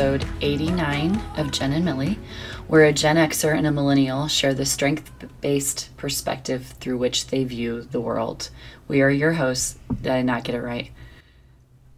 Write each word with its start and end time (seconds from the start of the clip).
episode 0.00 0.26
89 0.40 1.20
of 1.36 1.52
Jen 1.52 1.74
and 1.74 1.84
Millie, 1.84 2.18
where 2.68 2.86
a 2.86 2.92
Gen 2.92 3.16
Xer 3.16 3.54
and 3.54 3.66
a 3.66 3.70
millennial 3.70 4.28
share 4.28 4.54
the 4.54 4.64
strength 4.64 5.12
based 5.42 5.94
perspective 5.98 6.72
through 6.80 6.96
which 6.96 7.26
they 7.26 7.44
view 7.44 7.82
the 7.82 8.00
world. 8.00 8.48
We 8.88 9.02
are 9.02 9.10
your 9.10 9.34
hosts. 9.34 9.78
Did 10.00 10.10
I 10.10 10.22
not 10.22 10.44
get 10.44 10.54
it 10.54 10.62
right? 10.62 10.90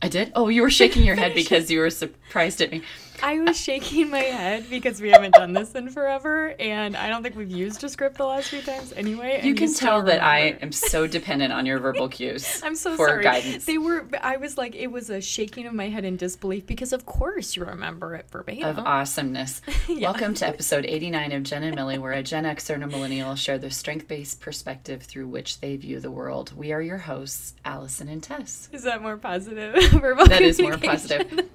I 0.03 0.09
did? 0.09 0.33
Oh, 0.35 0.49
you 0.49 0.62
were 0.62 0.71
shaking 0.71 1.05
your 1.05 1.15
head 1.15 1.33
because 1.33 1.71
you 1.71 1.79
were 1.79 1.91
surprised 1.91 2.61
at 2.61 2.73
me. 2.73 2.83
I 3.23 3.39
was 3.39 3.57
shaking 3.57 4.11
my 4.11 4.19
head 4.19 4.69
because 4.69 5.01
we 5.01 5.11
haven't 5.11 5.35
done 5.35 5.53
this 5.53 5.73
in 5.77 5.89
forever, 5.91 6.57
and 6.59 6.97
I 6.97 7.09
don't 7.09 7.23
think 7.23 7.37
we've 7.37 7.51
used 7.51 7.85
a 7.85 7.89
script 7.89 8.19
the 8.19 8.27
last 8.27 8.48
few 8.48 8.61
times 8.62 8.93
anyway. 8.95 9.41
You 9.45 9.55
can 9.55 9.73
tell 9.73 10.03
that 10.03 10.21
I 10.21 10.59
am 10.61 10.73
so 10.73 11.07
dependent 11.07 11.53
on 11.53 11.65
your 11.65 11.79
verbal 11.79 12.09
cues. 12.09 12.61
I'm 12.65 12.75
so 12.75 12.97
for 12.97 13.07
sorry. 13.07 13.23
guidance. 13.23 13.65
They 13.65 13.79
were. 13.79 14.09
I 14.21 14.39
was 14.39 14.59
like, 14.59 14.75
it 14.75 14.89
was 14.89 15.09
a 15.09 15.21
shaking 15.21 15.67
of 15.67 15.73
my 15.73 15.89
head 15.89 16.05
in 16.05 16.17
disbelief 16.17 16.67
because, 16.67 16.93
of 16.93 17.07
course, 17.07 17.55
you 17.55 17.65
remember 17.65 18.17
it 18.17 18.27
verbatim. 18.29 18.65
of 18.65 18.81
awesomeness. 18.81 19.62
Welcome 19.89 20.34
to 20.34 20.47
episode 20.48 20.84
89 20.84 21.31
of 21.31 21.43
Jen 21.45 21.62
and 21.62 21.77
Millie, 21.77 21.98
where 21.98 22.12
a 22.12 22.25
Gen 22.25 22.43
Xer 22.43 22.75
and 22.75 22.83
a 22.83 22.89
millennial 22.89 23.37
share 23.37 23.57
the 23.57 23.70
strength 23.70 24.09
based 24.09 24.41
perspective 24.41 25.05
through 25.05 25.29
which 25.29 25.61
they 25.61 25.77
view 25.77 26.01
the 26.01 26.11
world. 26.11 26.53
We 26.57 26.73
are 26.73 26.83
your 26.83 26.98
hosts, 26.98 27.55
Allison 27.65 28.09
and 28.09 28.20
Tess. 28.20 28.69
Is 28.73 28.83
that 28.83 29.00
more 29.00 29.17
positive? 29.17 29.77
verbal 29.93 30.27
That 30.27 30.43
is 30.43 30.61
more 30.61 30.77
positive. 30.77 31.48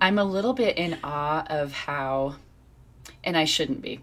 I'm 0.00 0.18
a 0.18 0.24
little 0.24 0.52
bit 0.52 0.76
in 0.76 0.98
awe 1.02 1.44
of 1.48 1.72
how, 1.72 2.36
and 3.24 3.36
I 3.36 3.44
shouldn't 3.44 3.82
be. 3.82 4.00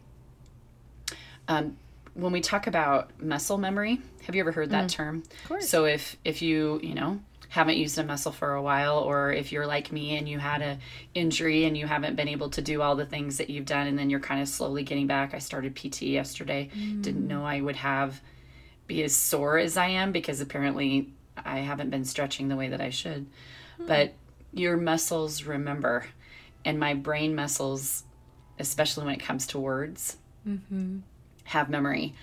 Um, 1.48 1.78
when 2.14 2.32
we 2.32 2.42
talk 2.42 2.68
about 2.68 3.12
muscle 3.22 3.58
memory, 3.58 4.02
have 4.24 4.36
you 4.36 4.42
ever 4.42 4.52
heard 4.52 4.72
that 4.72 4.86
mm. 4.86 4.92
term? 4.92 5.24
Of 5.44 5.48
course. 5.48 5.70
So 5.70 5.86
if 5.86 6.18
if 6.26 6.42
you 6.42 6.80
you 6.84 6.96
know 6.96 7.20
haven't 7.50 7.78
used 7.78 7.98
a 7.98 8.04
muscle 8.04 8.32
for 8.32 8.54
a 8.54 8.62
while, 8.62 9.00
or 9.00 9.32
if 9.32 9.52
you're 9.52 9.68
like 9.68 9.92
me 9.92 10.18
and 10.18 10.28
you 10.28 10.40
had 10.40 10.62
a 10.62 10.78
injury 11.14 11.66
and 11.66 11.78
you 11.78 11.88
haven't 11.88 12.16
been 12.16 12.28
able 12.28 12.50
to 12.50 12.62
do 12.62 12.82
all 12.82 12.96
the 12.96 13.06
things 13.06 13.38
that 13.38 13.50
you've 13.50 13.66
done, 13.66 13.88
and 13.88 13.98
then 13.98 14.10
you're 14.10 14.20
kind 14.20 14.42
of 14.42 14.48
slowly 14.48 14.84
getting 14.84 15.08
back. 15.08 15.34
I 15.34 15.40
started 15.40 15.76
PT 15.76 16.04
yesterday. 16.04 16.70
Didn't 17.02 17.24
mm. 17.24 17.28
know 17.28 17.46
I 17.46 17.62
would 17.62 17.78
have 17.78 18.22
be 18.88 19.04
as 19.04 19.16
sore 19.16 19.58
as 19.58 19.78
I 19.78 19.88
am 19.88 20.12
because 20.12 20.42
apparently 20.42 21.10
I 21.46 21.60
haven't 21.60 21.90
been 21.90 22.06
stretching 22.06 22.48
the 22.48 22.56
way 22.56 22.70
that 22.70 22.82
I 22.82 22.90
should. 22.90 23.28
Hmm. 23.78 23.86
But 23.86 24.14
your 24.54 24.78
muscles 24.78 25.44
remember, 25.44 26.06
and 26.66 26.80
my 26.80 26.94
brain 26.94 27.36
muscles, 27.36 28.04
especially 28.60 29.06
when 29.06 29.16
it 29.16 29.22
comes 29.22 29.48
to 29.48 29.60
words, 29.60 30.18
have 31.46 31.70
memory. 31.70 32.14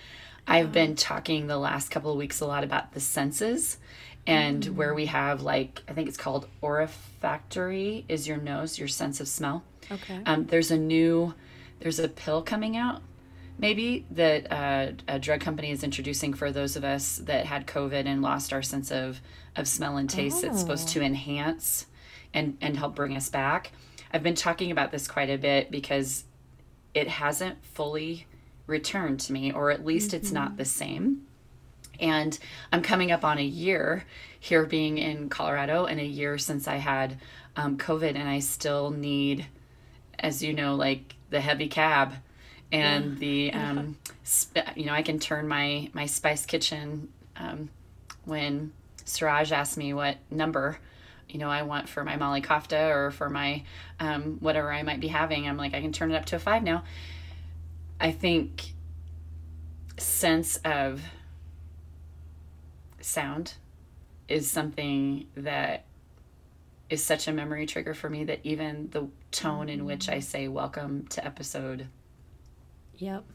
I've 0.47 0.71
been 0.71 0.95
talking 0.95 1.47
the 1.47 1.57
last 1.57 1.89
couple 1.89 2.11
of 2.11 2.17
weeks 2.17 2.39
a 2.39 2.45
lot 2.45 2.63
about 2.63 2.93
the 2.93 2.99
senses 2.99 3.77
and 4.27 4.63
where 4.75 4.93
we 4.93 5.07
have 5.07 5.41
like 5.41 5.81
I 5.87 5.93
think 5.93 6.07
it's 6.07 6.17
called 6.17 6.47
olfactory 6.63 8.05
is 8.07 8.27
your 8.27 8.37
nose, 8.37 8.77
your 8.79 8.87
sense 8.87 9.19
of 9.19 9.27
smell. 9.27 9.63
Okay. 9.91 10.19
Um, 10.25 10.45
there's 10.45 10.71
a 10.71 10.77
new, 10.77 11.33
there's 11.79 11.99
a 11.99 12.07
pill 12.07 12.41
coming 12.41 12.75
out, 12.75 13.01
maybe 13.57 14.05
that 14.11 14.51
uh, 14.51 14.91
a 15.07 15.19
drug 15.19 15.41
company 15.41 15.71
is 15.71 15.83
introducing 15.83 16.33
for 16.33 16.51
those 16.51 16.75
of 16.75 16.83
us 16.83 17.17
that 17.17 17.45
had 17.45 17.67
COVID 17.67 18.05
and 18.05 18.21
lost 18.21 18.51
our 18.53 18.63
sense 18.63 18.91
of 18.91 19.21
of 19.55 19.67
smell 19.67 19.97
and 19.97 20.09
taste. 20.09 20.43
It's 20.43 20.59
supposed 20.59 20.89
to 20.89 21.01
enhance 21.01 21.85
and 22.35 22.57
and 22.61 22.77
help 22.77 22.93
bring 22.93 23.15
us 23.15 23.29
back. 23.29 23.71
I've 24.13 24.21
been 24.21 24.35
talking 24.35 24.69
about 24.69 24.91
this 24.91 25.07
quite 25.07 25.31
a 25.31 25.37
bit 25.37 25.71
because 25.71 26.25
it 26.93 27.07
hasn't 27.07 27.65
fully 27.65 28.27
returned 28.67 29.19
to 29.21 29.33
me, 29.33 29.51
or 29.51 29.71
at 29.71 29.83
least 29.83 30.13
it's 30.13 30.31
not 30.31 30.57
the 30.57 30.65
same. 30.65 31.25
And 31.99 32.37
I'm 32.71 32.81
coming 32.81 33.11
up 33.11 33.23
on 33.23 33.37
a 33.37 33.43
year 33.43 34.05
here 34.39 34.65
being 34.65 34.97
in 34.97 35.29
Colorado 35.29 35.85
and 35.85 35.99
a 35.99 36.05
year 36.05 36.37
since 36.37 36.67
I 36.67 36.75
had 36.75 37.17
um, 37.55 37.77
COVID, 37.77 38.15
and 38.15 38.27
I 38.27 38.39
still 38.39 38.91
need, 38.91 39.47
as 40.19 40.43
you 40.43 40.53
know, 40.53 40.75
like 40.75 41.15
the 41.29 41.41
heavy 41.41 41.67
cab 41.67 42.13
and 42.71 43.17
the, 43.17 43.51
um, 43.53 43.97
sp- 44.23 44.75
you 44.75 44.85
know, 44.85 44.93
I 44.93 45.01
can 45.01 45.19
turn 45.19 45.47
my, 45.47 45.89
my 45.93 46.05
Spice 46.05 46.45
Kitchen 46.45 47.09
um, 47.37 47.69
when 48.25 48.71
Siraj 49.05 49.51
asked 49.51 49.77
me 49.77 49.93
what 49.93 50.17
number, 50.29 50.79
you 51.29 51.39
know, 51.39 51.49
I 51.49 51.63
want 51.63 51.89
for 51.89 52.03
my 52.03 52.17
Malai 52.17 52.43
Kofta 52.43 52.89
or 52.89 53.11
for 53.11 53.29
my 53.29 53.63
um, 53.99 54.37
whatever 54.39 54.71
I 54.71 54.83
might 54.83 54.99
be 54.99 55.07
having. 55.07 55.47
I'm 55.47 55.57
like, 55.57 55.73
I 55.73 55.81
can 55.81 55.91
turn 55.91 56.11
it 56.11 56.15
up 56.15 56.25
to 56.25 56.35
a 56.35 56.39
five 56.39 56.63
now. 56.63 56.83
I 57.99 58.11
think 58.11 58.73
sense 59.97 60.57
of 60.57 61.01
sound 63.01 63.53
is 64.27 64.49
something 64.49 65.27
that 65.35 65.85
is 66.89 67.03
such 67.03 67.27
a 67.27 67.31
memory 67.31 67.65
trigger 67.65 67.93
for 67.93 68.09
me 68.09 68.23
that 68.25 68.39
even 68.43 68.89
the 68.91 69.07
tone 69.31 69.69
in 69.69 69.85
which 69.85 70.09
I 70.09 70.19
say 70.19 70.47
welcome 70.47 71.07
to 71.09 71.25
episode 71.25 71.87
Yep. 72.97 73.25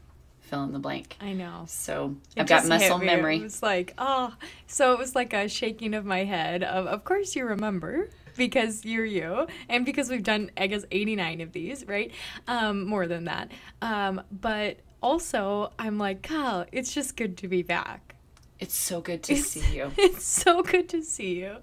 Fill 0.51 0.65
in 0.65 0.73
the 0.73 0.79
blank. 0.79 1.17
I 1.21 1.33
know. 1.33 1.65
So 1.69 2.17
It 2.37 2.41
I've 2.43 2.49
got 2.49 2.67
muscle 2.67 2.99
me. 2.99 3.07
It 3.07 3.17
memory. 3.17 3.39
was 3.41 3.63
like, 3.63 3.95
oh, 3.99 4.35
so 4.67 4.93
it 4.93 4.99
was 4.99 5.15
like 5.15 5.33
a 5.33 5.49
shaking 5.49 5.95
of 5.95 6.05
my 6.05 6.25
head. 6.25 6.63
Of, 6.63 6.87
of 6.87 7.05
course 7.05 7.37
you 7.37 7.45
remember 7.47 8.09
because 8.37 8.85
you're 8.85 9.05
you, 9.05 9.47
and 9.69 9.85
because 9.85 10.09
we've 10.11 10.23
done, 10.23 10.51
I 10.57 10.67
guess, 10.67 10.85
89 10.91 11.41
of 11.41 11.53
these, 11.53 11.87
right? 11.87 12.13
Um, 12.49 12.87
more 12.87 13.07
than 13.07 13.25
that. 13.25 13.51
Um, 13.83 14.23
but 14.31 14.79
also, 15.03 15.73
I'm 15.79 15.99
like, 15.99 16.23
Kyle, 16.23 16.67
it's 16.73 16.93
just 16.95 17.17
good 17.17 17.37
to 17.39 17.49
be 17.49 17.63
back. 17.63 18.15
It's 18.59 18.75
so 18.75 19.01
good 19.01 19.23
to 19.25 19.37
see 19.37 19.77
you. 19.77 19.93
It's 19.99 20.25
so 20.25 20.63
good 20.63 20.89
to 20.91 21.03
see 21.03 21.41
you. 21.41 21.57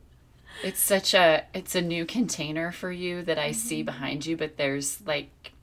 It's 0.61 0.81
such 0.81 1.13
a 1.13 1.45
it's 1.53 1.75
a 1.75 1.81
new 1.81 2.05
container 2.05 2.71
for 2.71 2.91
you 2.91 3.21
that 3.23 3.37
I 3.39 3.51
Mm-hmm. 3.51 3.53
see 3.53 3.83
behind 3.83 4.25
you, 4.25 4.35
but 4.37 4.57
there's 4.57 5.01
like 5.05 5.53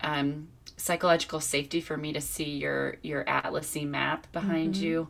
um 0.00 0.48
psychological 0.84 1.40
safety 1.40 1.80
for 1.80 1.96
me 1.96 2.12
to 2.12 2.20
see 2.20 2.50
your 2.64 2.96
your 3.02 3.24
atlasy 3.24 3.86
map 3.86 4.30
behind 4.32 4.74
Mm-hmm. 4.74 4.84
you 4.84 5.08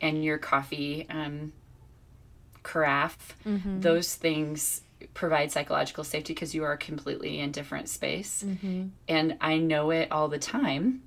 and 0.00 0.24
your 0.24 0.38
coffee 0.38 1.04
um 1.10 1.52
carafe. 2.62 3.34
Mm-hmm. 3.44 3.80
Those 3.80 4.14
things 4.14 4.82
provide 5.14 5.50
psychological 5.50 6.04
safety 6.04 6.32
because 6.32 6.54
you 6.54 6.62
are 6.62 6.76
completely 6.76 7.40
in 7.40 7.50
different 7.50 7.88
space. 7.88 8.44
Mm-hmm. 8.46 8.88
And 9.08 9.36
I 9.40 9.58
know 9.58 9.90
it 9.90 10.12
all 10.12 10.28
the 10.28 10.38
time 10.38 11.02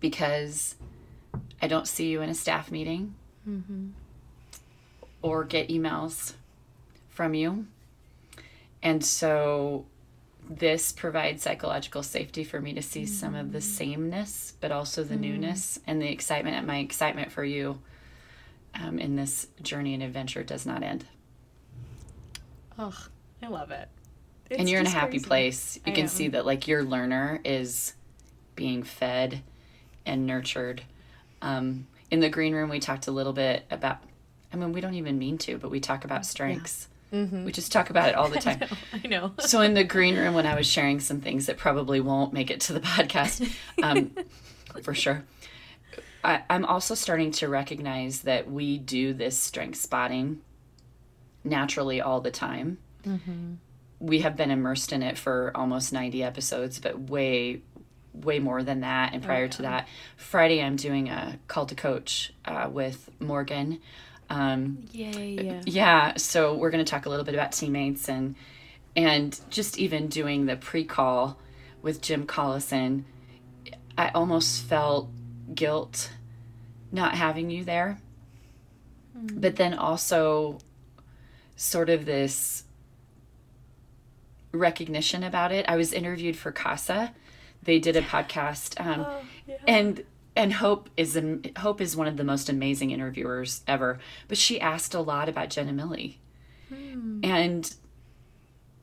because 0.00 0.74
I 1.62 1.66
don't 1.66 1.88
see 1.88 2.08
you 2.10 2.20
in 2.20 2.28
a 2.28 2.34
staff 2.34 2.70
meeting 2.70 3.14
Mm-hmm. 3.48 3.88
or 5.22 5.44
get 5.44 5.70
emails 5.70 6.34
from 7.08 7.32
you. 7.32 7.64
And 8.82 9.02
so 9.02 9.86
this 10.50 10.90
provides 10.90 11.44
psychological 11.44 12.02
safety 12.02 12.42
for 12.42 12.60
me 12.60 12.74
to 12.74 12.82
see 12.82 13.06
some 13.06 13.36
of 13.36 13.52
the 13.52 13.60
sameness, 13.60 14.54
but 14.60 14.72
also 14.72 15.04
the 15.04 15.14
newness 15.14 15.78
and 15.86 16.02
the 16.02 16.10
excitement. 16.10 16.56
And 16.56 16.66
my 16.66 16.78
excitement 16.78 17.30
for 17.30 17.44
you 17.44 17.80
um, 18.74 18.98
in 18.98 19.14
this 19.14 19.46
journey 19.62 19.94
and 19.94 20.02
adventure 20.02 20.42
does 20.42 20.66
not 20.66 20.82
end. 20.82 21.04
Ugh, 22.78 22.94
I 23.42 23.46
love 23.46 23.70
it. 23.70 23.88
and 24.50 24.68
you're 24.68 24.80
in 24.80 24.86
a 24.86 24.90
happy 24.90 25.18
crazy. 25.18 25.24
place. 25.26 25.76
You 25.86 25.92
I 25.92 25.94
can 25.94 26.02
am. 26.02 26.08
see 26.08 26.28
that, 26.28 26.44
like, 26.44 26.66
your 26.66 26.82
learner 26.82 27.40
is 27.44 27.94
being 28.56 28.82
fed 28.82 29.42
and 30.04 30.26
nurtured. 30.26 30.82
Um, 31.42 31.86
in 32.10 32.18
the 32.18 32.28
green 32.28 32.54
room, 32.54 32.70
we 32.70 32.80
talked 32.80 33.06
a 33.06 33.12
little 33.12 33.32
bit 33.32 33.64
about, 33.70 33.98
I 34.52 34.56
mean, 34.56 34.72
we 34.72 34.80
don't 34.80 34.94
even 34.94 35.16
mean 35.16 35.38
to, 35.38 35.58
but 35.58 35.70
we 35.70 35.78
talk 35.78 36.04
about 36.04 36.26
strengths. 36.26 36.88
We 37.12 37.50
just 37.52 37.72
talk 37.72 37.90
about 37.90 38.08
it 38.08 38.14
all 38.14 38.28
the 38.28 38.38
time. 38.48 38.60
I 38.92 39.06
know. 39.08 39.32
so 39.40 39.60
in 39.62 39.74
the 39.74 39.84
green 39.84 40.16
room 40.16 40.34
when 40.34 40.46
i 40.46 40.54
was 40.54 40.66
sharing 40.66 41.00
some 41.00 41.20
things 41.20 41.46
that 41.46 41.56
probably 41.58 42.00
won't 42.00 42.32
make 42.32 42.50
it 42.50 42.60
to 42.60 42.72
the 42.72 42.80
podcast 42.80 43.52
um, 43.82 44.12
for 44.82 44.94
sure 44.94 45.24
I, 46.22 46.42
i'm 46.48 46.64
also 46.64 46.94
starting 46.94 47.30
to 47.32 47.48
recognize 47.48 48.20
that 48.22 48.50
we 48.50 48.78
do 48.78 49.12
this 49.12 49.36
strength 49.38 49.78
spotting 49.78 50.40
naturally 51.42 52.00
all 52.00 52.20
the 52.20 52.30
time. 52.30 52.78
We 53.98 54.20
have 54.20 54.36
been 54.36 54.50
immersed 54.50 54.92
in 54.92 55.02
it 55.02 55.16
for 55.18 55.50
almost 55.54 55.92
90 55.92 56.22
episodes 56.22 56.78
but 56.78 56.98
way 57.10 57.62
way 58.12 58.38
more 58.40 58.62
than 58.62 58.80
that 58.80 59.14
and 59.14 59.22
prior 59.22 59.46
to 59.48 59.62
that. 59.62 59.88
Friday 60.16 60.62
i'm 60.62 60.76
doing 60.76 61.08
a 61.08 61.38
Called 61.48 61.68
to 61.70 61.74
Coach 61.74 62.32
uh, 62.44 62.68
with 62.70 63.08
morgan 63.20 63.80
um, 64.30 64.84
Yay. 64.92 65.38
Yeah. 65.42 65.60
yeah 65.66 66.16
so 66.16 66.54
we're 66.54 66.70
going 66.70 66.84
to 66.84 66.88
talk 66.90 67.04
a 67.06 67.08
little 67.10 67.24
bit 67.24 67.34
about 67.34 67.52
teammates 67.52 68.08
and 68.08 68.34
and 68.96 69.38
just 69.50 69.78
even 69.78 70.06
doing 70.08 70.46
the 70.46 70.56
pre-call 70.56 71.36
with 71.82 72.00
jim 72.00 72.26
collison 72.26 73.04
i 73.98 74.08
almost 74.10 74.62
felt 74.62 75.10
guilt 75.54 76.12
not 76.92 77.14
having 77.16 77.50
you 77.50 77.64
there 77.64 77.98
but 79.14 79.56
then 79.56 79.74
also 79.74 80.58
sort 81.56 81.90
of 81.90 82.04
this 82.06 82.64
recognition 84.52 85.22
about 85.22 85.52
it 85.52 85.64
i 85.68 85.76
was 85.76 85.92
interviewed 85.92 86.36
for 86.36 86.50
casa 86.50 87.12
they 87.62 87.78
did 87.78 87.96
a 87.96 88.02
podcast 88.02 88.80
um, 88.84 89.04
Oh, 89.06 89.20
yeah. 89.46 89.56
and 89.66 90.04
and 90.40 90.54
hope 90.54 90.90
is 90.96 91.20
hope 91.58 91.80
is 91.80 91.96
one 91.96 92.06
of 92.06 92.16
the 92.16 92.24
most 92.24 92.48
amazing 92.48 92.90
interviewers 92.90 93.62
ever 93.66 93.98
but 94.28 94.38
she 94.38 94.60
asked 94.60 94.94
a 94.94 95.00
lot 95.00 95.28
about 95.28 95.50
Jen 95.50 95.68
and 95.68 95.76
Millie 95.76 96.20
Hmm. 96.70 97.20
and 97.24 97.74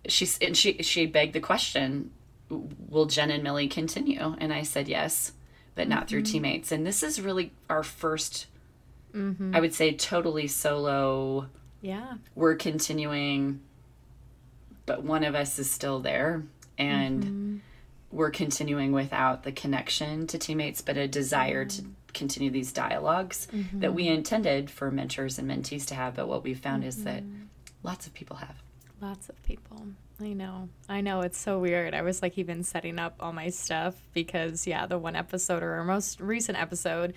she's 0.07 0.38
and 0.39 0.56
she 0.56 0.81
she 0.83 1.06
begged 1.06 1.33
the 1.33 1.39
question, 1.39 2.12
will 2.50 3.06
Jen 3.06 3.31
and 3.31 3.44
Millie 3.44 3.68
continue? 3.68 4.36
And 4.39 4.54
I 4.54 4.63
said 4.63 4.88
yes, 4.88 5.33
but 5.75 5.88
not 5.88 6.07
through 6.07 6.24
mm-hmm. 6.24 6.31
teammates. 6.33 6.71
And 6.71 6.86
this 6.86 7.04
is 7.04 7.21
really 7.21 7.54
our 7.69 7.81
1st 7.81 8.45
mm-hmm. 9.15 9.56
I 9.56 9.60
would 9.60 9.74
say, 9.74 9.94
totally 9.94 10.48
solo. 10.48 11.48
Yeah. 11.81 12.15
We're 12.36 12.56
continuing, 12.56 13.62
but 14.86 15.03
one 15.03 15.24
of 15.24 15.36
us 15.36 15.60
is 15.60 15.69
still 15.69 16.00
there, 16.00 16.44
and 16.77 17.24
mm-hmm. 17.24 17.46
We're 18.17 18.31
continuing 18.31 18.91
without 18.91 19.43
the 19.43 19.51
connection 19.51 20.25
to 20.27 20.39
teammates, 20.39 20.81
but 20.81 20.97
a 20.97 21.07
desire 21.07 21.65
to 21.65 21.81
mm-hmm. 21.81 21.91
continue 22.13 22.49
these 22.49 22.73
dialogues 22.73 23.47
mm-hmm. 23.53 23.79
that 23.79 23.93
we 23.93 24.07
intended 24.07 24.71
for 24.71 24.89
mentors 24.89 25.37
and 25.37 25.49
mentees 25.49 25.85
to 25.85 25.95
have. 25.95 26.15
But 26.15 26.27
what 26.27 26.43
we've 26.43 26.59
found 26.59 26.83
is 26.83 27.03
that 27.03 27.23
mm-hmm. 27.23 27.43
lots 27.83 28.07
of 28.07 28.13
people 28.15 28.37
have. 28.37 28.55
Lots 28.99 29.29
of 29.29 29.41
people. 29.43 29.85
I 30.19 30.33
know. 30.33 30.69
I 30.89 31.01
know. 31.01 31.21
It's 31.21 31.37
so 31.37 31.59
weird. 31.59 31.93
I 31.93 32.01
was 32.01 32.23
like 32.23 32.39
even 32.39 32.63
setting 32.63 32.97
up 32.97 33.15
all 33.19 33.33
my 33.33 33.49
stuff 33.49 33.93
because, 34.13 34.65
yeah, 34.65 34.87
the 34.87 34.97
one 34.97 35.15
episode 35.15 35.61
or 35.61 35.73
our 35.73 35.83
most 35.83 36.19
recent 36.19 36.59
episode 36.59 37.13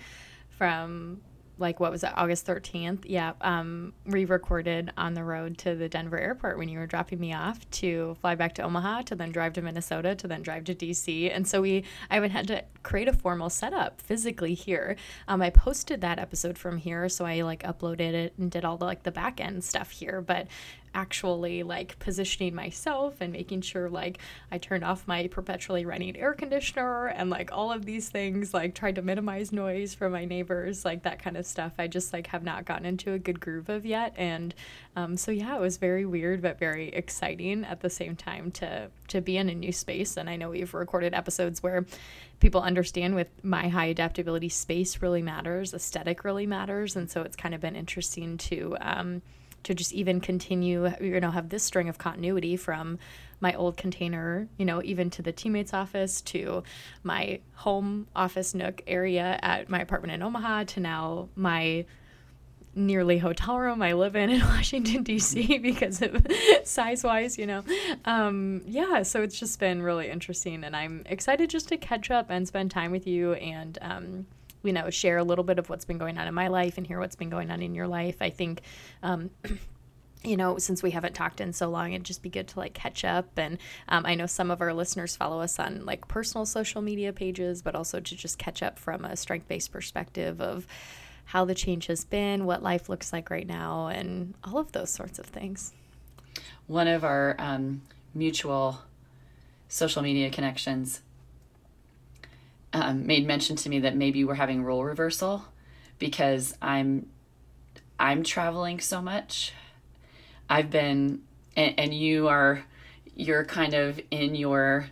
from 0.49 1.21
like 1.61 1.79
what 1.79 1.91
was 1.91 2.03
it 2.03 2.11
august 2.15 2.45
13th 2.45 3.03
yeah 3.05 3.33
um 3.41 3.93
we 4.05 4.25
recorded 4.25 4.91
on 4.97 5.13
the 5.13 5.23
road 5.23 5.57
to 5.57 5.75
the 5.75 5.87
denver 5.87 6.19
airport 6.19 6.57
when 6.57 6.67
you 6.67 6.79
were 6.79 6.87
dropping 6.87 7.19
me 7.19 7.33
off 7.33 7.69
to 7.71 8.15
fly 8.21 8.35
back 8.35 8.53
to 8.55 8.61
omaha 8.61 9.01
to 9.01 9.15
then 9.15 9.31
drive 9.31 9.53
to 9.53 9.61
minnesota 9.61 10.15
to 10.15 10.27
then 10.27 10.41
drive 10.41 10.63
to 10.63 10.75
dc 10.75 11.33
and 11.33 11.47
so 11.47 11.61
we 11.61 11.83
i 12.09 12.17
even 12.17 12.29
had 12.29 12.47
to 12.47 12.63
create 12.83 13.07
a 13.07 13.13
formal 13.13 13.49
setup 13.49 14.01
physically 14.01 14.53
here. 14.53 14.95
Um, 15.27 15.41
i 15.41 15.49
posted 15.49 16.01
that 16.01 16.19
episode 16.19 16.57
from 16.57 16.77
here 16.77 17.07
so 17.09 17.25
i 17.25 17.41
like 17.41 17.63
uploaded 17.63 18.13
it 18.13 18.33
and 18.37 18.49
did 18.49 18.65
all 18.65 18.77
the 18.77 18.85
like 18.85 19.03
the 19.03 19.11
back 19.11 19.39
end 19.39 19.63
stuff 19.63 19.91
here. 19.91 20.21
But 20.21 20.47
actually 20.93 21.63
like 21.63 21.97
positioning 21.99 22.53
myself 22.53 23.15
and 23.21 23.31
making 23.31 23.61
sure 23.61 23.89
like 23.89 24.19
I 24.51 24.57
turned 24.57 24.83
off 24.83 25.07
my 25.07 25.27
perpetually 25.27 25.85
running 25.85 26.17
air 26.17 26.33
conditioner 26.33 27.07
and 27.07 27.29
like 27.29 27.51
all 27.51 27.71
of 27.71 27.85
these 27.85 28.09
things 28.09 28.53
like 28.53 28.75
tried 28.75 28.95
to 28.95 29.01
minimize 29.01 29.51
noise 29.51 29.93
from 29.93 30.11
my 30.11 30.25
neighbors 30.25 30.83
like 30.83 31.03
that 31.03 31.21
kind 31.21 31.37
of 31.37 31.45
stuff 31.45 31.73
I 31.79 31.87
just 31.87 32.11
like 32.11 32.27
have 32.27 32.43
not 32.43 32.65
gotten 32.65 32.85
into 32.85 33.13
a 33.13 33.19
good 33.19 33.39
groove 33.39 33.69
of 33.69 33.85
yet. 33.85 34.13
And 34.17 34.53
um, 34.95 35.15
so 35.17 35.31
yeah 35.31 35.55
it 35.55 35.61
was 35.61 35.77
very 35.77 36.05
weird 36.05 36.41
but 36.41 36.59
very 36.59 36.89
exciting 36.89 37.63
at 37.63 37.79
the 37.81 37.89
same 37.89 38.15
time 38.15 38.51
to 38.51 38.89
to 39.07 39.21
be 39.21 39.37
in 39.37 39.49
a 39.49 39.55
new 39.55 39.71
space. 39.71 40.17
And 40.17 40.29
I 40.29 40.35
know 40.35 40.49
we've 40.49 40.73
recorded 40.73 41.13
episodes 41.13 41.63
where 41.63 41.85
people 42.39 42.61
understand 42.61 43.15
with 43.15 43.27
my 43.43 43.69
high 43.69 43.85
adaptability 43.85 44.49
space 44.49 45.01
really 45.01 45.21
matters 45.21 45.73
aesthetic 45.73 46.23
really 46.23 46.47
matters. 46.47 46.95
And 46.95 47.09
so 47.09 47.21
it's 47.21 47.35
kind 47.35 47.55
of 47.55 47.61
been 47.61 47.75
interesting 47.75 48.37
to 48.39 48.75
um, 48.81 49.21
to 49.63 49.73
just 49.73 49.93
even 49.93 50.19
continue, 50.19 50.91
you 50.99 51.19
know, 51.19 51.31
have 51.31 51.49
this 51.49 51.63
string 51.63 51.89
of 51.89 51.97
continuity 51.97 52.55
from 52.55 52.99
my 53.39 53.53
old 53.55 53.75
container, 53.75 54.47
you 54.57 54.65
know, 54.65 54.81
even 54.83 55.09
to 55.09 55.21
the 55.21 55.31
teammates 55.31 55.73
office, 55.73 56.21
to 56.21 56.63
my 57.03 57.39
home 57.55 58.07
office 58.15 58.53
nook 58.53 58.81
area 58.87 59.39
at 59.41 59.69
my 59.69 59.79
apartment 59.79 60.13
in 60.13 60.21
Omaha, 60.21 60.65
to 60.65 60.79
now 60.79 61.29
my 61.35 61.85
nearly 62.73 63.17
hotel 63.17 63.59
room 63.59 63.81
I 63.81 63.93
live 63.93 64.15
in 64.15 64.29
in 64.29 64.39
Washington 64.45 65.03
D.C. 65.03 65.57
because 65.59 66.01
of 66.01 66.25
size 66.63 67.03
wise, 67.03 67.37
you 67.37 67.47
know. 67.47 67.63
Um, 68.05 68.61
yeah, 68.65 69.03
so 69.03 69.21
it's 69.23 69.39
just 69.39 69.59
been 69.59 69.81
really 69.81 70.09
interesting, 70.09 70.63
and 70.63 70.75
I'm 70.75 71.03
excited 71.07 71.49
just 71.49 71.67
to 71.69 71.77
catch 71.77 72.11
up 72.11 72.27
and 72.29 72.47
spend 72.47 72.71
time 72.71 72.91
with 72.91 73.07
you 73.07 73.33
and. 73.33 73.77
Um, 73.81 74.27
you 74.63 74.73
know, 74.73 74.89
share 74.89 75.17
a 75.17 75.23
little 75.23 75.43
bit 75.43 75.59
of 75.59 75.69
what's 75.69 75.85
been 75.85 75.97
going 75.97 76.17
on 76.17 76.27
in 76.27 76.33
my 76.33 76.47
life 76.47 76.77
and 76.77 76.85
hear 76.85 76.99
what's 76.99 77.15
been 77.15 77.29
going 77.29 77.51
on 77.51 77.61
in 77.61 77.75
your 77.75 77.87
life. 77.87 78.17
I 78.21 78.29
think, 78.29 78.61
um, 79.01 79.29
you 80.23 80.37
know, 80.37 80.57
since 80.57 80.83
we 80.83 80.91
haven't 80.91 81.13
talked 81.13 81.41
in 81.41 81.51
so 81.51 81.69
long, 81.69 81.93
it'd 81.93 82.05
just 82.05 82.21
be 82.21 82.29
good 82.29 82.47
to 82.49 82.59
like 82.59 82.73
catch 82.73 83.03
up. 83.03 83.27
And 83.37 83.57
um, 83.87 84.05
I 84.05 84.15
know 84.15 84.27
some 84.27 84.51
of 84.51 84.61
our 84.61 84.73
listeners 84.73 85.15
follow 85.15 85.41
us 85.41 85.57
on 85.57 85.85
like 85.85 86.07
personal 86.07 86.45
social 86.45 86.81
media 86.81 87.11
pages, 87.11 87.61
but 87.61 87.75
also 87.75 87.99
to 87.99 88.15
just 88.15 88.37
catch 88.37 88.61
up 88.61 88.77
from 88.77 89.03
a 89.03 89.15
strength 89.15 89.47
based 89.47 89.71
perspective 89.71 90.39
of 90.39 90.67
how 91.25 91.45
the 91.45 91.55
change 91.55 91.87
has 91.87 92.03
been, 92.03 92.45
what 92.45 92.61
life 92.61 92.89
looks 92.89 93.13
like 93.13 93.29
right 93.29 93.47
now, 93.47 93.87
and 93.87 94.33
all 94.43 94.57
of 94.57 94.71
those 94.73 94.89
sorts 94.89 95.17
of 95.17 95.25
things. 95.25 95.73
One 96.67 96.87
of 96.87 97.03
our 97.03 97.35
um, 97.39 97.81
mutual 98.13 98.79
social 99.67 100.01
media 100.01 100.29
connections 100.29 101.01
um, 102.73 103.05
made 103.05 103.25
mention 103.27 103.55
to 103.57 103.69
me 103.69 103.79
that 103.79 103.95
maybe 103.95 104.23
we're 104.23 104.35
having 104.35 104.63
role 104.63 104.83
reversal 104.83 105.45
because 105.99 106.55
I'm 106.61 107.07
I'm 107.99 108.23
traveling 108.23 108.79
so 108.79 109.01
much. 109.01 109.53
I've 110.49 110.69
been 110.69 111.21
and, 111.55 111.77
and 111.79 111.93
you 111.93 112.27
are 112.27 112.63
you're 113.15 113.45
kind 113.45 113.73
of 113.73 113.99
in 114.11 114.35
your 114.35 114.87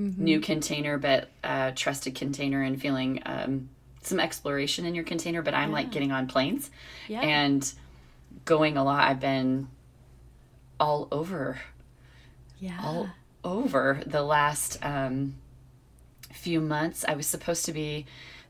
Mm-hmm. 0.00 0.24
new 0.24 0.40
container 0.40 0.96
but 0.96 1.28
uh, 1.44 1.72
trusted 1.74 2.14
container 2.14 2.62
and 2.62 2.80
feeling 2.80 3.20
um, 3.26 3.68
some 4.00 4.18
exploration 4.18 4.86
in 4.86 4.94
your 4.94 5.04
container 5.04 5.42
but 5.42 5.52
i'm 5.52 5.72
like 5.72 5.90
getting 5.90 6.10
on 6.10 6.26
planes 6.26 6.70
Yeah. 7.06 7.20
and 7.20 7.70
going 8.46 8.78
a 8.78 8.82
lot 8.84 9.06
i've 9.06 9.20
been 9.20 9.68
all 10.78 11.06
over 11.12 11.60
Yeah. 12.60 12.78
all 12.82 13.10
over 13.44 14.00
the 14.06 14.22
last 14.22 14.78
um, 14.82 15.34
few 16.32 16.60
months. 16.60 17.04
I 17.06 17.14
was 17.14 17.26
supposed 17.26 17.64
to 17.66 17.72
be 17.72 18.06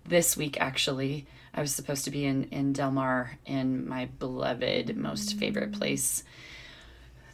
this 0.06 0.36
week 0.36 0.60
actually. 0.60 1.26
I 1.52 1.60
was 1.60 1.74
supposed 1.74 2.04
to 2.04 2.10
be 2.10 2.24
in 2.24 2.44
in 2.44 2.72
Del 2.72 2.90
Mar 2.90 3.38
in 3.46 3.88
my 3.88 4.06
beloved, 4.18 4.96
most 4.96 5.36
favorite 5.36 5.72
place 5.72 6.24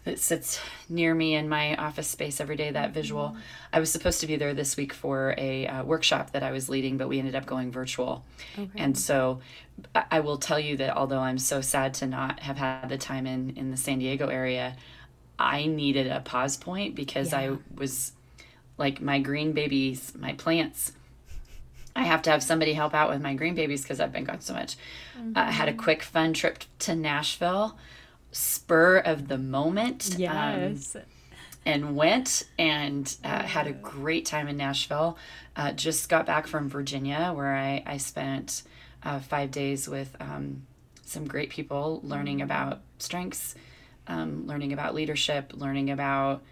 that 0.07 0.21
sits 0.21 0.61
near 0.89 1.13
me 1.15 1.35
in 1.35 1.49
my 1.49 1.75
office 1.75 2.07
space 2.07 2.41
every 2.41 2.55
day. 2.57 2.71
That 2.71 2.95
visual. 2.95 3.37
I 3.73 3.81
was 3.81 3.91
supposed 3.91 4.21
to 4.21 4.27
be 4.27 4.37
there 4.37 4.55
this 4.55 4.77
week 4.77 4.93
for 4.93 5.35
a 5.37 5.67
uh, 5.67 5.85
workshop 5.85 6.31
that 6.31 6.45
I 6.45 6.53
was 6.53 6.69
leading, 6.69 6.97
but 6.97 7.09
we 7.09 7.19
ended 7.19 7.35
up 7.35 7.45
going 7.45 7.73
virtual. 7.73 8.25
Okay. 8.57 8.71
And 8.77 8.97
so 8.97 9.41
I 9.95 10.05
I 10.13 10.21
will 10.21 10.39
tell 10.39 10.61
you 10.61 10.77
that 10.79 10.97
although 10.97 11.19
I'm 11.19 11.39
so 11.39 11.61
sad 11.61 11.93
to 11.95 12.07
not 12.07 12.41
have 12.41 12.57
had 12.57 12.89
the 12.89 12.97
time 12.97 13.27
in, 13.27 13.51
in 13.57 13.71
the 13.71 13.77
San 13.77 13.99
Diego 13.99 14.29
area, 14.29 14.77
I 15.39 15.67
needed 15.67 16.07
a 16.07 16.21
pause 16.21 16.57
point 16.57 16.95
because 16.95 17.35
I 17.35 17.57
was 17.75 18.13
like 18.79 19.01
my 19.01 19.19
green 19.19 19.53
babies, 19.53 20.13
my 20.19 20.33
plants. 20.33 20.93
I 21.95 22.03
have 22.05 22.23
to 22.23 22.31
have 22.31 22.43
somebody 22.43 22.75
help 22.75 22.93
out 22.95 23.09
with 23.09 23.23
my 23.23 23.35
green 23.35 23.55
babies 23.55 23.83
because 23.83 24.01
I've 24.01 24.13
been 24.13 24.25
gone 24.25 24.41
so 24.41 24.53
much. 24.53 24.77
Uh, 25.35 25.41
I 25.41 25.51
had 25.51 25.69
a 25.69 25.73
quick, 25.73 26.03
fun 26.03 26.35
trip 26.35 26.59
to 26.81 26.95
Nashville, 26.95 27.79
spur 28.33 28.99
of 28.99 29.29
the 29.29 29.39
moment. 29.39 30.15
um, 30.55 30.75
yes. 30.75 30.97
and 31.65 31.97
went 31.97 32.45
and 32.59 33.17
uh, 33.25 33.43
had 33.43 33.67
a 33.67 33.73
great 33.73 34.27
time 34.27 34.47
in 34.47 34.59
Nashville. 34.59 35.17
Uh, 35.57 35.73
just 35.73 36.11
got 36.11 36.27
back 36.27 36.47
from 36.47 36.69
Virginia, 36.69 37.33
where 37.35 37.57
I, 37.57 37.83
I 37.87 37.97
spent 37.97 38.63
uh, 39.03 39.21
five 39.21 39.51
days 39.51 39.89
with 39.89 40.15
um, 40.21 40.67
some 41.07 41.27
great 41.27 41.49
people 41.49 42.01
learning 42.05 42.43
about 42.43 42.81
strengths, 42.99 43.55
um, 44.07 44.47
learning 44.47 44.75
about 44.75 44.95
leadership, 44.95 45.53
learning 45.55 45.91
about 45.91 46.43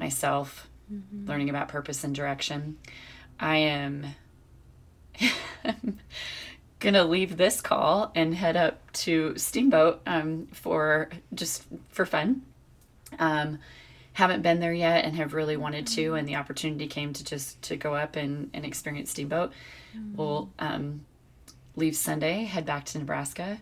myself, 0.00 0.68
learning 1.12 1.50
about 1.50 1.68
purpose 1.68 2.02
and 2.02 2.14
direction. 2.14 2.78
I 3.38 3.56
am 3.58 4.06
gonna 6.80 7.04
leave 7.04 7.36
this 7.36 7.60
call 7.60 8.10
and 8.14 8.34
head 8.34 8.56
up 8.56 8.90
to 8.92 9.36
Steamboat 9.36 10.00
um, 10.06 10.48
for 10.52 11.10
just 11.32 11.64
for 11.90 12.04
fun. 12.04 12.42
Um, 13.18 13.58
haven't 14.12 14.42
been 14.42 14.60
there 14.60 14.72
yet 14.72 15.04
and 15.04 15.14
have 15.16 15.34
really 15.34 15.56
wanted 15.56 15.86
to, 15.86 16.14
and 16.14 16.28
the 16.28 16.36
opportunity 16.36 16.86
came 16.86 17.12
to 17.12 17.24
just 17.24 17.62
to 17.62 17.76
go 17.76 17.94
up 17.94 18.16
and, 18.16 18.50
and 18.52 18.64
experience 18.64 19.10
Steamboat. 19.10 19.52
We'll 20.14 20.50
um, 20.58 21.04
leave 21.76 21.96
Sunday, 21.96 22.44
head 22.44 22.66
back 22.66 22.84
to 22.86 22.98
Nebraska, 22.98 23.58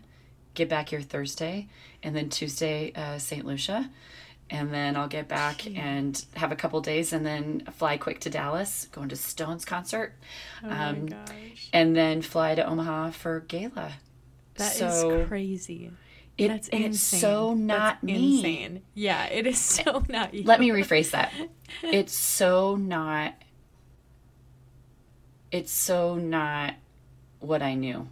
get 0.53 0.69
back 0.69 0.89
here 0.89 1.01
Thursday, 1.01 1.67
and 2.03 2.15
then 2.15 2.29
Tuesday 2.29 2.91
uh, 2.95 3.17
St. 3.17 3.45
Lucia. 3.45 3.89
And 4.51 4.73
then 4.73 4.95
I'll 4.95 5.07
get 5.07 5.27
back 5.27 5.67
and 5.77 6.25
have 6.35 6.51
a 6.51 6.55
couple 6.55 6.81
days 6.81 7.13
and 7.13 7.23
then 7.25 7.61
fly 7.77 7.97
quick 7.97 8.19
to 8.21 8.29
Dallas, 8.31 8.87
going 8.91 9.09
to 9.09 9.15
Stones 9.15 9.63
concert, 9.63 10.15
Oh 10.63 10.69
um, 10.71 11.03
my 11.03 11.09
gosh. 11.09 11.69
and 11.71 11.95
then 11.95 12.21
fly 12.23 12.55
to 12.55 12.65
Omaha 12.65 13.11
for 13.11 13.41
gala. 13.41 13.93
That 14.55 14.71
is 14.73 14.77
so 14.79 15.25
crazy. 15.27 15.91
it, 16.37 16.47
That's 16.47 16.67
insane. 16.69 16.85
it's 16.89 16.99
so 16.99 17.53
not 17.53 17.97
That's 18.01 18.03
me. 18.03 18.37
insane. 18.37 18.81
Yeah, 18.95 19.25
it 19.27 19.45
is 19.45 19.59
so 19.77 20.03
not 20.09 20.33
you. 20.33 20.43
Let 20.43 20.59
me 20.59 20.69
rephrase 20.69 21.11
that. 21.11 21.31
It's 21.83 22.15
so 22.15 22.75
not. 22.75 23.35
It's 25.51 25.71
so 25.71 26.15
not 26.15 26.73
what 27.39 27.61
I 27.61 27.75
knew. 27.75 28.07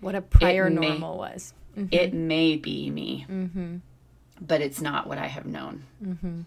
what 0.00 0.14
a 0.14 0.20
prior 0.20 0.68
may- 0.68 0.88
normal 0.90 1.16
was. 1.18 1.54
Mhm. 1.78 1.88
It 1.90 2.12
may 2.14 2.56
be 2.56 2.90
me, 2.90 3.24
Mhm. 3.28 3.80
But 4.46 4.60
it's 4.60 4.80
not 4.80 5.06
what 5.06 5.18
I 5.18 5.26
have 5.26 5.46
known. 5.46 5.84
Mm-hmm. 6.04 6.40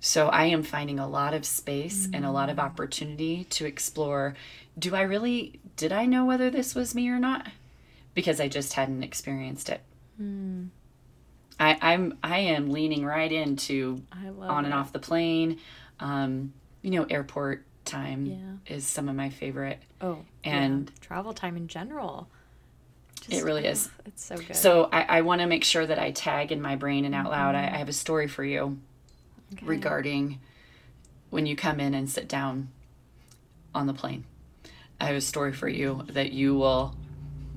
So 0.00 0.28
I 0.28 0.46
am 0.46 0.62
finding 0.62 0.98
a 0.98 1.08
lot 1.08 1.32
of 1.32 1.44
space 1.46 2.08
and 2.12 2.24
a 2.24 2.30
lot 2.32 2.50
of 2.50 2.56
mm. 2.56 2.64
opportunity 2.64 3.44
to 3.50 3.66
explore. 3.66 4.34
Do 4.76 4.96
I 4.96 5.02
really, 5.02 5.60
did 5.76 5.92
I 5.92 6.06
know 6.06 6.24
whether 6.24 6.50
this 6.50 6.74
was 6.74 6.94
me 6.94 7.08
or 7.08 7.20
not? 7.20 7.46
Because 8.12 8.40
I 8.40 8.48
just 8.48 8.72
hadn't 8.72 9.04
experienced 9.04 9.68
it. 9.68 9.80
Mm. 10.20 10.68
I, 11.60 11.78
I'm 11.80 12.18
I 12.22 12.38
am 12.38 12.70
leaning 12.70 13.04
right 13.04 13.30
into 13.30 14.02
on 14.40 14.64
and 14.64 14.74
off 14.74 14.92
the 14.92 14.98
plane. 14.98 15.58
Um, 16.00 16.52
you 16.82 16.90
know, 16.90 17.06
airport 17.08 17.64
time 17.84 18.26
Yeah. 18.26 18.74
is 18.74 18.86
some 18.86 19.08
of 19.08 19.14
my 19.14 19.30
favorite. 19.30 19.78
Oh, 20.00 20.18
And- 20.42 20.90
yeah. 20.90 21.00
travel 21.00 21.32
time 21.32 21.56
in 21.56 21.68
general. 21.68 22.28
It 23.28 23.44
really 23.44 23.66
oh, 23.66 23.70
is. 23.70 23.90
It's 24.06 24.24
so 24.24 24.36
good. 24.36 24.56
So 24.56 24.88
I, 24.92 25.18
I 25.18 25.20
want 25.22 25.40
to 25.40 25.46
make 25.46 25.64
sure 25.64 25.86
that 25.86 25.98
I 25.98 26.10
tag 26.10 26.52
in 26.52 26.60
my 26.60 26.76
brain 26.76 27.04
and 27.04 27.14
out 27.14 27.30
loud. 27.30 27.54
I, 27.54 27.64
I 27.64 27.76
have 27.76 27.88
a 27.88 27.92
story 27.92 28.26
for 28.28 28.44
you 28.44 28.78
Okay. 29.54 29.66
regarding 29.66 30.40
when 31.30 31.44
you 31.46 31.56
come 31.56 31.78
in 31.78 31.94
and 31.94 32.08
sit 32.08 32.26
down 32.28 32.68
on 33.74 33.86
the 33.86 33.92
plane. 33.94 34.24
I 35.00 35.06
have 35.06 35.16
a 35.16 35.20
story 35.20 35.52
for 35.52 35.68
you 35.68 36.04
that 36.10 36.32
you 36.32 36.54
will 36.54 36.94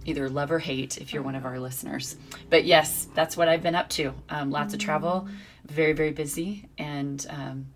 either 0.06 0.30
love 0.30 0.52
or 0.52 0.60
hate 0.60 0.98
if 0.98 1.14
you're 1.14 1.24
one 1.24 1.36
of 1.36 1.46
our 1.46 1.60
listeners. 1.60 2.16
But 2.50 2.66
yes, 2.66 3.08
that's 3.16 3.36
what 3.38 3.48
I've 3.48 3.64
been 3.64 3.76
up 3.76 3.90
to. 3.92 4.14
Um, 4.30 4.52
lots 4.52 4.74
of 4.74 4.80
travel, 4.80 5.28
very, 5.66 5.94
very 5.94 6.12
busy, 6.12 6.68
and 6.78 7.26
um, 7.30 7.68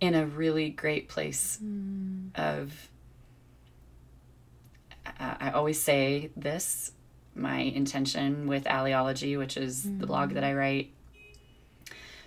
in 0.00 0.14
a 0.14 0.26
really 0.26 0.70
great 0.70 1.08
place 1.08 1.58
of. 2.34 2.87
I, 5.18 5.36
I 5.40 5.50
always 5.50 5.80
say 5.80 6.30
this 6.36 6.92
my 7.34 7.58
intention 7.58 8.48
with 8.48 8.64
Alleology, 8.64 9.38
which 9.38 9.56
is 9.56 9.84
the 9.84 10.06
blog 10.06 10.34
that 10.34 10.42
I 10.42 10.48
mm-hmm. 10.48 10.58
write, 10.58 10.90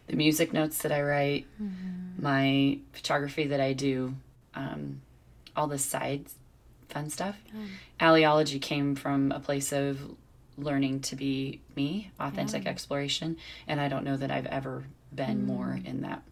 the 0.07 0.15
music 0.15 0.53
notes 0.53 0.79
that 0.83 0.91
I 0.91 1.01
write, 1.01 1.48
mm-hmm. 1.62 2.21
my 2.21 2.79
photography 2.93 3.48
that 3.48 3.60
I 3.60 3.74
do, 3.74 4.15
um, 4.55 5.01
all 5.55 5.67
the 5.67 5.77
side 5.77 6.25
fun 6.91 7.10
stuff. 7.10 7.38
Alleology 8.00 8.60
came 8.60 8.95
from 8.95 9.31
a 9.31 9.39
place 9.39 9.71
of 9.71 10.00
learning 10.57 11.00
to 11.01 11.15
be 11.15 11.62
me, 11.75 12.12
authentic 12.19 12.65
exploration, 12.67 13.38
and 13.67 13.79
I 13.79 13.88
don't 13.88 14.03
know 14.03 14.17
that 14.17 14.31
I've 14.31 14.45
ever 14.45 14.83
been 15.13 15.39
mm-hmm. 15.39 15.48
more 15.48 15.79
in 15.83 16.01
that. 16.01 16.24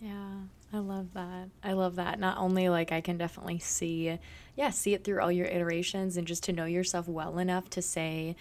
Yeah, 0.00 0.34
I 0.74 0.78
love 0.78 1.14
that. 1.14 1.50
I 1.62 1.74
love 1.74 1.94
that. 1.96 2.18
Not 2.18 2.36
only 2.38 2.68
like 2.68 2.90
I 2.90 3.00
can 3.00 3.16
definitely 3.16 3.60
see, 3.60 4.18
yeah, 4.56 4.70
see 4.70 4.92
it 4.92 5.04
through 5.04 5.20
all 5.20 5.30
your 5.30 5.46
iterations 5.46 6.16
and 6.16 6.26
just 6.26 6.42
to 6.44 6.52
know 6.52 6.64
yourself 6.64 7.06
well 7.06 7.38
enough 7.38 7.70
to 7.70 7.82
say 7.82 8.34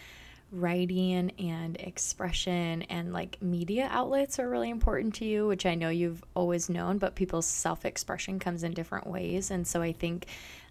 writing 0.52 1.32
and 1.38 1.78
expression 1.80 2.82
and 2.84 3.13
like 3.13 3.40
media 3.40 3.88
outlets 3.92 4.40
are 4.40 4.50
really 4.50 4.72
important 4.72 5.13
to 5.16 5.25
you, 5.25 5.46
which 5.46 5.68
I 5.68 5.75
know 5.75 5.90
you've 5.90 6.24
always 6.36 6.70
known, 6.70 6.98
but 6.98 7.13
people's 7.13 7.46
self 7.46 7.86
expression 7.86 8.40
comes 8.40 8.63
in 8.63 8.74
different 8.74 9.06
ways. 9.06 9.52
And 9.52 9.68
so 9.68 9.84
I 9.84 9.92
think 9.92 10.25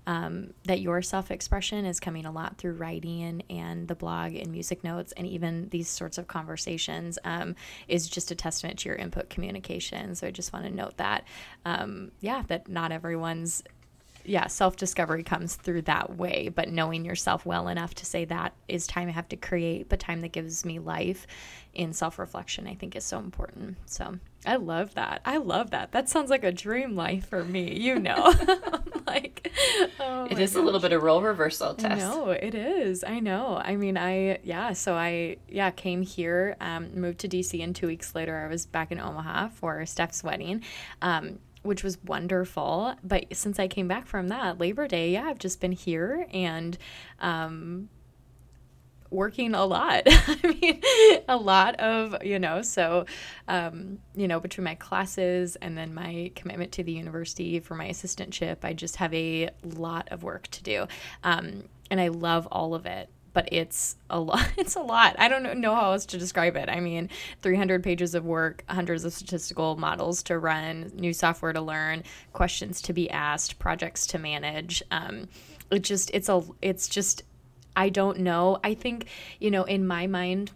um, 0.06 0.52
that 0.64 0.80
your 0.80 1.02
self 1.02 1.30
expression 1.30 1.85
is 1.85 2.00
coming 2.00 2.26
a 2.26 2.32
lot 2.32 2.59
through 2.59 2.75
writing 2.75 3.42
and 3.49 3.88
the 3.88 3.94
blog 3.94 4.35
and 4.35 4.50
music 4.50 4.82
notes, 4.82 5.12
and 5.12 5.26
even 5.26 5.68
these 5.68 5.88
sorts 5.88 6.18
of 6.18 6.26
conversations 6.26 7.18
um, 7.25 7.54
is 7.88 8.09
just 8.09 8.30
a 8.30 8.35
testament 8.35 8.80
to 8.80 8.88
your 8.88 8.97
input 8.97 9.30
communication. 9.30 10.14
So 10.14 10.26
I 10.26 10.30
just 10.30 10.52
want 10.52 10.66
to 10.66 10.75
note 10.75 10.97
that, 10.97 11.25
um, 11.64 12.11
yeah, 12.21 12.42
that 12.49 12.68
not 12.68 12.92
everyone's 12.92 13.62
yeah, 14.24 14.46
self 14.46 14.76
discovery 14.76 15.22
comes 15.22 15.56
through 15.56 15.82
that 15.82 16.16
way, 16.16 16.48
but 16.48 16.68
knowing 16.68 17.04
yourself 17.04 17.44
well 17.44 17.68
enough 17.68 17.94
to 17.96 18.06
say 18.06 18.24
that 18.26 18.54
is 18.68 18.86
time 18.86 19.08
I 19.08 19.12
have 19.12 19.28
to 19.30 19.36
create, 19.36 19.88
but 19.88 20.00
time 20.00 20.20
that 20.20 20.32
gives 20.32 20.64
me 20.64 20.78
life 20.78 21.26
in 21.74 21.92
self 21.92 22.18
reflection, 22.18 22.66
I 22.66 22.74
think 22.74 22.96
is 22.96 23.04
so 23.04 23.18
important. 23.18 23.76
So 23.86 24.18
I 24.44 24.56
love 24.56 24.94
that. 24.94 25.22
I 25.24 25.38
love 25.38 25.70
that. 25.70 25.92
That 25.92 26.08
sounds 26.08 26.30
like 26.30 26.44
a 26.44 26.52
dream 26.52 26.94
life 26.94 27.28
for 27.28 27.44
me, 27.44 27.74
you 27.74 27.98
know. 27.98 28.32
like, 29.06 29.52
oh 30.00 30.26
It 30.30 30.38
is 30.38 30.54
a 30.54 30.62
little 30.62 30.80
bit 30.80 30.92
of 30.92 31.02
role 31.02 31.22
reversal 31.22 31.74
Tess. 31.74 31.98
No, 31.98 32.30
it 32.30 32.54
is. 32.54 33.04
I 33.04 33.20
know. 33.20 33.56
I 33.56 33.76
mean, 33.76 33.96
I 33.96 34.38
yeah. 34.42 34.72
So 34.72 34.94
I 34.94 35.36
yeah 35.48 35.70
came 35.70 36.02
here, 36.02 36.56
um, 36.60 36.94
moved 36.94 37.20
to 37.20 37.28
DC, 37.28 37.62
and 37.62 37.74
two 37.74 37.86
weeks 37.86 38.14
later 38.14 38.44
I 38.44 38.48
was 38.48 38.66
back 38.66 38.92
in 38.92 39.00
Omaha 39.00 39.48
for 39.48 39.84
Steph's 39.86 40.22
wedding, 40.22 40.62
um, 41.00 41.38
which 41.62 41.83
was 41.83 42.02
wonderful. 42.04 42.95
But 43.02 43.35
since 43.35 43.59
I 43.59 43.69
came 43.69 43.88
back 43.88 44.07
from 44.07 44.28
that 44.28 44.59
Labor 44.59 44.87
Day, 44.87 45.12
yeah, 45.12 45.25
I've 45.25 45.38
just 45.38 45.61
been 45.61 45.73
here 45.73 46.26
and. 46.33 46.76
Um, 47.21 47.88
working 49.12 49.54
a 49.54 49.64
lot. 49.64 50.02
I 50.07 50.57
mean, 50.61 50.81
a 51.28 51.37
lot 51.37 51.76
of, 51.76 52.25
you 52.25 52.38
know, 52.38 52.62
so, 52.62 53.07
um, 53.47 53.99
you 54.14 54.26
know, 54.26 54.40
between 54.40 54.64
my 54.64 54.75
classes 54.75 55.57
and 55.57 55.76
then 55.76 55.95
my 55.95 56.33
commitment 56.35 56.73
to 56.73 56.83
the 56.83 56.92
university 56.92 57.61
for 57.61 57.75
my 57.75 57.88
assistantship, 57.88 58.64
I 58.64 58.73
just 58.73 58.97
have 58.97 59.12
a 59.14 59.50
lot 59.62 60.09
of 60.11 60.23
work 60.23 60.49
to 60.49 60.62
do. 60.62 60.87
Um, 61.23 61.64
and 61.90 62.00
I 62.00 62.09
love 62.09 62.49
all 62.50 62.75
of 62.75 62.87
it. 62.87 63.11
But 63.32 63.48
it's 63.50 63.96
a 64.10 64.20
lot. 64.20 64.48
It's 64.58 64.76
a 64.76 64.80
lot. 64.80 65.16
I 65.18 65.28
don't 65.28 65.58
know 65.60 65.74
how 65.74 65.92
else 65.92 66.06
to 66.06 66.18
describe 66.18 66.56
it. 66.56 66.68
I 66.68 66.80
mean, 66.80 67.08
300 67.40 67.82
pages 67.82 68.14
of 68.14 68.24
work, 68.24 68.64
hundreds 68.68 69.04
of 69.04 69.12
statistical 69.12 69.76
models 69.76 70.22
to 70.24 70.38
run, 70.38 70.92
new 70.94 71.12
software 71.12 71.52
to 71.52 71.60
learn, 71.60 72.04
questions 72.32 72.80
to 72.82 72.92
be 72.92 73.10
asked, 73.10 73.58
projects 73.58 74.06
to 74.08 74.18
manage. 74.18 74.82
Um, 74.90 75.28
it 75.70 75.82
just, 75.82 76.10
it's 76.12 76.28
a, 76.28 76.42
it's 76.60 76.88
just 76.88 77.24
I 77.74 77.88
don't 77.88 78.20
know. 78.20 78.58
I 78.62 78.74
think, 78.74 79.06
you 79.40 79.50
know, 79.50 79.64
in 79.64 79.86
my 79.86 80.06
mind, 80.06 80.50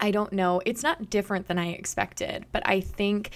I 0.00 0.10
don't 0.10 0.32
know. 0.32 0.60
It's 0.64 0.82
not 0.82 1.10
different 1.10 1.46
than 1.46 1.58
I 1.58 1.68
expected, 1.68 2.46
but 2.52 2.66
I 2.66 2.80
think, 2.80 3.30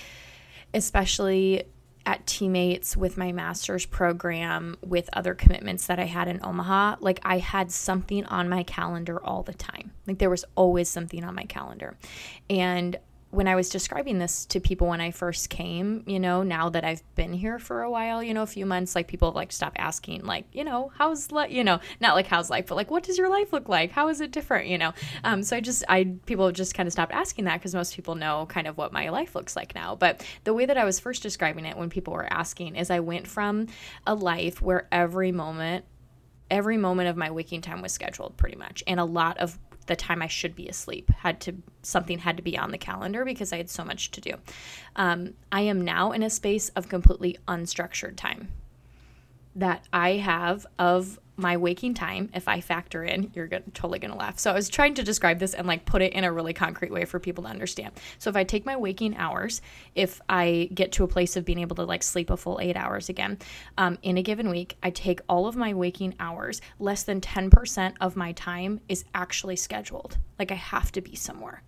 especially 0.72 1.64
at 2.06 2.26
teammates 2.26 2.96
with 2.96 3.16
my 3.16 3.32
master's 3.32 3.86
program, 3.86 4.76
with 4.82 5.08
other 5.12 5.34
commitments 5.34 5.86
that 5.86 5.98
I 5.98 6.04
had 6.04 6.28
in 6.28 6.40
Omaha, 6.44 6.96
like 7.00 7.20
I 7.22 7.38
had 7.38 7.70
something 7.70 8.24
on 8.26 8.48
my 8.48 8.62
calendar 8.62 9.22
all 9.24 9.42
the 9.42 9.54
time. 9.54 9.92
Like 10.06 10.18
there 10.18 10.30
was 10.30 10.44
always 10.54 10.88
something 10.88 11.24
on 11.24 11.34
my 11.34 11.44
calendar. 11.44 11.96
And 12.50 12.98
when 13.34 13.48
I 13.48 13.56
was 13.56 13.68
describing 13.68 14.18
this 14.18 14.46
to 14.46 14.60
people 14.60 14.86
when 14.86 15.00
I 15.00 15.10
first 15.10 15.50
came, 15.50 16.04
you 16.06 16.20
know, 16.20 16.42
now 16.42 16.68
that 16.70 16.84
I've 16.84 17.02
been 17.16 17.32
here 17.32 17.58
for 17.58 17.82
a 17.82 17.90
while, 17.90 18.22
you 18.22 18.32
know, 18.32 18.42
a 18.42 18.46
few 18.46 18.64
months, 18.64 18.94
like 18.94 19.08
people 19.08 19.32
like 19.32 19.50
stopped 19.50 19.76
asking, 19.78 20.24
like, 20.24 20.46
you 20.52 20.62
know, 20.62 20.92
how's 20.96 21.32
life, 21.32 21.50
you 21.50 21.64
know, 21.64 21.80
not 22.00 22.14
like 22.14 22.26
how's 22.26 22.48
life, 22.48 22.66
but 22.66 22.76
like, 22.76 22.90
what 22.90 23.02
does 23.02 23.18
your 23.18 23.28
life 23.28 23.52
look 23.52 23.68
like? 23.68 23.90
How 23.90 24.08
is 24.08 24.20
it 24.20 24.30
different, 24.30 24.68
you 24.68 24.78
know? 24.78 24.92
Um, 25.24 25.42
so 25.42 25.56
I 25.56 25.60
just, 25.60 25.84
I, 25.88 26.14
people 26.26 26.50
just 26.52 26.74
kind 26.74 26.86
of 26.86 26.92
stopped 26.92 27.12
asking 27.12 27.46
that 27.46 27.58
because 27.58 27.74
most 27.74 27.94
people 27.94 28.14
know 28.14 28.46
kind 28.46 28.66
of 28.66 28.78
what 28.78 28.92
my 28.92 29.08
life 29.08 29.34
looks 29.34 29.56
like 29.56 29.74
now. 29.74 29.96
But 29.96 30.24
the 30.44 30.54
way 30.54 30.66
that 30.66 30.78
I 30.78 30.84
was 30.84 31.00
first 31.00 31.22
describing 31.22 31.64
it 31.64 31.76
when 31.76 31.90
people 31.90 32.12
were 32.12 32.32
asking 32.32 32.76
is 32.76 32.90
I 32.90 33.00
went 33.00 33.26
from 33.26 33.66
a 34.06 34.14
life 34.14 34.62
where 34.62 34.86
every 34.92 35.32
moment, 35.32 35.84
every 36.50 36.76
moment 36.76 37.08
of 37.08 37.16
my 37.16 37.30
waking 37.30 37.62
time 37.62 37.82
was 37.82 37.92
scheduled 37.92 38.36
pretty 38.36 38.56
much. 38.56 38.84
And 38.86 39.00
a 39.00 39.04
lot 39.04 39.38
of 39.38 39.58
the 39.86 39.96
time 39.96 40.22
I 40.22 40.26
should 40.26 40.54
be 40.54 40.68
asleep 40.68 41.10
had 41.10 41.40
to 41.42 41.56
something 41.82 42.18
had 42.18 42.36
to 42.36 42.42
be 42.42 42.56
on 42.56 42.70
the 42.70 42.78
calendar 42.78 43.24
because 43.24 43.52
I 43.52 43.58
had 43.58 43.70
so 43.70 43.84
much 43.84 44.10
to 44.12 44.20
do. 44.20 44.32
Um, 44.96 45.34
I 45.52 45.62
am 45.62 45.82
now 45.82 46.12
in 46.12 46.22
a 46.22 46.30
space 46.30 46.70
of 46.70 46.88
completely 46.88 47.36
unstructured 47.46 48.16
time 48.16 48.48
that 49.54 49.86
I 49.92 50.12
have 50.12 50.66
of 50.78 51.18
my 51.36 51.56
waking 51.56 51.94
time. 51.94 52.30
If 52.34 52.48
I 52.48 52.60
factor 52.60 53.02
in, 53.02 53.30
you're 53.34 53.46
gonna, 53.46 53.64
totally 53.74 53.98
gonna 53.98 54.16
laugh. 54.16 54.38
So 54.38 54.50
I 54.50 54.54
was 54.54 54.68
trying 54.68 54.94
to 54.94 55.02
describe 55.02 55.38
this 55.38 55.54
and 55.54 55.66
like 55.66 55.84
put 55.84 56.02
it 56.02 56.12
in 56.12 56.24
a 56.24 56.32
really 56.32 56.52
concrete 56.52 56.92
way 56.92 57.04
for 57.04 57.18
people 57.18 57.44
to 57.44 57.50
understand. 57.50 57.92
So 58.18 58.30
if 58.30 58.36
I 58.36 58.44
take 58.44 58.64
my 58.64 58.76
waking 58.76 59.16
hours, 59.16 59.60
if 59.94 60.20
I 60.28 60.68
get 60.72 60.92
to 60.92 61.04
a 61.04 61.08
place 61.08 61.36
of 61.36 61.44
being 61.44 61.58
able 61.58 61.76
to 61.76 61.84
like 61.84 62.02
sleep 62.02 62.30
a 62.30 62.36
full 62.36 62.60
eight 62.60 62.76
hours 62.76 63.08
again 63.08 63.38
um, 63.78 63.98
in 64.02 64.18
a 64.18 64.22
given 64.22 64.48
week, 64.48 64.76
I 64.82 64.90
take 64.90 65.20
all 65.28 65.46
of 65.46 65.56
my 65.56 65.74
waking 65.74 66.14
hours. 66.20 66.60
Less 66.78 67.02
than 67.02 67.20
ten 67.20 67.50
percent 67.50 67.96
of 68.00 68.16
my 68.16 68.32
time 68.32 68.80
is 68.88 69.04
actually 69.14 69.56
scheduled. 69.56 70.18
Like 70.38 70.52
I 70.52 70.56
have 70.56 70.92
to 70.92 71.00
be 71.00 71.14
somewhere 71.14 71.62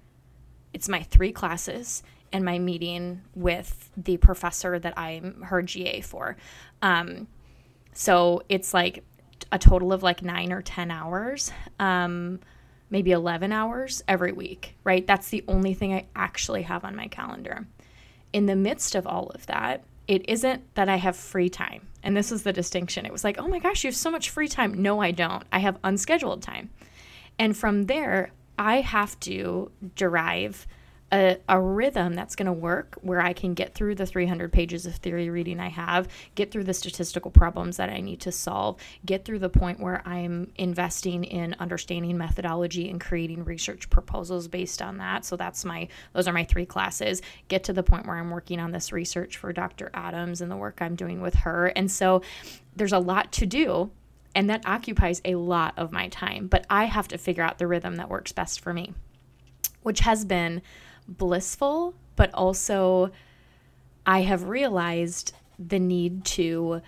it's 0.77 0.91
my 0.91 1.03
three 1.03 1.33
classes 1.33 2.03
and 2.33 2.45
my 2.45 2.59
meeting 2.59 3.23
with 3.35 3.91
the 3.97 4.19
professor 4.19 4.79
that 4.79 4.93
I'm 4.99 5.41
her 5.41 5.63
GA 5.63 6.03
for. 6.03 6.37
Um, 6.83 7.29
so 7.95 8.43
it's 8.51 8.75
like 8.75 9.03
a 9.53 9.59
total 9.59 9.93
of 9.93 10.03
like 10.03 10.23
nine 10.23 10.53
or 10.53 10.63
10 10.63 10.91
hours, 10.91 11.53
um, 11.79 12.41
maybe 12.91 13.13
11 13.13 13.53
hours 13.53 14.03
every 14.09 14.33
week, 14.33 14.77
right? 14.85 15.07
That's 15.07 15.29
the 15.29 15.45
only 15.49 15.75
thing 15.75 15.93
I 15.93 16.07
actually 16.15 16.63
have 16.63 16.85
on 16.85 16.97
my 16.97 17.09
calendar. 17.09 17.67
In 18.33 18.47
the 18.47 18.57
midst 18.57 18.95
of 18.95 19.07
all 19.07 19.29
of 19.31 19.47
that, 19.47 19.85
it 20.09 20.29
isn't 20.29 20.75
that 20.75 20.89
I 20.89 20.97
have 20.97 21.17
free 21.17 21.49
time. 21.49 21.89
And 22.03 22.17
this 22.17 22.31
is 22.31 22.43
the 22.43 22.53
distinction. 22.53 23.07
It 23.07 23.13
was 23.13 23.25
like, 23.25 23.39
oh 23.39 23.49
my 23.49 23.59
gosh, 23.59 23.83
you 23.83 23.89
have 23.89 23.97
so 23.97 24.11
much 24.11 24.31
free 24.31 24.49
time. 24.49 24.81
No, 24.81 25.01
I 25.01 25.11
don't. 25.11 25.45
I 25.53 25.59
have 25.59 25.79
unscheduled 25.83 26.43
time. 26.43 26.71
And 27.39 27.57
from 27.57 27.87
there, 27.87 28.31
I 28.59 28.81
have 28.81 29.19
to 29.21 29.71
derive 29.97 30.67
a, 31.13 31.39
a 31.49 31.61
rhythm 31.61 32.15
that's 32.15 32.35
going 32.35 32.47
to 32.47 32.53
work 32.53 32.99
where 33.01 33.21
I 33.21 33.33
can 33.33 33.55
get 33.55 33.75
through 33.75 33.95
the 33.95 34.07
300 34.07 34.53
pages 34.53 34.87
of 34.87 34.97
theory 34.97 35.31
reading 35.31 35.61
I 35.61 35.69
have, 35.69 36.09
get 36.35 36.51
through 36.51 36.65
the 36.65 36.75
statistical 36.75 37.31
problems 37.31 37.77
that 37.77 37.91
I 37.91 38.01
need 38.01 38.21
to 38.23 38.33
solve, 38.33 38.81
get 39.05 39.25
through 39.25 39.39
the 39.39 39.49
point 39.49 39.79
where 39.79 40.03
I'm 40.07 40.51
investing 40.57 41.25
in 41.25 41.55
understanding 41.61 42.19
methodology 42.19 42.91
and 42.91 43.01
creating 43.01 43.45
research 43.45 43.89
proposals 43.89 44.49
based 44.49 44.83
on 44.83 44.99
that. 44.99 45.25
So 45.25 45.37
that's 45.37 45.65
my 45.65 45.89
those 46.13 46.27
are 46.27 46.33
my 46.33 46.45
three 46.45 46.67
classes. 46.67 47.23
Get 47.49 47.65
to 47.65 47.73
the 47.73 47.85
point 47.85 48.07
where 48.07 48.17
I'm 48.17 48.31
working 48.31 48.59
on 48.59 48.73
this 48.73 48.93
research 48.93 49.37
for 49.37 49.53
Dr. 49.53 49.91
Adams 49.95 50.41
and 50.41 50.51
the 50.51 50.57
work 50.57 50.79
I'm 50.81 50.97
doing 50.97 51.21
with 51.21 51.35
her. 51.35 51.67
And 51.69 51.91
so 51.91 52.23
there's 52.75 52.93
a 52.93 52.99
lot 52.99 53.33
to 53.33 53.47
do 53.47 53.91
and 54.35 54.51
that 54.51 54.67
occupies 54.67 55.23
a 55.25 55.37
lot 55.37 55.73
of 55.79 55.93
my 55.93 56.09
time, 56.09 56.47
but 56.47 56.67
I 56.69 56.85
have 56.85 57.09
to 57.09 57.17
figure 57.17 57.43
out 57.43 57.59
the 57.59 57.67
rhythm 57.67 57.97
that 57.97 58.11
works 58.11 58.33
best 58.33 58.61
for 58.61 58.75
me. 58.75 58.93
which 59.83 60.01
has 60.01 60.25
been 60.25 60.61
blissful, 61.09 61.95
but 62.17 62.33
also 62.35 63.11
I 64.05 64.23
have 64.23 64.45
realized 64.45 65.33
the 65.59 65.79
need 65.79 66.25
to 66.25 66.83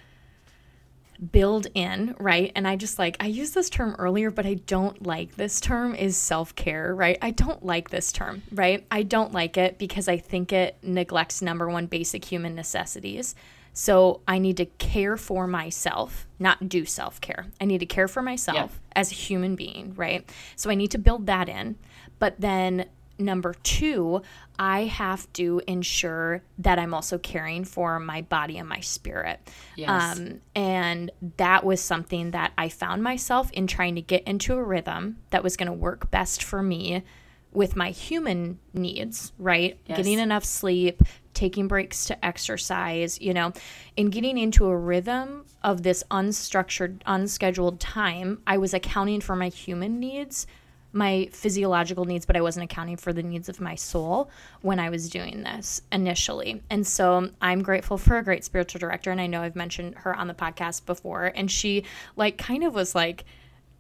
build 1.32 1.66
in, 1.75 2.14
right? 2.18 2.52
And 2.54 2.66
I 2.66 2.76
just 2.76 2.98
like, 2.98 3.16
I 3.18 3.26
used 3.26 3.54
this 3.54 3.68
term 3.68 3.96
earlier, 3.98 4.30
but 4.30 4.46
I 4.46 4.54
don't 4.54 5.04
like 5.04 5.34
this 5.34 5.60
term 5.60 5.94
is 5.94 6.16
self 6.16 6.54
care, 6.54 6.94
right? 6.94 7.18
I 7.20 7.32
don't 7.32 7.64
like 7.64 7.90
this 7.90 8.12
term, 8.12 8.42
right? 8.52 8.87
I 8.90 9.02
don't 9.02 9.32
like 9.32 9.56
it 9.56 9.78
because 9.78 10.08
I 10.08 10.16
think 10.18 10.52
it 10.52 10.76
neglects 10.82 11.42
number 11.42 11.68
one 11.68 11.87
basic 11.87 12.25
human 12.25 12.54
necessities. 12.54 13.34
So 13.72 14.22
I 14.26 14.38
need 14.38 14.56
to 14.56 14.66
care 14.66 15.16
for 15.16 15.46
myself, 15.46 16.26
not 16.38 16.68
do 16.68 16.84
self 16.84 17.20
care. 17.20 17.46
I 17.60 17.64
need 17.64 17.78
to 17.78 17.87
care 17.87 18.08
for 18.08 18.22
myself 18.22 18.80
as 18.94 19.10
a 19.12 19.14
human 19.14 19.56
being, 19.56 19.94
right? 19.94 20.28
So 20.56 20.70
I 20.70 20.75
need 20.75 20.90
to 20.92 20.98
build 20.98 21.26
that 21.26 21.48
in. 21.48 21.76
But 22.18 22.40
then 22.40 22.87
number 23.18 23.54
two, 23.62 24.22
I 24.58 24.84
have 24.84 25.32
to 25.34 25.60
ensure 25.66 26.42
that 26.58 26.78
I'm 26.78 26.94
also 26.94 27.18
caring 27.18 27.64
for 27.64 27.98
my 28.00 28.22
body 28.22 28.58
and 28.58 28.68
my 28.68 28.80
spirit. 28.80 29.40
Yes. 29.76 30.18
Um, 30.18 30.40
and 30.54 31.10
that 31.37 31.64
was 31.64 31.80
something 31.80 32.32
that 32.32 32.52
I 32.56 32.68
found 32.68 33.02
myself 33.02 33.50
in 33.52 33.66
trying 33.66 33.96
to 33.96 34.02
get 34.02 34.25
into 34.25 34.54
a 34.54 34.62
rhythm 34.62 35.18
that 35.30 35.42
was 35.42 35.56
going 35.56 35.68
to 35.68 35.72
work 35.72 36.10
best 36.10 36.42
for 36.42 36.62
me 36.62 37.02
with 37.52 37.76
my 37.76 37.90
human 37.90 38.58
needs, 38.75 39.32
right? 39.38 39.78
Yes. 39.87 39.96
Getting 39.96 40.18
enough 40.18 40.44
sleep, 40.44 41.02
taking 41.34 41.66
breaks 41.66 42.04
to 42.06 42.25
exercise, 42.25 43.20
you 43.20 43.32
know, 43.32 43.52
and 43.96 44.12
getting 44.12 44.37
into 44.37 44.66
a 44.66 44.76
rhythm 44.76 45.46
of 45.62 45.82
this 45.82 46.04
unstructured, 46.10 47.00
unscheduled 47.06 47.80
time. 47.80 48.42
I 48.46 48.58
was 48.58 48.75
accounting 48.75 49.20
for 49.20 49.34
my 49.34 49.48
human 49.48 49.98
needs 49.98 50.46
my 50.92 51.28
physiological 51.33 52.04
needs, 52.04 52.25
but 52.25 52.37
I 52.37 52.40
wasn't 52.40 52.64
accounting 52.64 52.97
for 52.97 53.12
the 53.12 53.23
needs 53.23 53.49
of 53.49 53.61
my 53.61 53.75
soul 53.75 54.30
when 54.62 54.78
I 54.78 54.90
was 54.90 55.11
doing 55.11 55.42
this 55.42 55.83
initially. 55.92 56.62
And 56.71 56.87
so 56.87 57.30
I'm 57.42 57.62
grateful 57.62 57.99
for 57.99 58.18
a 58.18 58.25
great 58.25 58.45
spiritual 58.45 58.78
director. 58.78 59.11
And 59.11 59.21
I 59.21 59.26
know 59.26 59.42
I've 59.42 59.57
mentioned 59.57 59.97
her 59.97 60.14
on 60.16 60.28
the 60.28 60.35
podcast 60.35 60.87
before. 60.87 61.33
And 61.35 61.50
she, 61.50 61.85
like, 62.16 62.38
kind 62.38 62.64
of 62.64 62.75
was 62.75 62.95
like, 62.95 63.25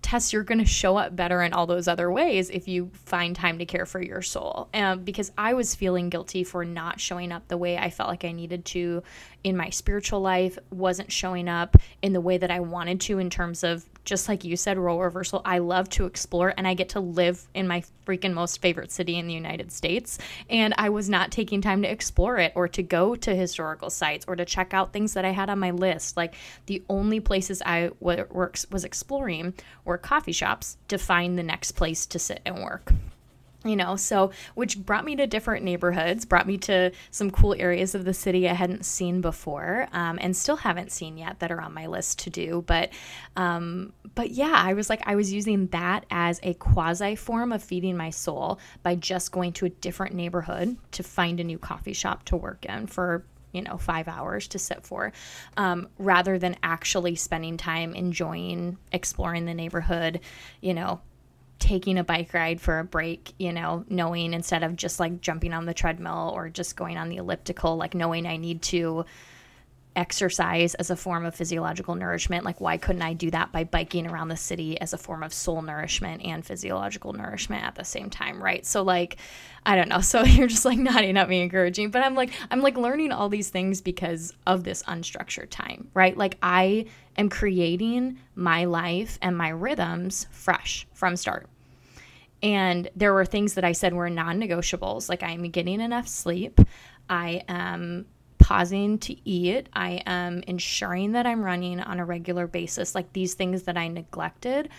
Tess, 0.00 0.32
you're 0.32 0.44
going 0.44 0.58
to 0.58 0.64
show 0.64 0.96
up 0.96 1.16
better 1.16 1.42
in 1.42 1.52
all 1.52 1.66
those 1.66 1.88
other 1.88 2.10
ways 2.10 2.50
if 2.50 2.68
you 2.68 2.90
find 2.94 3.34
time 3.34 3.58
to 3.58 3.66
care 3.66 3.84
for 3.84 4.00
your 4.00 4.22
soul. 4.22 4.68
Um, 4.72 5.02
because 5.02 5.32
I 5.36 5.54
was 5.54 5.74
feeling 5.74 6.08
guilty 6.08 6.44
for 6.44 6.64
not 6.64 7.00
showing 7.00 7.32
up 7.32 7.48
the 7.48 7.58
way 7.58 7.76
I 7.76 7.90
felt 7.90 8.08
like 8.08 8.24
I 8.24 8.32
needed 8.32 8.64
to 8.66 9.02
in 9.42 9.56
my 9.56 9.70
spiritual 9.70 10.20
life, 10.20 10.56
wasn't 10.70 11.10
showing 11.10 11.48
up 11.48 11.76
in 12.00 12.12
the 12.12 12.20
way 12.20 12.38
that 12.38 12.50
I 12.50 12.60
wanted 12.60 13.00
to 13.02 13.18
in 13.18 13.28
terms 13.28 13.64
of 13.64 13.84
just 14.08 14.28
like 14.28 14.42
you 14.42 14.56
said, 14.56 14.78
role 14.78 15.00
reversal. 15.00 15.42
I 15.44 15.58
love 15.58 15.88
to 15.90 16.06
explore 16.06 16.54
and 16.56 16.66
I 16.66 16.74
get 16.74 16.88
to 16.90 17.00
live 17.00 17.46
in 17.54 17.68
my 17.68 17.82
freaking 18.06 18.32
most 18.32 18.60
favorite 18.62 18.90
city 18.90 19.18
in 19.18 19.26
the 19.26 19.34
United 19.34 19.70
States. 19.70 20.18
And 20.48 20.74
I 20.78 20.88
was 20.88 21.10
not 21.10 21.30
taking 21.30 21.60
time 21.60 21.82
to 21.82 21.90
explore 21.90 22.38
it 22.38 22.52
or 22.54 22.68
to 22.68 22.82
go 22.82 23.14
to 23.14 23.34
historical 23.34 23.90
sites 23.90 24.24
or 24.26 24.34
to 24.34 24.46
check 24.46 24.72
out 24.72 24.92
things 24.92 25.12
that 25.12 25.26
I 25.26 25.30
had 25.30 25.50
on 25.50 25.58
my 25.58 25.72
list. 25.72 26.16
Like 26.16 26.34
the 26.66 26.82
only 26.88 27.20
places 27.20 27.62
I 27.66 27.90
w- 28.00 28.26
was 28.32 28.84
exploring 28.84 29.54
were 29.84 29.98
coffee 29.98 30.32
shops 30.32 30.78
to 30.88 30.96
find 30.96 31.38
the 31.38 31.42
next 31.42 31.72
place 31.72 32.06
to 32.06 32.18
sit 32.18 32.40
and 32.46 32.62
work 32.62 32.92
you 33.68 33.76
know 33.76 33.96
so 33.96 34.30
which 34.54 34.78
brought 34.78 35.04
me 35.04 35.16
to 35.16 35.26
different 35.26 35.64
neighborhoods 35.64 36.24
brought 36.24 36.46
me 36.46 36.56
to 36.56 36.90
some 37.10 37.30
cool 37.30 37.54
areas 37.58 37.94
of 37.94 38.04
the 38.04 38.14
city 38.14 38.48
i 38.48 38.52
hadn't 38.52 38.84
seen 38.84 39.20
before 39.20 39.88
um, 39.92 40.18
and 40.20 40.36
still 40.36 40.56
haven't 40.56 40.90
seen 40.90 41.16
yet 41.16 41.38
that 41.40 41.50
are 41.50 41.60
on 41.60 41.72
my 41.72 41.86
list 41.86 42.18
to 42.18 42.30
do 42.30 42.62
but 42.66 42.90
um, 43.36 43.92
but 44.14 44.30
yeah 44.30 44.54
i 44.54 44.72
was 44.72 44.88
like 44.88 45.02
i 45.06 45.14
was 45.14 45.32
using 45.32 45.66
that 45.68 46.04
as 46.10 46.40
a 46.42 46.54
quasi 46.54 47.14
form 47.14 47.52
of 47.52 47.62
feeding 47.62 47.96
my 47.96 48.10
soul 48.10 48.58
by 48.82 48.94
just 48.94 49.32
going 49.32 49.52
to 49.52 49.66
a 49.66 49.70
different 49.70 50.14
neighborhood 50.14 50.76
to 50.92 51.02
find 51.02 51.40
a 51.40 51.44
new 51.44 51.58
coffee 51.58 51.92
shop 51.92 52.24
to 52.24 52.36
work 52.36 52.64
in 52.66 52.86
for 52.86 53.24
you 53.52 53.62
know 53.62 53.76
five 53.76 54.08
hours 54.08 54.48
to 54.48 54.58
sit 54.58 54.84
for 54.84 55.12
um, 55.56 55.88
rather 55.98 56.38
than 56.38 56.56
actually 56.62 57.14
spending 57.14 57.56
time 57.56 57.94
enjoying 57.94 58.76
exploring 58.92 59.46
the 59.46 59.54
neighborhood 59.54 60.20
you 60.60 60.74
know 60.74 61.00
taking 61.58 61.98
a 61.98 62.04
bike 62.04 62.32
ride 62.34 62.60
for 62.60 62.78
a 62.78 62.84
break, 62.84 63.32
you 63.38 63.52
know, 63.52 63.84
knowing 63.88 64.32
instead 64.32 64.62
of 64.62 64.76
just 64.76 65.00
like 65.00 65.20
jumping 65.20 65.52
on 65.52 65.66
the 65.66 65.74
treadmill 65.74 66.32
or 66.34 66.48
just 66.48 66.76
going 66.76 66.96
on 66.96 67.08
the 67.08 67.16
elliptical, 67.16 67.76
like 67.76 67.94
knowing 67.94 68.26
I 68.26 68.36
need 68.36 68.62
to 68.62 69.04
exercise 69.96 70.74
as 70.74 70.90
a 70.90 70.96
form 70.96 71.24
of 71.24 71.34
physiological 71.34 71.94
nourishment. 71.94 72.44
Like, 72.44 72.60
why 72.60 72.76
couldn't 72.76 73.02
I 73.02 73.14
do 73.14 73.30
that 73.30 73.52
by 73.52 73.64
biking 73.64 74.06
around 74.06 74.28
the 74.28 74.36
city 74.36 74.80
as 74.80 74.92
a 74.92 74.98
form 74.98 75.22
of 75.22 75.32
soul 75.32 75.60
nourishment 75.62 76.24
and 76.24 76.44
physiological 76.44 77.12
nourishment 77.12 77.64
at 77.64 77.74
the 77.74 77.84
same 77.84 78.08
time? 78.08 78.42
Right. 78.42 78.64
So, 78.64 78.82
like, 78.82 79.16
I 79.66 79.76
don't 79.76 79.88
know. 79.88 80.00
So 80.08 80.22
you're 80.22 80.48
just 80.48 80.64
like 80.64 80.78
nodding 80.78 81.18
at 81.18 81.28
me, 81.28 81.42
encouraging, 81.42 81.90
but 81.90 82.02
I'm 82.02 82.14
like, 82.14 82.30
I'm 82.50 82.62
like 82.62 82.78
learning 82.78 83.12
all 83.12 83.28
these 83.28 83.50
things 83.50 83.82
because 83.82 84.32
of 84.46 84.64
this 84.64 84.82
unstructured 84.84 85.50
time, 85.50 85.90
right? 85.92 86.16
Like, 86.16 86.38
I 86.42 86.86
am 87.18 87.28
creating 87.28 88.18
my 88.34 88.64
life 88.64 89.18
and 89.20 89.36
my 89.36 89.50
rhythms 89.50 90.26
fresh 90.30 90.86
from 90.94 91.16
start. 91.16 91.46
And 92.42 92.88
there 92.96 93.12
were 93.12 93.26
things 93.26 93.54
that 93.54 93.64
I 93.64 93.72
said 93.72 93.92
were 93.92 94.08
non 94.08 94.40
negotiables, 94.40 95.08
like 95.08 95.22
I'm 95.22 95.42
getting 95.50 95.80
enough 95.80 96.08
sleep. 96.08 96.60
I 97.10 97.42
am 97.48 98.06
pausing 98.48 98.96
to 98.96 99.14
eat. 99.28 99.68
I 99.74 100.00
am 100.06 100.42
ensuring 100.46 101.12
that 101.12 101.26
I'm 101.26 101.44
running 101.44 101.80
on 101.80 102.00
a 102.00 102.04
regular 102.06 102.46
basis, 102.46 102.94
like 102.94 103.12
these 103.12 103.34
things 103.34 103.64
that 103.64 103.76
I 103.76 103.88
neglected 103.88 104.70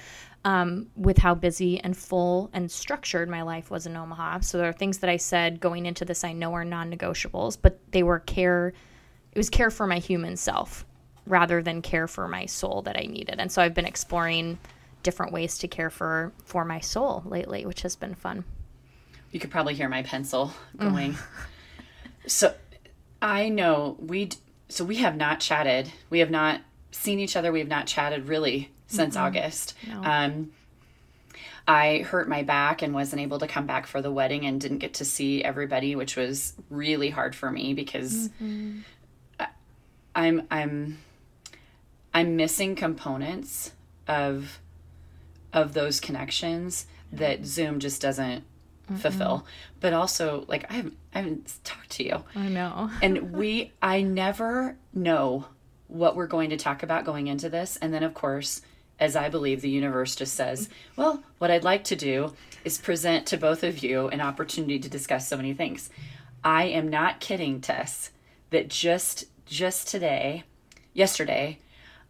um, 0.43 0.87
with 0.95 1.19
how 1.19 1.35
busy 1.35 1.79
and 1.79 1.95
full 1.95 2.49
and 2.51 2.71
structured 2.71 3.29
my 3.29 3.43
life 3.43 3.69
was 3.69 3.85
in 3.85 3.95
Omaha. 3.95 4.39
So 4.39 4.57
there 4.57 4.69
are 4.69 4.73
things 4.73 4.97
that 4.99 5.09
I 5.11 5.17
said 5.17 5.59
going 5.59 5.85
into 5.85 6.03
this 6.03 6.23
I 6.23 6.33
know 6.33 6.51
are 6.55 6.65
non 6.65 6.91
negotiables, 6.91 7.59
but 7.61 7.79
they 7.91 8.01
were 8.01 8.17
care, 8.17 8.73
it 9.33 9.37
was 9.37 9.51
care 9.51 9.69
for 9.69 9.85
my 9.85 9.99
human 9.99 10.35
self 10.35 10.83
rather 11.27 11.61
than 11.61 11.83
care 11.83 12.07
for 12.07 12.27
my 12.27 12.47
soul 12.47 12.81
that 12.81 12.97
I 12.97 13.01
needed. 13.01 13.35
And 13.37 13.51
so 13.51 13.61
I've 13.61 13.75
been 13.75 13.85
exploring 13.85 14.57
different 15.03 15.31
ways 15.31 15.59
to 15.59 15.67
care 15.67 15.91
for 15.91 16.33
for 16.43 16.65
my 16.65 16.79
soul 16.79 17.21
lately, 17.23 17.67
which 17.67 17.83
has 17.83 17.95
been 17.95 18.15
fun. 18.15 18.45
You 19.31 19.39
could 19.39 19.51
probably 19.51 19.75
hear 19.75 19.89
my 19.89 20.01
pencil 20.01 20.51
going. 20.79 21.15
so 22.25 22.55
I 23.21 23.49
know 23.49 23.97
we 23.99 24.29
so 24.69 24.85
we 24.85 24.97
have 24.97 25.15
not 25.15 25.39
chatted. 25.39 25.91
We 26.09 26.19
have 26.19 26.31
not 26.31 26.61
seen 26.91 27.19
each 27.19 27.35
other. 27.35 27.51
We 27.51 27.59
have 27.59 27.67
not 27.67 27.87
chatted 27.87 28.27
really 28.27 28.71
since 28.87 29.15
mm-hmm. 29.15 29.25
August. 29.25 29.73
No. 29.87 30.03
Um, 30.03 30.51
I 31.67 31.99
hurt 31.99 32.27
my 32.27 32.41
back 32.41 32.81
and 32.81 32.93
wasn't 32.93 33.21
able 33.21 33.39
to 33.39 33.47
come 33.47 33.67
back 33.67 33.85
for 33.85 34.01
the 34.01 34.11
wedding 34.11 34.45
and 34.45 34.59
didn't 34.59 34.79
get 34.79 34.95
to 34.95 35.05
see 35.05 35.43
everybody, 35.43 35.95
which 35.95 36.15
was 36.15 36.53
really 36.69 37.11
hard 37.11 37.35
for 37.35 37.51
me 37.51 37.73
because 37.73 38.29
mm-hmm. 38.41 38.79
I, 39.39 39.47
I'm 40.15 40.47
I'm 40.49 40.97
I'm 42.13 42.35
missing 42.35 42.75
components 42.75 43.71
of 44.07 44.59
of 45.53 45.73
those 45.73 45.99
connections 45.99 46.87
that 47.11 47.45
Zoom 47.45 47.79
just 47.79 48.01
doesn't 48.01 48.43
Mm-mm. 48.89 48.99
fulfill. 48.99 49.37
Mm-hmm. 49.37 49.77
But 49.79 49.93
also, 49.93 50.45
like 50.47 50.69
I 50.69 50.75
haven't, 50.75 50.97
I 51.13 51.19
haven't 51.19 51.59
talked 51.63 51.89
to 51.91 52.03
you. 52.03 52.23
I 52.35 52.47
know. 52.49 52.89
and 53.01 53.31
we, 53.33 53.71
I 53.81 54.01
never 54.01 54.77
know 54.93 55.45
what 55.87 56.15
we're 56.15 56.27
going 56.27 56.51
to 56.51 56.57
talk 56.57 56.83
about 56.83 57.05
going 57.05 57.27
into 57.27 57.49
this, 57.49 57.77
and 57.77 57.93
then 57.93 58.03
of 58.03 58.13
course, 58.13 58.61
as 58.99 59.15
I 59.15 59.29
believe, 59.29 59.61
the 59.61 59.69
universe 59.69 60.15
just 60.15 60.35
says, 60.35 60.69
"Well, 60.95 61.23
what 61.37 61.51
I'd 61.51 61.63
like 61.63 61.83
to 61.85 61.95
do 61.95 62.33
is 62.63 62.77
present 62.77 63.25
to 63.27 63.37
both 63.37 63.63
of 63.63 63.83
you 63.83 64.07
an 64.09 64.21
opportunity 64.21 64.79
to 64.79 64.89
discuss 64.89 65.27
so 65.27 65.37
many 65.37 65.53
things." 65.53 65.89
I 66.43 66.65
am 66.65 66.87
not 66.87 67.19
kidding, 67.19 67.61
Tess. 67.61 68.11
That 68.51 68.69
just 68.69 69.25
just 69.45 69.87
today, 69.87 70.43
yesterday, 70.93 71.59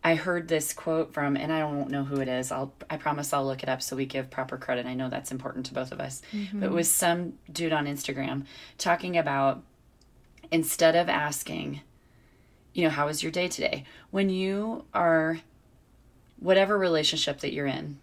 I 0.03 0.15
heard 0.15 0.47
this 0.47 0.71
quote 0.73 1.13
from, 1.13 1.35
and 1.35 1.51
I 1.51 1.59
don't 1.59 1.89
know 1.89 2.05
who 2.05 2.21
it 2.21 2.29
is. 2.29 2.51
I'll, 2.51 2.73
I 2.89 2.95
promise 2.97 3.33
I'll 3.33 3.45
look 3.45 3.63
it 3.63 3.69
up 3.69 3.81
so 3.81 3.95
we 3.95 4.05
give 4.05 4.29
proper 4.29 4.57
credit. 4.57 4.85
I 4.85 4.93
know 4.93 5.09
that's 5.09 5.31
important 5.31 5.65
to 5.67 5.73
both 5.73 5.91
of 5.91 5.99
us. 5.99 6.21
Mm-hmm. 6.31 6.62
But 6.62 6.67
it 6.67 6.71
was 6.71 6.89
some 6.89 7.33
dude 7.51 7.73
on 7.73 7.85
Instagram 7.85 8.45
talking 8.77 9.17
about 9.17 9.62
instead 10.51 10.95
of 10.95 11.09
asking, 11.09 11.81
you 12.73 12.83
know, 12.83 12.89
how 12.89 13.07
was 13.07 13.21
your 13.21 13.31
day 13.31 13.49
today? 13.49 13.83
When 14.09 14.29
you 14.29 14.85
are, 14.93 15.41
whatever 16.39 16.77
relationship 16.77 17.41
that 17.41 17.51
you're 17.51 17.67
in, 17.67 17.99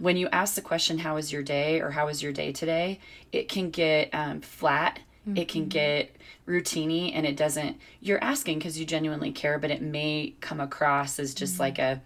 when 0.00 0.16
you 0.16 0.28
ask 0.28 0.54
the 0.54 0.62
question, 0.62 0.98
how 0.98 1.14
was 1.14 1.32
your 1.32 1.42
day 1.42 1.80
or 1.80 1.90
how 1.90 2.06
was 2.06 2.22
your 2.22 2.32
day 2.32 2.52
today, 2.52 3.00
it 3.32 3.48
can 3.48 3.70
get 3.70 4.10
um, 4.12 4.40
flat 4.40 5.00
Mm-hmm. 5.28 5.36
It 5.36 5.48
can 5.48 5.62
mm-hmm. 5.62 5.68
get 5.68 6.16
routiny 6.46 7.12
and 7.14 7.26
it 7.26 7.36
doesn't 7.36 7.76
you're 8.00 8.22
asking 8.24 8.58
because 8.58 8.78
you 8.78 8.86
genuinely 8.86 9.30
care, 9.32 9.58
but 9.58 9.70
it 9.70 9.82
may 9.82 10.34
come 10.40 10.60
across 10.60 11.18
as 11.18 11.34
just 11.34 11.54
mm-hmm. 11.54 11.62
like 11.62 11.78
a 11.78 12.00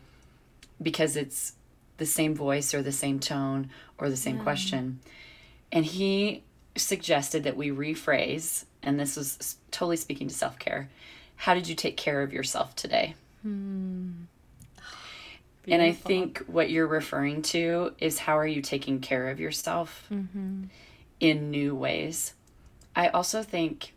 because 0.80 1.16
it's 1.16 1.52
the 1.98 2.06
same 2.06 2.34
voice 2.34 2.74
or 2.74 2.82
the 2.82 2.92
same 2.92 3.20
tone 3.20 3.70
or 3.98 4.10
the 4.10 4.16
same 4.16 4.38
yeah. 4.38 4.42
question. 4.42 5.00
And 5.70 5.84
he 5.84 6.42
suggested 6.76 7.44
that 7.44 7.56
we 7.56 7.70
rephrase, 7.70 8.64
and 8.82 8.98
this 8.98 9.16
was 9.16 9.56
totally 9.70 9.96
speaking 9.96 10.28
to 10.28 10.34
self 10.34 10.58
care. 10.58 10.90
How 11.36 11.54
did 11.54 11.68
you 11.68 11.74
take 11.74 11.96
care 11.96 12.22
of 12.22 12.32
yourself 12.32 12.74
today? 12.74 13.14
Hmm. 13.42 14.10
And 15.68 15.80
I 15.80 15.92
think 15.92 16.38
what 16.48 16.70
you're 16.70 16.88
referring 16.88 17.42
to 17.42 17.94
is 17.98 18.18
how 18.18 18.36
are 18.36 18.46
you 18.46 18.60
taking 18.62 18.98
care 19.00 19.30
of 19.30 19.38
yourself? 19.38 20.08
Mm-hmm 20.12 20.64
in 21.22 21.52
new 21.52 21.74
ways. 21.74 22.34
I 22.94 23.08
also 23.08 23.42
think 23.42 23.94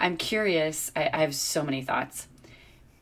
I'm 0.00 0.16
curious. 0.16 0.90
I, 0.96 1.10
I 1.12 1.18
have 1.18 1.34
so 1.34 1.62
many 1.62 1.82
thoughts. 1.82 2.26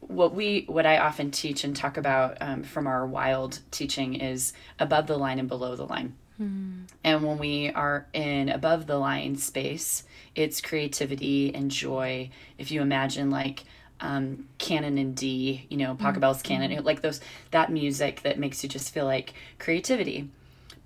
What 0.00 0.34
we, 0.34 0.64
what 0.68 0.86
I 0.86 0.98
often 0.98 1.30
teach 1.30 1.64
and 1.64 1.74
talk 1.74 1.96
about 1.96 2.38
um, 2.40 2.62
from 2.62 2.86
our 2.86 3.06
wild 3.06 3.60
teaching 3.70 4.14
is 4.14 4.52
above 4.78 5.06
the 5.06 5.16
line 5.16 5.38
and 5.38 5.48
below 5.48 5.74
the 5.74 5.86
line. 5.86 6.14
Mm. 6.40 6.84
And 7.02 7.24
when 7.24 7.38
we 7.38 7.70
are 7.70 8.06
in 8.12 8.48
above 8.48 8.86
the 8.86 8.98
line 8.98 9.36
space, 9.36 10.04
it's 10.34 10.60
creativity 10.60 11.54
and 11.54 11.70
joy. 11.70 12.30
If 12.58 12.70
you 12.70 12.82
imagine 12.82 13.30
like 13.30 13.64
um, 14.00 14.48
canon 14.58 14.98
in 14.98 15.14
D, 15.14 15.66
you 15.70 15.76
know, 15.78 15.94
Pachelbel's 15.94 16.42
mm-hmm. 16.42 16.62
canon, 16.62 16.84
like 16.84 17.00
those 17.00 17.20
that 17.50 17.72
music 17.72 18.22
that 18.22 18.38
makes 18.38 18.62
you 18.62 18.68
just 18.68 18.92
feel 18.92 19.06
like 19.06 19.34
creativity. 19.58 20.30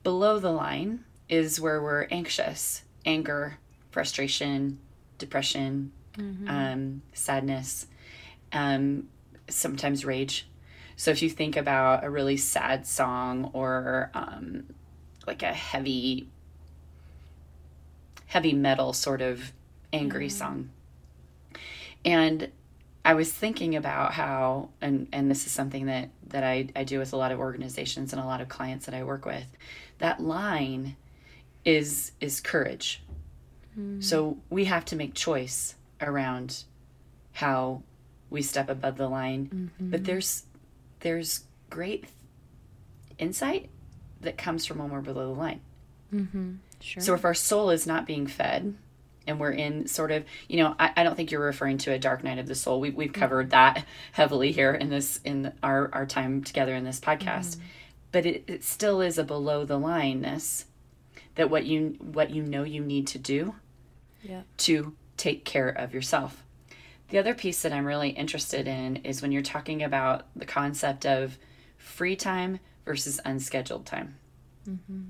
Below 0.03 0.39
the 0.39 0.53
line 0.53 1.05
is 1.29 1.61
where 1.61 1.83
we're 1.83 2.07
anxious, 2.11 2.83
anger, 3.05 3.59
frustration, 3.91 4.79
depression, 5.19 5.93
mm-hmm. 6.17 6.49
um, 6.49 7.03
sadness, 7.13 7.87
um, 8.53 9.09
sometimes 9.49 10.05
rage. 10.05 10.47
So 10.97 11.11
if 11.11 11.23
you 11.23 11.31
think 11.31 11.57
about 11.57 12.05
a 12.05 12.11
really 12.11 12.37
sad 12.37 12.87
song 12.87 13.51
or 13.53 14.11
um, 14.15 14.65
like 15.27 15.43
a 15.43 15.53
heavy, 15.53 16.29
heavy 18.27 18.53
metal 18.53 18.93
sort 18.93 19.23
of 19.23 19.53
angry 19.93 20.27
mm-hmm. 20.27 20.37
song, 20.37 20.71
and 22.05 22.51
I 23.05 23.15
was 23.15 23.33
thinking 23.33 23.77
about 23.77 24.13
how, 24.13 24.69
and 24.81 25.09
and 25.13 25.31
this 25.31 25.47
is 25.47 25.53
something 25.53 25.87
that 25.87 26.11
that 26.29 26.45
I 26.45 26.69
I 26.77 26.85
do 26.85 26.99
with 26.99 27.13
a 27.13 27.17
lot 27.17 27.33
of 27.33 27.39
organizations 27.39 28.13
and 28.13 28.21
a 28.21 28.27
lot 28.27 28.41
of 28.41 28.49
clients 28.49 28.87
that 28.87 28.95
I 28.95 29.05
work 29.05 29.25
with. 29.25 29.47
That 29.99 30.21
line 30.21 30.97
is 31.65 32.13
is 32.21 32.41
courage 32.41 33.03
Mm. 33.79 34.03
So 34.03 34.39
we 34.49 34.67
have 34.67 34.85
to 34.87 34.97
make 34.97 35.15
choice 35.15 35.75
around 36.01 36.65
how 37.33 37.83
we 38.29 38.43
step 38.43 38.69
above 38.69 38.97
the 38.97 39.09
line. 39.09 39.71
Mm-hmm. 39.79 39.91
But 39.91 40.05
there's 40.05 40.45
there's 41.01 41.45
great 41.69 42.07
insight 43.19 43.71
that 44.21 44.37
comes 44.37 44.67
from 44.67 44.79
when 44.79 44.91
we're 44.91 45.01
below 45.01 45.33
the 45.33 45.41
line. 45.41 45.61
Mm-hmm. 46.13 46.55
Sure. 46.81 47.03
So 47.03 47.15
if 47.15 47.25
our 47.25 47.35
soul 47.35 47.71
is 47.71 47.87
not 47.87 48.07
being 48.07 48.27
fed, 48.27 48.75
and 49.27 49.39
we're 49.39 49.53
in 49.53 49.87
sort 49.87 50.11
of 50.11 50.25
you 50.49 50.59
know 50.59 50.75
I, 50.79 50.93
I 50.97 51.05
don't 51.05 51.15
think 51.15 51.31
you're 51.31 51.45
referring 51.45 51.79
to 51.79 51.93
a 51.93 51.99
dark 51.99 52.25
night 52.25 52.39
of 52.39 52.47
the 52.47 52.55
soul 52.55 52.81
we, 52.81 52.91
we've 52.91 53.13
covered 53.13 53.51
mm-hmm. 53.51 53.77
that 53.77 53.85
heavily 54.13 54.51
here 54.51 54.73
in 54.73 54.89
this 54.91 55.21
in 55.25 55.53
our, 55.63 55.91
our 55.93 56.07
time 56.07 56.43
together 56.43 56.75
in 56.75 56.85
this 56.85 56.99
podcast 56.99 57.57
mm-hmm. 57.57 57.65
but 58.13 58.25
it, 58.25 58.45
it 58.47 58.65
still 58.65 59.03
is 59.03 59.19
a 59.19 59.23
below 59.23 59.67
the 59.67 59.79
lineness 59.79 60.65
that 61.35 61.51
what 61.51 61.65
you 61.65 61.97
what 62.01 62.31
you 62.31 62.43
know 62.43 62.65
you 62.65 62.83
need 62.83 63.07
to 63.09 63.19
do 63.19 63.55
yeah. 64.23 64.43
to 64.59 64.95
take 65.17 65.45
care 65.45 65.69
of 65.69 65.95
yourself. 65.95 66.43
The 67.09 67.19
other 67.19 67.35
piece 67.35 67.63
that 67.63 67.73
I'm 67.73 67.87
really 67.87 68.11
interested 68.11 68.69
in 68.69 68.97
is 68.97 69.21
when 69.21 69.33
you're 69.33 69.43
talking 69.43 69.83
about 69.83 70.27
the 70.37 70.47
concept 70.47 71.05
of 71.05 71.39
free 71.77 72.17
time 72.17 72.61
versus 72.85 73.21
unscheduled 73.25 73.85
time. 73.85 74.17
Mm-hmm. 74.69 75.03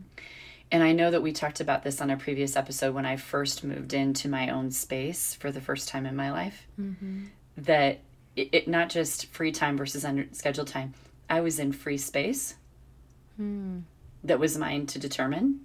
And 0.73 0.83
I 0.83 0.93
know 0.93 1.11
that 1.11 1.23
we 1.23 1.33
talked 1.33 1.61
about 1.61 1.83
this 1.83 2.01
on 2.01 2.11
a 2.11 2.17
previous 2.17 2.57
episode 2.57 2.95
when 2.95 3.05
I 3.05 3.17
first 3.17 3.65
moved 3.65 3.93
into 3.93 4.29
my 4.29 4.49
own 4.51 4.71
space 4.71 5.35
for 5.35 5.51
the 5.51 5.61
first 5.61 5.89
time 5.89 6.07
in 6.07 6.15
my 6.15 6.31
life. 6.31 6.67
Mm-hmm. 6.81 7.25
That 7.59 8.01
it, 8.37 8.49
it, 8.53 8.69
not 8.69 8.89
just 8.89 9.27
free 9.27 9.53
time 9.53 9.77
versus 9.77 10.05
unscheduled 10.05 10.69
time. 10.69 10.95
I 11.29 11.41
was 11.41 11.59
in 11.59 11.73
free 11.73 11.99
space 11.99 12.55
mm. 13.41 13.83
that 14.25 14.39
was 14.39 14.57
mine 14.57 14.87
to 14.87 14.99
determine. 14.99 15.61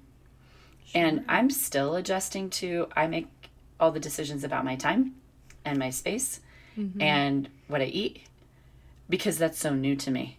Sure. 0.86 1.02
And 1.02 1.26
I'm 1.28 1.50
still 1.50 1.96
adjusting 1.96 2.50
to, 2.52 2.88
I 2.96 3.08
make 3.08 3.28
all 3.80 3.92
the 3.92 4.00
decisions 4.00 4.44
about 4.44 4.66
my 4.66 4.76
time 4.76 5.16
and 5.64 5.78
my 5.78 5.90
space 5.90 6.40
mm-hmm. 6.78 7.02
and 7.02 7.50
what 7.68 7.82
I 7.82 7.86
eat 7.86 8.22
because 9.10 9.38
that's 9.38 9.60
so 9.60 9.74
new 9.74 9.96
to 9.98 10.12
me. 10.12 10.38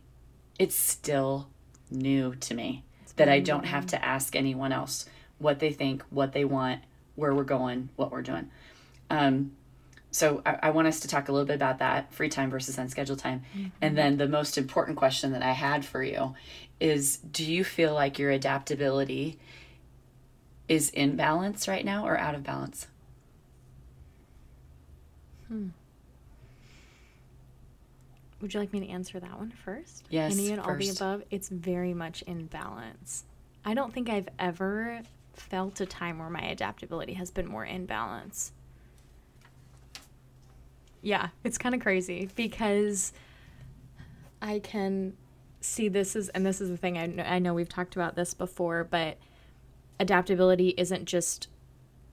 It's 0.58 0.74
still 0.74 1.48
new 1.90 2.34
to 2.34 2.54
me 2.54 2.84
it's 3.02 3.12
that 3.14 3.28
I 3.28 3.40
don't 3.40 3.66
have 3.66 3.86
to 3.88 4.04
ask 4.04 4.34
anyone 4.34 4.72
else 4.72 5.06
what 5.38 5.58
they 5.58 5.70
think, 5.70 6.02
what 6.10 6.32
they 6.32 6.44
want, 6.44 6.82
where 7.14 7.34
we're 7.34 7.44
going, 7.44 7.90
what 7.96 8.10
we're 8.10 8.22
doing. 8.22 8.50
Um, 9.10 9.52
so 10.10 10.42
I, 10.46 10.58
I, 10.64 10.70
want 10.70 10.88
us 10.88 11.00
to 11.00 11.08
talk 11.08 11.28
a 11.28 11.32
little 11.32 11.46
bit 11.46 11.56
about 11.56 11.78
that 11.78 12.12
free 12.12 12.30
time 12.30 12.50
versus 12.50 12.78
unscheduled 12.78 13.18
time. 13.18 13.42
Mm-hmm. 13.54 13.68
And 13.82 13.98
then 13.98 14.16
the 14.16 14.26
most 14.26 14.56
important 14.56 14.96
question 14.96 15.32
that 15.32 15.42
I 15.42 15.52
had 15.52 15.84
for 15.84 16.02
you 16.02 16.34
is 16.80 17.18
do 17.18 17.44
you 17.44 17.64
feel 17.64 17.92
like 17.92 18.18
your 18.18 18.30
adaptability 18.30 19.38
is 20.68 20.90
in 20.90 21.16
balance 21.16 21.68
right 21.68 21.84
now 21.84 22.06
or 22.06 22.18
out 22.18 22.34
of 22.34 22.42
balance? 22.42 22.86
Hmm. 25.48 25.68
Would 28.40 28.52
you 28.52 28.60
like 28.60 28.72
me 28.72 28.80
to 28.80 28.88
answer 28.88 29.18
that 29.18 29.38
one 29.38 29.50
first? 29.50 30.04
Yes. 30.10 30.32
Any 30.32 30.52
and 30.52 30.60
all 30.60 30.74
the 30.76 30.88
above? 30.90 31.22
It's 31.30 31.48
very 31.48 31.94
much 31.94 32.22
in 32.22 32.46
balance. 32.46 33.24
I 33.64 33.74
don't 33.74 33.92
think 33.92 34.08
I've 34.08 34.28
ever 34.38 35.00
felt 35.32 35.80
a 35.80 35.86
time 35.86 36.18
where 36.18 36.30
my 36.30 36.42
adaptability 36.42 37.14
has 37.14 37.30
been 37.30 37.46
more 37.46 37.64
in 37.64 37.86
balance. 37.86 38.52
Yeah, 41.02 41.28
it's 41.44 41.58
kind 41.58 41.74
of 41.74 41.80
crazy 41.80 42.28
because 42.36 43.12
I 44.42 44.58
can 44.58 45.14
see 45.60 45.88
this 45.88 46.14
is, 46.16 46.28
and 46.30 46.44
this 46.44 46.60
is 46.60 46.68
the 46.68 46.76
thing 46.76 46.98
I 46.98 47.06
know, 47.06 47.22
I 47.22 47.38
know 47.38 47.54
we've 47.54 47.68
talked 47.68 47.96
about 47.96 48.16
this 48.16 48.34
before, 48.34 48.84
but 48.84 49.16
adaptability 49.98 50.74
isn't 50.76 51.04
just 51.04 51.48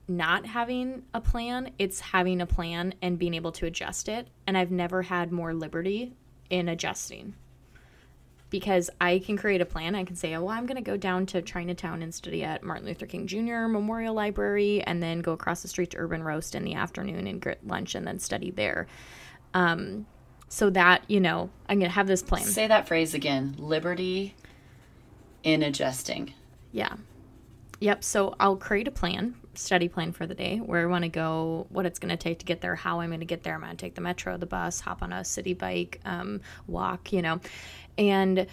not 0.06 0.46
having 0.46 1.02
a 1.14 1.20
plan, 1.20 1.70
it's 1.78 2.00
having 2.00 2.40
a 2.40 2.46
plan 2.46 2.94
and 3.00 3.18
being 3.18 3.34
able 3.34 3.52
to 3.52 3.66
adjust 3.66 4.08
it. 4.08 4.28
And 4.46 4.56
I've 4.56 4.70
never 4.70 5.02
had 5.02 5.32
more 5.32 5.54
liberty 5.54 6.14
in 6.50 6.68
adjusting 6.68 7.34
because 8.50 8.90
I 9.00 9.18
can 9.18 9.36
create 9.36 9.60
a 9.60 9.66
plan. 9.66 9.94
I 9.94 10.04
can 10.04 10.14
say, 10.14 10.34
oh, 10.34 10.44
well, 10.44 10.54
I'm 10.54 10.66
going 10.66 10.76
to 10.76 10.82
go 10.82 10.96
down 10.96 11.26
to 11.26 11.42
Chinatown 11.42 12.02
and 12.02 12.14
study 12.14 12.44
at 12.44 12.62
Martin 12.62 12.86
Luther 12.86 13.06
King 13.06 13.26
Jr. 13.26 13.66
Memorial 13.66 14.14
Library 14.14 14.82
and 14.82 15.02
then 15.02 15.20
go 15.20 15.32
across 15.32 15.62
the 15.62 15.68
street 15.68 15.90
to 15.90 15.96
Urban 15.96 16.22
Roast 16.22 16.54
in 16.54 16.64
the 16.64 16.74
afternoon 16.74 17.26
and 17.26 17.40
get 17.40 17.66
lunch 17.66 17.94
and 17.94 18.06
then 18.06 18.18
study 18.18 18.50
there. 18.50 18.86
Um, 19.54 20.06
so 20.48 20.70
that, 20.70 21.02
you 21.08 21.18
know, 21.18 21.50
I'm 21.68 21.78
going 21.78 21.90
to 21.90 21.94
have 21.94 22.06
this 22.06 22.22
plan. 22.22 22.44
Say 22.44 22.68
that 22.68 22.86
phrase 22.86 23.14
again 23.14 23.56
liberty 23.58 24.36
in 25.42 25.62
adjusting. 25.62 26.34
Yeah. 26.70 26.94
Yep. 27.84 28.02
So 28.02 28.34
I'll 28.40 28.56
create 28.56 28.88
a 28.88 28.90
plan 28.90 29.34
study 29.52 29.88
plan 29.88 30.12
for 30.12 30.26
the 30.26 30.34
day, 30.34 30.56
where 30.56 30.80
I 30.80 30.86
want 30.86 31.02
to 31.02 31.10
go, 31.10 31.66
what 31.68 31.84
it's 31.84 31.98
going 31.98 32.08
to 32.08 32.16
take 32.16 32.38
to 32.38 32.46
get 32.46 32.62
there, 32.62 32.74
how 32.74 33.00
I'm 33.00 33.10
going 33.10 33.20
to 33.20 33.26
get 33.26 33.42
there. 33.42 33.52
I'm 33.52 33.60
going 33.60 33.72
to 33.72 33.76
take 33.76 33.94
the 33.94 34.00
metro, 34.00 34.38
the 34.38 34.46
bus, 34.46 34.80
hop 34.80 35.02
on 35.02 35.12
a 35.12 35.22
city 35.22 35.52
Bike, 35.52 36.00
um, 36.06 36.40
walk, 36.66 37.12
you 37.12 37.20
know. 37.20 37.40
And, 37.98 38.46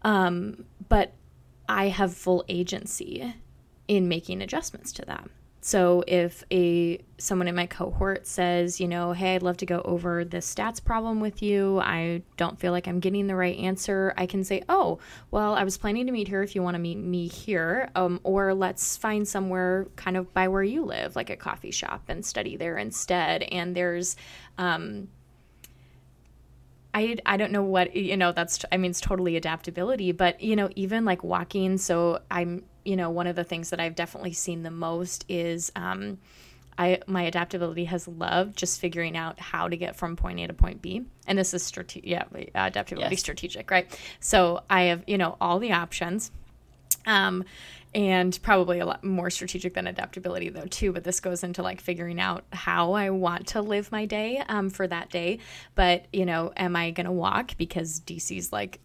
um, 0.00 0.64
but 0.88 1.12
I 1.68 1.88
have 1.88 2.14
full 2.14 2.46
agency 2.48 3.34
in 3.88 4.08
making 4.08 4.40
adjustments 4.40 4.90
to 4.92 5.04
that. 5.04 5.28
So 5.64 6.02
if 6.08 6.42
a 6.50 6.98
someone 7.18 7.46
in 7.46 7.54
my 7.54 7.66
cohort 7.66 8.26
says, 8.26 8.80
you 8.80 8.88
know, 8.88 9.12
hey, 9.12 9.36
I'd 9.36 9.44
love 9.44 9.58
to 9.58 9.66
go 9.66 9.80
over 9.84 10.24
this 10.24 10.52
stats 10.52 10.84
problem 10.84 11.20
with 11.20 11.40
you. 11.40 11.78
I 11.78 12.22
don't 12.36 12.58
feel 12.58 12.72
like 12.72 12.88
I'm 12.88 12.98
getting 12.98 13.28
the 13.28 13.36
right 13.36 13.56
answer. 13.56 14.12
I 14.16 14.26
can 14.26 14.42
say, 14.42 14.64
oh, 14.68 14.98
well, 15.30 15.54
I 15.54 15.62
was 15.62 15.78
planning 15.78 16.06
to 16.06 16.12
meet 16.12 16.26
here 16.26 16.42
if 16.42 16.56
you 16.56 16.64
want 16.64 16.74
to 16.74 16.80
meet 16.80 16.98
me 16.98 17.28
here, 17.28 17.90
um, 17.94 18.18
or 18.24 18.54
let's 18.54 18.96
find 18.96 19.26
somewhere 19.26 19.86
kind 19.94 20.16
of 20.16 20.34
by 20.34 20.48
where 20.48 20.64
you 20.64 20.84
live, 20.84 21.14
like 21.14 21.30
a 21.30 21.36
coffee 21.36 21.70
shop, 21.70 22.02
and 22.08 22.26
study 22.26 22.56
there 22.56 22.76
instead. 22.76 23.44
And 23.44 23.76
there's 23.76 24.16
um, 24.58 25.06
I, 26.92 27.18
I 27.24 27.36
don't 27.36 27.52
know 27.52 27.62
what 27.62 27.94
you 27.94 28.16
know 28.16 28.32
that's 28.32 28.64
I 28.70 28.76
mean 28.76 28.90
it's 28.90 29.00
totally 29.00 29.36
adaptability 29.36 30.12
but 30.12 30.42
you 30.42 30.56
know 30.56 30.68
even 30.76 31.06
like 31.06 31.24
walking 31.24 31.78
so 31.78 32.20
I'm 32.30 32.64
you 32.84 32.96
know, 32.96 33.10
one 33.10 33.26
of 33.26 33.36
the 33.36 33.44
things 33.44 33.70
that 33.70 33.80
I've 33.80 33.94
definitely 33.94 34.32
seen 34.32 34.62
the 34.62 34.70
most 34.70 35.24
is 35.28 35.70
um, 35.76 36.18
I 36.78 37.00
my 37.06 37.22
adaptability 37.22 37.84
has 37.86 38.08
loved 38.08 38.56
just 38.56 38.80
figuring 38.80 39.16
out 39.16 39.38
how 39.40 39.68
to 39.68 39.76
get 39.76 39.96
from 39.96 40.16
point 40.16 40.40
A 40.40 40.46
to 40.46 40.54
point 40.54 40.82
B. 40.82 41.04
And 41.26 41.38
this 41.38 41.54
is 41.54 41.62
strategic, 41.62 42.08
yeah, 42.08 42.24
adaptability 42.54 43.14
yes. 43.14 43.20
strategic, 43.20 43.70
right? 43.70 44.00
So 44.20 44.62
I 44.68 44.82
have, 44.82 45.04
you 45.06 45.18
know, 45.18 45.36
all 45.40 45.58
the 45.58 45.72
options. 45.72 46.30
Um, 47.06 47.44
and 47.94 48.38
probably 48.42 48.78
a 48.78 48.86
lot 48.86 49.04
more 49.04 49.28
strategic 49.28 49.74
than 49.74 49.86
adaptability 49.86 50.48
though 50.48 50.66
too 50.66 50.92
but 50.92 51.04
this 51.04 51.20
goes 51.20 51.44
into 51.44 51.62
like 51.62 51.80
figuring 51.80 52.18
out 52.18 52.44
how 52.52 52.92
i 52.92 53.10
want 53.10 53.48
to 53.48 53.60
live 53.60 53.92
my 53.92 54.06
day 54.06 54.42
um, 54.48 54.70
for 54.70 54.86
that 54.86 55.10
day 55.10 55.38
but 55.74 56.06
you 56.12 56.24
know 56.24 56.52
am 56.56 56.74
i 56.74 56.90
going 56.90 57.04
to 57.04 57.12
walk 57.12 57.56
because 57.58 58.00
dc's 58.00 58.52
like 58.52 58.80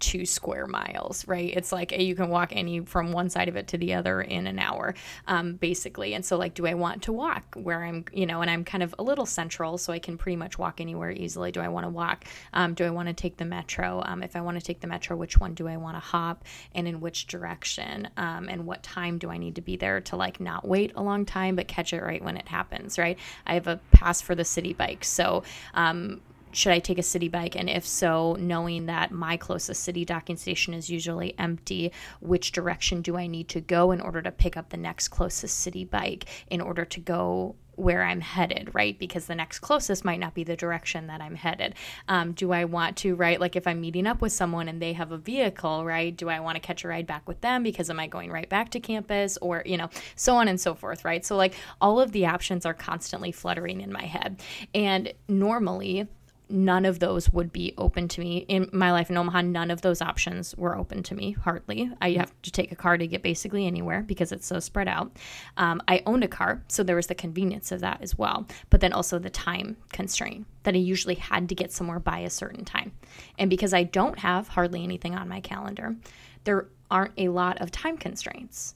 two 0.00 0.26
square 0.26 0.66
miles, 0.66 1.26
right? 1.28 1.52
It's 1.54 1.72
like 1.72 1.92
you 1.92 2.14
can 2.14 2.28
walk 2.28 2.54
any 2.54 2.80
from 2.80 3.12
one 3.12 3.28
side 3.28 3.48
of 3.48 3.56
it 3.56 3.68
to 3.68 3.78
the 3.78 3.94
other 3.94 4.20
in 4.20 4.46
an 4.46 4.58
hour, 4.58 4.94
um, 5.28 5.54
basically. 5.54 6.14
And 6.14 6.24
so, 6.24 6.36
like, 6.36 6.54
do 6.54 6.66
I 6.66 6.74
want 6.74 7.02
to 7.02 7.12
walk 7.12 7.54
where 7.54 7.84
I'm, 7.84 8.04
you 8.12 8.26
know, 8.26 8.40
and 8.40 8.50
I'm 8.50 8.64
kind 8.64 8.82
of 8.82 8.94
a 8.98 9.02
little 9.02 9.26
central, 9.26 9.78
so 9.78 9.92
I 9.92 9.98
can 9.98 10.18
pretty 10.18 10.36
much 10.36 10.58
walk 10.58 10.80
anywhere 10.80 11.10
easily. 11.10 11.52
Do 11.52 11.60
I 11.60 11.68
want 11.68 11.84
to 11.84 11.90
walk? 11.90 12.24
Um, 12.52 12.74
do 12.74 12.84
I 12.84 12.90
want 12.90 13.08
to 13.08 13.14
take 13.14 13.36
the 13.36 13.44
metro? 13.44 14.02
Um, 14.04 14.22
if 14.22 14.34
I 14.34 14.40
want 14.40 14.58
to 14.58 14.64
take 14.64 14.80
the 14.80 14.86
metro, 14.86 15.16
which 15.16 15.38
one 15.38 15.54
do 15.54 15.68
I 15.68 15.76
want 15.76 15.96
to 15.96 16.00
hop 16.00 16.44
and 16.74 16.88
in 16.88 17.00
which 17.00 17.26
direction? 17.26 18.08
Um, 18.16 18.48
and 18.48 18.66
what 18.66 18.82
time 18.82 19.18
do 19.18 19.30
I 19.30 19.36
need 19.36 19.56
to 19.56 19.60
be 19.60 19.76
there 19.76 20.00
to 20.00 20.16
like 20.16 20.40
not 20.40 20.66
wait 20.66 20.92
a 20.96 21.02
long 21.02 21.24
time, 21.24 21.56
but 21.56 21.68
catch 21.68 21.92
it 21.92 22.02
right 22.02 22.22
when 22.22 22.36
it 22.36 22.48
happens, 22.48 22.98
right? 22.98 23.18
I 23.46 23.54
have 23.54 23.66
a 23.66 23.80
pass 23.92 24.20
for 24.20 24.34
the 24.34 24.44
city 24.44 24.72
bike. 24.72 25.04
So, 25.04 25.44
um, 25.74 26.20
should 26.52 26.72
I 26.72 26.78
take 26.78 26.98
a 26.98 27.02
city 27.02 27.28
bike? 27.28 27.56
And 27.56 27.68
if 27.68 27.86
so, 27.86 28.36
knowing 28.38 28.86
that 28.86 29.12
my 29.12 29.36
closest 29.36 29.82
city 29.82 30.04
docking 30.04 30.36
station 30.36 30.74
is 30.74 30.90
usually 30.90 31.38
empty, 31.38 31.92
which 32.20 32.52
direction 32.52 33.02
do 33.02 33.16
I 33.16 33.26
need 33.26 33.48
to 33.50 33.60
go 33.60 33.92
in 33.92 34.00
order 34.00 34.22
to 34.22 34.30
pick 34.30 34.56
up 34.56 34.70
the 34.70 34.76
next 34.76 35.08
closest 35.08 35.58
city 35.58 35.84
bike 35.84 36.26
in 36.48 36.60
order 36.60 36.84
to 36.84 37.00
go 37.00 37.56
where 37.80 38.02
I'm 38.02 38.20
headed, 38.20 38.70
right? 38.74 38.98
Because 38.98 39.26
the 39.26 39.34
next 39.34 39.60
closest 39.60 40.04
might 40.04 40.20
not 40.20 40.34
be 40.34 40.44
the 40.44 40.56
direction 40.56 41.06
that 41.06 41.20
I'm 41.20 41.34
headed. 41.34 41.74
Um, 42.08 42.32
do 42.32 42.52
I 42.52 42.64
want 42.66 42.98
to, 42.98 43.14
right? 43.14 43.40
Like 43.40 43.56
if 43.56 43.66
I'm 43.66 43.80
meeting 43.80 44.06
up 44.06 44.20
with 44.20 44.32
someone 44.32 44.68
and 44.68 44.80
they 44.82 44.92
have 44.92 45.12
a 45.12 45.18
vehicle, 45.18 45.84
right? 45.84 46.14
Do 46.14 46.28
I 46.28 46.40
want 46.40 46.56
to 46.56 46.60
catch 46.60 46.84
a 46.84 46.88
ride 46.88 47.06
back 47.06 47.26
with 47.26 47.40
them 47.40 47.62
because 47.62 47.88
am 47.88 47.98
I 47.98 48.06
going 48.06 48.30
right 48.30 48.48
back 48.48 48.70
to 48.70 48.80
campus 48.80 49.38
or, 49.40 49.62
you 49.64 49.78
know, 49.78 49.88
so 50.14 50.36
on 50.36 50.46
and 50.46 50.60
so 50.60 50.74
forth, 50.74 51.04
right? 51.04 51.24
So 51.24 51.36
like 51.36 51.54
all 51.80 52.00
of 52.00 52.12
the 52.12 52.26
options 52.26 52.66
are 52.66 52.74
constantly 52.74 53.32
fluttering 53.32 53.80
in 53.80 53.92
my 53.92 54.04
head. 54.04 54.40
And 54.74 55.12
normally, 55.28 56.06
none 56.50 56.84
of 56.84 56.98
those 56.98 57.30
would 57.30 57.52
be 57.52 57.74
open 57.78 58.08
to 58.08 58.20
me 58.20 58.38
in 58.48 58.68
my 58.72 58.92
life 58.92 59.10
in 59.10 59.16
Omaha. 59.16 59.42
None 59.42 59.70
of 59.70 59.82
those 59.82 60.02
options 60.02 60.56
were 60.56 60.76
open 60.76 61.02
to 61.04 61.14
me, 61.14 61.32
hardly. 61.32 61.90
I 62.00 62.12
have 62.12 62.32
to 62.42 62.50
take 62.50 62.72
a 62.72 62.76
car 62.76 62.96
to 62.98 63.06
get 63.06 63.22
basically 63.22 63.66
anywhere 63.66 64.02
because 64.02 64.32
it's 64.32 64.46
so 64.46 64.60
spread 64.60 64.88
out. 64.88 65.16
Um, 65.56 65.82
I 65.88 66.02
owned 66.06 66.24
a 66.24 66.28
car, 66.28 66.62
so 66.68 66.82
there 66.82 66.96
was 66.96 67.06
the 67.06 67.14
convenience 67.14 67.72
of 67.72 67.80
that 67.80 68.02
as 68.02 68.16
well, 68.16 68.46
but 68.68 68.80
then 68.80 68.92
also 68.92 69.18
the 69.18 69.30
time 69.30 69.76
constraint 69.92 70.46
that 70.62 70.74
I 70.74 70.78
usually 70.78 71.14
had 71.14 71.48
to 71.48 71.54
get 71.54 71.72
somewhere 71.72 72.00
by 72.00 72.20
a 72.20 72.30
certain 72.30 72.64
time. 72.64 72.92
And 73.38 73.48
because 73.48 73.72
I 73.72 73.84
don't 73.84 74.18
have 74.18 74.48
hardly 74.48 74.82
anything 74.84 75.14
on 75.14 75.28
my 75.28 75.40
calendar, 75.40 75.96
there 76.44 76.68
aren't 76.90 77.14
a 77.16 77.28
lot 77.28 77.60
of 77.60 77.70
time 77.70 77.96
constraints. 77.96 78.74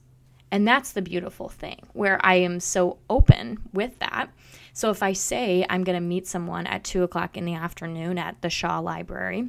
And 0.51 0.69
that's 0.69 0.93
the 0.93 1.03
beautiful 1.03 1.49
thing 1.49 1.81
where 1.95 2.25
I 2.25 2.37
am 2.37 2.61
so 2.61 2.99
open 3.11 3.59
with 3.73 3.99
that 3.99 4.31
so 4.75 4.91
if 4.91 5.03
I 5.03 5.15
say 5.15 5.65
I'm 5.71 5.83
going 5.83 5.97
to 5.97 6.07
meet 6.07 6.27
someone 6.27 6.67
at 6.67 6.85
two 6.85 7.03
o'clock 7.03 7.39
in 7.39 7.47
the 7.47 7.55
afternoon 7.55 8.19
at 8.19 8.43
the 8.43 8.51
Shaw 8.51 8.81
Library, 8.81 9.49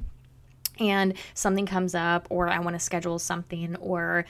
and 0.79 1.13
something 1.33 1.65
comes 1.65 1.95
up, 1.95 2.27
or 2.29 2.47
I 2.47 2.59
want 2.59 2.75
to 2.75 2.79
schedule 2.79 3.19
something, 3.19 3.75
or 3.77 4.25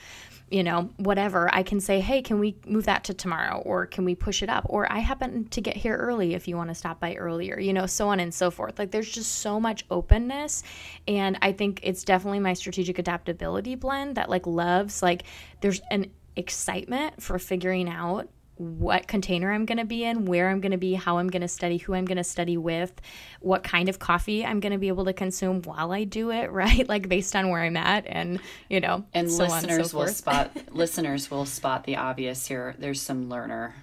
you 0.48 0.62
know, 0.62 0.90
whatever, 0.98 1.52
I 1.52 1.64
can 1.64 1.80
say, 1.80 2.00
hey, 2.00 2.22
can 2.22 2.38
we 2.38 2.56
move 2.66 2.86
that 2.86 3.02
to 3.04 3.14
tomorrow? 3.14 3.58
Or 3.64 3.84
can 3.86 4.04
we 4.04 4.14
push 4.14 4.44
it 4.44 4.48
up? 4.48 4.64
Or 4.68 4.90
I 4.90 5.00
happen 5.00 5.48
to 5.48 5.60
get 5.60 5.76
here 5.76 5.96
early 5.96 6.34
if 6.34 6.46
you 6.46 6.56
want 6.56 6.70
to 6.70 6.74
stop 6.74 7.00
by 7.00 7.16
earlier, 7.16 7.58
you 7.58 7.72
know, 7.72 7.86
so 7.86 8.08
on 8.08 8.20
and 8.20 8.32
so 8.32 8.52
forth. 8.52 8.78
Like 8.78 8.92
there's 8.92 9.10
just 9.10 9.40
so 9.40 9.58
much 9.58 9.84
openness. 9.90 10.62
And 11.08 11.36
I 11.42 11.50
think 11.50 11.80
it's 11.82 12.04
definitely 12.04 12.38
my 12.38 12.52
strategic 12.52 13.00
adaptability 13.00 13.74
blend 13.74 14.16
that 14.16 14.30
like 14.30 14.46
loves, 14.46 15.02
like, 15.02 15.24
there's 15.62 15.80
an 15.90 16.12
excitement 16.36 17.20
for 17.20 17.40
figuring 17.40 17.88
out 17.88 18.28
what 18.56 19.06
container 19.06 19.52
I'm 19.52 19.66
going 19.66 19.78
to 19.78 19.84
be 19.84 20.04
in, 20.04 20.24
where 20.24 20.48
I'm 20.48 20.60
going 20.60 20.72
to 20.72 20.78
be, 20.78 20.94
how 20.94 21.18
I'm 21.18 21.28
going 21.28 21.42
to 21.42 21.48
study, 21.48 21.76
who 21.76 21.94
I'm 21.94 22.04
going 22.04 22.16
to 22.16 22.24
study 22.24 22.56
with, 22.56 22.92
what 23.40 23.62
kind 23.62 23.88
of 23.88 23.98
coffee 23.98 24.44
I'm 24.44 24.60
going 24.60 24.72
to 24.72 24.78
be 24.78 24.88
able 24.88 25.04
to 25.04 25.12
consume 25.12 25.62
while 25.62 25.92
I 25.92 26.04
do 26.04 26.30
it, 26.30 26.50
right? 26.52 26.88
Like 26.88 27.08
based 27.08 27.36
on 27.36 27.50
where 27.50 27.62
I'm 27.62 27.76
at 27.76 28.06
and, 28.06 28.40
you 28.68 28.80
know, 28.80 29.04
and 29.12 29.30
so 29.30 29.44
listeners 29.44 29.90
so 29.90 29.98
will 29.98 30.08
spot 30.08 30.50
listeners 30.72 31.30
will 31.30 31.46
spot 31.46 31.84
the 31.84 31.96
obvious 31.96 32.46
here. 32.46 32.74
There's 32.78 33.00
some 33.00 33.28
learner 33.28 33.74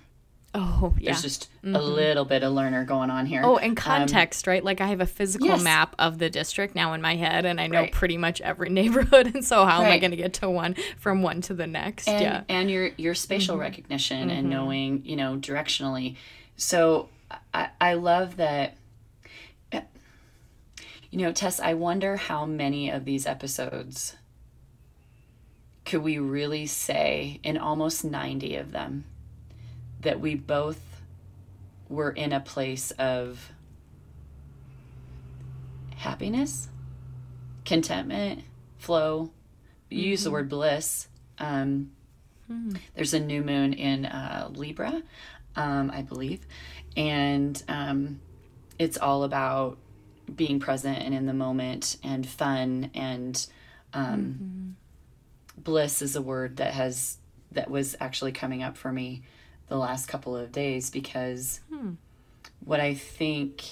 Oh, 0.56 0.94
yeah. 1.00 1.12
There's 1.12 1.24
just 1.24 1.50
mm-hmm. 1.63 1.76
a 1.76 1.82
little 1.82 2.26
bit 2.26 2.44
of 2.44 2.54
learner 2.54 2.86
going 2.86 3.10
on 3.10 3.26
here. 3.26 3.42
Oh, 3.44 3.58
and 3.58 3.72
um, 3.72 3.76
context, 3.76 4.48
um, 4.48 4.52
right? 4.52 4.63
Like 4.63 4.82
I 4.82 4.88
have 4.88 5.02
a 5.02 5.08
physical 5.08 5.48
yes. 5.48 5.63
map 5.63 5.96
of 5.98 6.20
the 6.20 6.30
district 6.30 6.76
now 6.76 6.94
in 6.94 7.02
my 7.02 7.16
head, 7.16 7.46
and 7.46 7.60
I 7.60 7.66
know 7.66 7.82
right. 7.82 7.92
pretty 7.92 8.18
much 8.18 8.39
every 8.42 8.70
neighborhood. 8.70 9.34
And 9.34 9.44
so, 9.44 9.66
how 9.66 9.80
right. 9.80 9.88
am 9.88 9.92
I 9.92 9.98
going 9.98 10.12
to 10.12 10.18
get 10.18 10.34
to 10.36 10.50
one 10.50 10.76
from 11.00 11.24
one 11.24 11.42
to 11.42 11.56
the 11.56 11.66
next? 11.66 12.08
And, 12.08 12.22
yeah, 12.22 12.44
and 12.50 12.70
your 12.70 12.92
your 12.98 13.16
spatial 13.16 13.56
mm-hmm. 13.56 13.62
recognition 13.62 14.30
mm-hmm. 14.30 14.38
and 14.38 14.50
knowing, 14.50 15.02
you 15.06 15.16
know, 15.16 15.38
directionally. 15.38 16.18
So, 16.56 17.10
I, 17.54 17.70
I 17.82 17.94
love 17.96 18.38
that. 18.38 18.78
You 21.10 21.20
know, 21.20 21.32
Tess, 21.32 21.60
I 21.60 21.76
wonder 21.76 22.18
how 22.18 22.44
many 22.44 22.89
of 22.89 23.06
these 23.06 23.28
episodes 23.28 24.16
could 25.86 26.02
we 26.02 26.18
really 26.18 26.66
say 26.66 27.39
in 27.44 27.56
almost 27.56 28.04
90 28.04 28.56
of 28.56 28.72
them 28.72 29.04
that 30.04 30.20
we 30.20 30.36
both 30.36 30.80
were 31.89 32.12
in 32.12 32.34
a 32.34 32.39
place 32.39 32.92
of 32.92 33.52
happiness, 35.96 36.70
contentment, 37.66 38.44
flow. 38.78 39.32
Mm-hmm. 39.92 40.00
use 40.00 40.24
the 40.24 40.30
mm-hmm. 40.30 40.34
word 40.34 40.50
bliss. 40.50 41.08
Um, 41.39 41.92
mm. 42.52 42.78
There's 42.96 43.13
a 43.13 43.20
new 43.20 43.42
moon 43.42 43.74
in 43.74 44.06
uh, 44.06 44.50
Libra, 44.54 45.02
um, 45.56 45.92
I 45.92 46.02
believe, 46.02 46.46
and 46.98 47.62
um, 47.68 48.20
it's 48.80 48.98
all 48.98 49.24
about 49.24 49.78
being 50.34 50.60
present 50.60 51.00
and 51.00 51.13
in 51.13 51.26
the 51.26 51.34
moment 51.34 51.98
and 52.04 52.26
fun 52.26 52.89
and 52.94 53.46
um, 53.94 54.76
mm-hmm. 55.58 55.62
bliss 55.62 56.02
is 56.02 56.16
a 56.16 56.22
word 56.22 56.58
that 56.58 56.74
has 56.74 57.18
that 57.52 57.70
was 57.70 57.96
actually 58.00 58.32
coming 58.32 58.63
up 58.63 58.78
for 58.78 58.92
me 58.92 59.22
the 59.74 59.80
last 59.80 60.06
couple 60.06 60.38
of 60.38 60.52
days 60.52 60.92
because 60.92 61.60
hmm. 61.68 61.94
what 62.60 62.80
I 62.80 62.94
think 62.94 63.64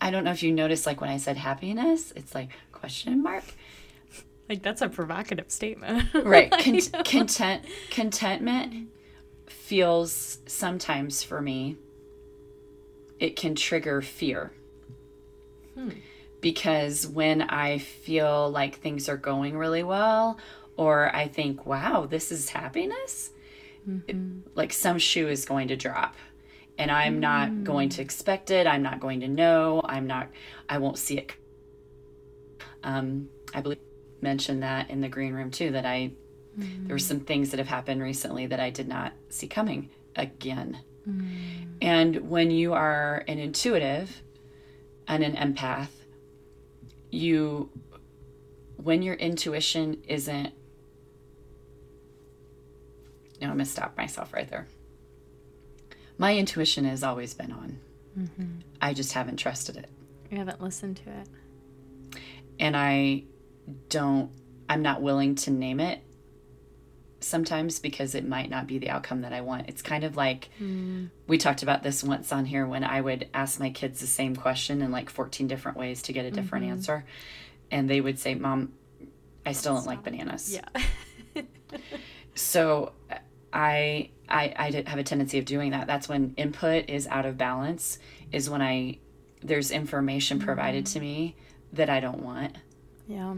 I 0.00 0.10
don't 0.10 0.24
know 0.24 0.32
if 0.32 0.42
you 0.42 0.50
noticed 0.50 0.86
like 0.86 1.00
when 1.00 1.08
I 1.08 1.18
said 1.18 1.36
happiness, 1.36 2.12
it's 2.16 2.34
like 2.34 2.50
question 2.72 3.22
mark. 3.22 3.44
Like 4.48 4.60
that's 4.60 4.82
a 4.82 4.88
provocative 4.88 5.52
statement. 5.52 6.12
right. 6.24 6.50
Con- 6.50 6.80
content 7.04 7.64
contentment 7.90 8.88
feels 9.46 10.38
sometimes 10.46 11.22
for 11.22 11.40
me 11.40 11.76
it 13.20 13.36
can 13.36 13.54
trigger 13.54 14.02
fear. 14.02 14.52
Hmm. 15.74 15.90
Because 16.40 17.06
when 17.06 17.40
I 17.40 17.78
feel 17.78 18.50
like 18.50 18.80
things 18.80 19.08
are 19.08 19.16
going 19.16 19.56
really 19.56 19.84
well 19.84 20.40
or 20.76 21.14
I 21.14 21.28
think, 21.28 21.66
wow, 21.66 22.06
this 22.06 22.32
is 22.32 22.50
happiness, 22.50 23.30
mm-hmm. 23.88 24.40
like 24.54 24.72
some 24.72 24.98
shoe 24.98 25.28
is 25.28 25.44
going 25.44 25.68
to 25.68 25.76
drop 25.76 26.16
and 26.78 26.90
I'm 26.90 27.16
mm. 27.16 27.20
not 27.20 27.64
going 27.64 27.88
to 27.90 28.02
expect 28.02 28.50
it. 28.50 28.66
I'm 28.66 28.82
not 28.82 29.00
going 29.00 29.20
to 29.20 29.28
know. 29.28 29.80
I'm 29.84 30.06
not, 30.06 30.28
I 30.68 30.78
won't 30.78 30.98
see 30.98 31.18
it. 31.18 31.32
Um, 32.82 33.28
I 33.54 33.60
believe 33.60 33.78
mentioned 34.20 34.62
that 34.62 34.90
in 34.90 35.00
the 35.00 35.08
green 35.08 35.34
room 35.34 35.50
too, 35.50 35.70
that 35.72 35.86
I, 35.86 36.12
mm. 36.58 36.86
there 36.86 36.94
were 36.94 36.98
some 36.98 37.20
things 37.20 37.50
that 37.50 37.58
have 37.58 37.68
happened 37.68 38.02
recently 38.02 38.46
that 38.46 38.60
I 38.60 38.70
did 38.70 38.88
not 38.88 39.12
see 39.28 39.46
coming 39.46 39.90
again. 40.16 40.78
Mm. 41.08 41.66
And 41.80 42.28
when 42.28 42.50
you 42.50 42.72
are 42.72 43.24
an 43.28 43.38
intuitive 43.38 44.22
and 45.06 45.22
an 45.22 45.36
empath, 45.36 45.90
you, 47.10 47.70
when 48.76 49.02
your 49.02 49.14
intuition 49.14 50.02
isn't 50.08 50.52
no, 53.44 53.50
I'm 53.50 53.56
going 53.56 53.66
to 53.66 53.70
stop 53.70 53.96
myself 53.96 54.32
right 54.32 54.48
there. 54.48 54.66
My 56.16 56.36
intuition 56.36 56.84
has 56.86 57.02
always 57.02 57.34
been 57.34 57.52
on. 57.52 57.78
Mm-hmm. 58.18 58.44
I 58.80 58.94
just 58.94 59.12
haven't 59.12 59.36
trusted 59.36 59.76
it. 59.76 59.90
You 60.30 60.38
haven't 60.38 60.62
listened 60.62 60.96
to 61.04 61.10
it. 61.10 62.20
And 62.58 62.76
I 62.76 63.24
don't, 63.88 64.30
I'm 64.68 64.82
not 64.82 65.02
willing 65.02 65.34
to 65.36 65.50
name 65.50 65.80
it 65.80 66.00
sometimes 67.20 67.78
because 67.78 68.14
it 68.14 68.26
might 68.26 68.48
not 68.48 68.66
be 68.66 68.78
the 68.78 68.90
outcome 68.90 69.22
that 69.22 69.32
I 69.32 69.40
want. 69.40 69.68
It's 69.68 69.82
kind 69.82 70.04
of 70.04 70.16
like 70.16 70.48
mm. 70.60 71.10
we 71.26 71.36
talked 71.36 71.62
about 71.62 71.82
this 71.82 72.02
once 72.02 72.32
on 72.32 72.44
here 72.44 72.66
when 72.66 72.84
I 72.84 73.00
would 73.00 73.28
ask 73.34 73.58
my 73.60 73.70
kids 73.70 74.00
the 74.00 74.06
same 74.06 74.36
question 74.36 74.80
in 74.80 74.90
like 74.90 75.10
14 75.10 75.48
different 75.48 75.76
ways 75.76 76.02
to 76.02 76.12
get 76.12 76.24
a 76.24 76.30
different 76.30 76.64
mm-hmm. 76.64 76.72
answer. 76.72 77.04
And 77.70 77.90
they 77.90 78.00
would 78.00 78.18
say, 78.18 78.34
Mom, 78.34 78.72
I 79.44 79.52
still 79.52 79.74
don't 79.74 79.86
like 79.86 80.02
bananas. 80.02 80.52
Yeah. 80.54 81.42
so 82.34 82.92
I, 83.54 84.10
I 84.28 84.54
I 84.58 84.84
have 84.86 84.98
a 84.98 85.04
tendency 85.04 85.38
of 85.38 85.44
doing 85.44 85.70
that. 85.70 85.86
That's 85.86 86.08
when 86.08 86.34
input 86.36 86.90
is 86.90 87.06
out 87.06 87.24
of 87.24 87.38
balance. 87.38 87.98
Is 88.32 88.50
when 88.50 88.60
I 88.60 88.98
there's 89.42 89.70
information 89.70 90.40
provided 90.40 90.86
to 90.86 91.00
me 91.00 91.36
that 91.72 91.88
I 91.88 92.00
don't 92.00 92.22
want. 92.22 92.56
Yeah. 93.06 93.34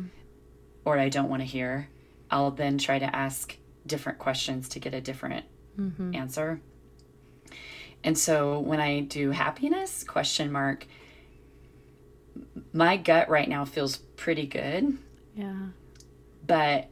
Or 0.85 0.99
I 0.99 1.09
don't 1.09 1.29
want 1.29 1.43
to 1.43 1.47
hear. 1.47 1.89
I'll 2.31 2.51
then 2.51 2.79
try 2.79 2.99
to 2.99 3.17
ask 3.17 3.57
different 3.87 4.19
questions 4.19 4.69
to 4.71 4.81
get 4.81 4.95
a 4.95 5.01
different 5.01 5.45
mm-hmm. 5.79 6.15
answer. 6.15 6.61
And 8.03 8.17
so 8.17 8.61
when 8.61 8.81
I 8.81 9.01
do 9.01 9.31
happiness 9.31 10.05
question 10.05 10.51
mark 10.51 10.87
my 12.73 12.97
gut 12.97 13.29
right 13.29 13.49
now 13.49 13.65
feels 13.65 13.97
pretty 13.97 14.47
good, 14.47 14.99
Yeah. 15.35 15.69
but 16.47 16.89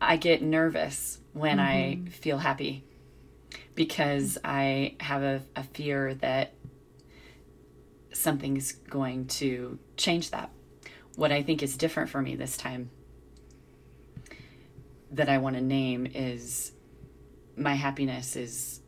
I 0.00 0.16
get 0.16 0.42
nervous 0.42 1.18
when 1.32 1.58
I 1.58 1.96
mm-hmm. 1.96 2.06
feel 2.08 2.38
happy 2.38 2.84
because 3.74 4.38
I 4.44 4.96
have 5.00 5.22
a, 5.22 5.42
a 5.56 5.62
fear 5.62 6.14
that 6.14 6.54
something's 8.12 8.72
going 8.72 9.26
to 9.26 9.78
change 9.96 10.30
that. 10.30 10.50
What 11.16 11.32
I 11.32 11.42
think 11.42 11.62
is 11.62 11.76
different 11.76 12.10
for 12.10 12.20
me 12.22 12.36
this 12.36 12.56
time 12.56 12.90
that 15.10 15.28
I 15.28 15.38
want 15.38 15.56
to 15.56 15.62
name 15.62 16.06
is 16.06 16.72
my 17.56 17.74
happiness 17.74 18.36
is 18.36 18.80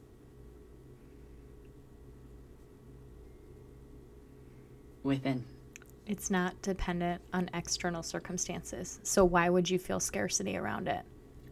within. 5.03 5.44
It's 6.11 6.29
not 6.29 6.61
dependent 6.61 7.23
on 7.33 7.49
external 7.55 8.03
circumstances. 8.03 8.99
So 9.05 9.25
why 9.25 9.49
would 9.49 9.70
you 9.70 9.79
feel 9.79 10.01
scarcity 10.01 10.57
around 10.57 10.88
it? 10.88 11.05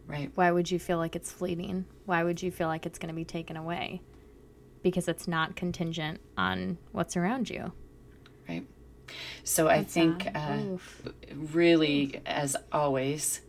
Right. 0.05 0.29
Why 0.35 0.51
would 0.51 0.69
you 0.69 0.79
feel 0.79 0.97
like 0.97 1.15
it's 1.15 1.31
fleeting? 1.31 1.85
Why 2.05 2.25
would 2.25 2.43
you 2.43 2.51
feel 2.51 2.67
like 2.67 2.85
it's 2.85 2.99
going 2.99 3.07
to 3.07 3.15
be 3.15 3.23
taken 3.23 3.55
away? 3.55 4.01
Because 4.83 5.07
it's 5.07 5.29
not 5.29 5.55
contingent 5.55 6.19
on 6.37 6.77
what's 6.91 7.15
around 7.15 7.49
you. 7.49 7.71
Right. 8.49 8.67
So 9.45 9.69
I 9.69 9.81
think 9.81 10.27
uh, 10.35 10.57
really, 11.33 12.21
as 12.25 12.57
always, 12.73 13.39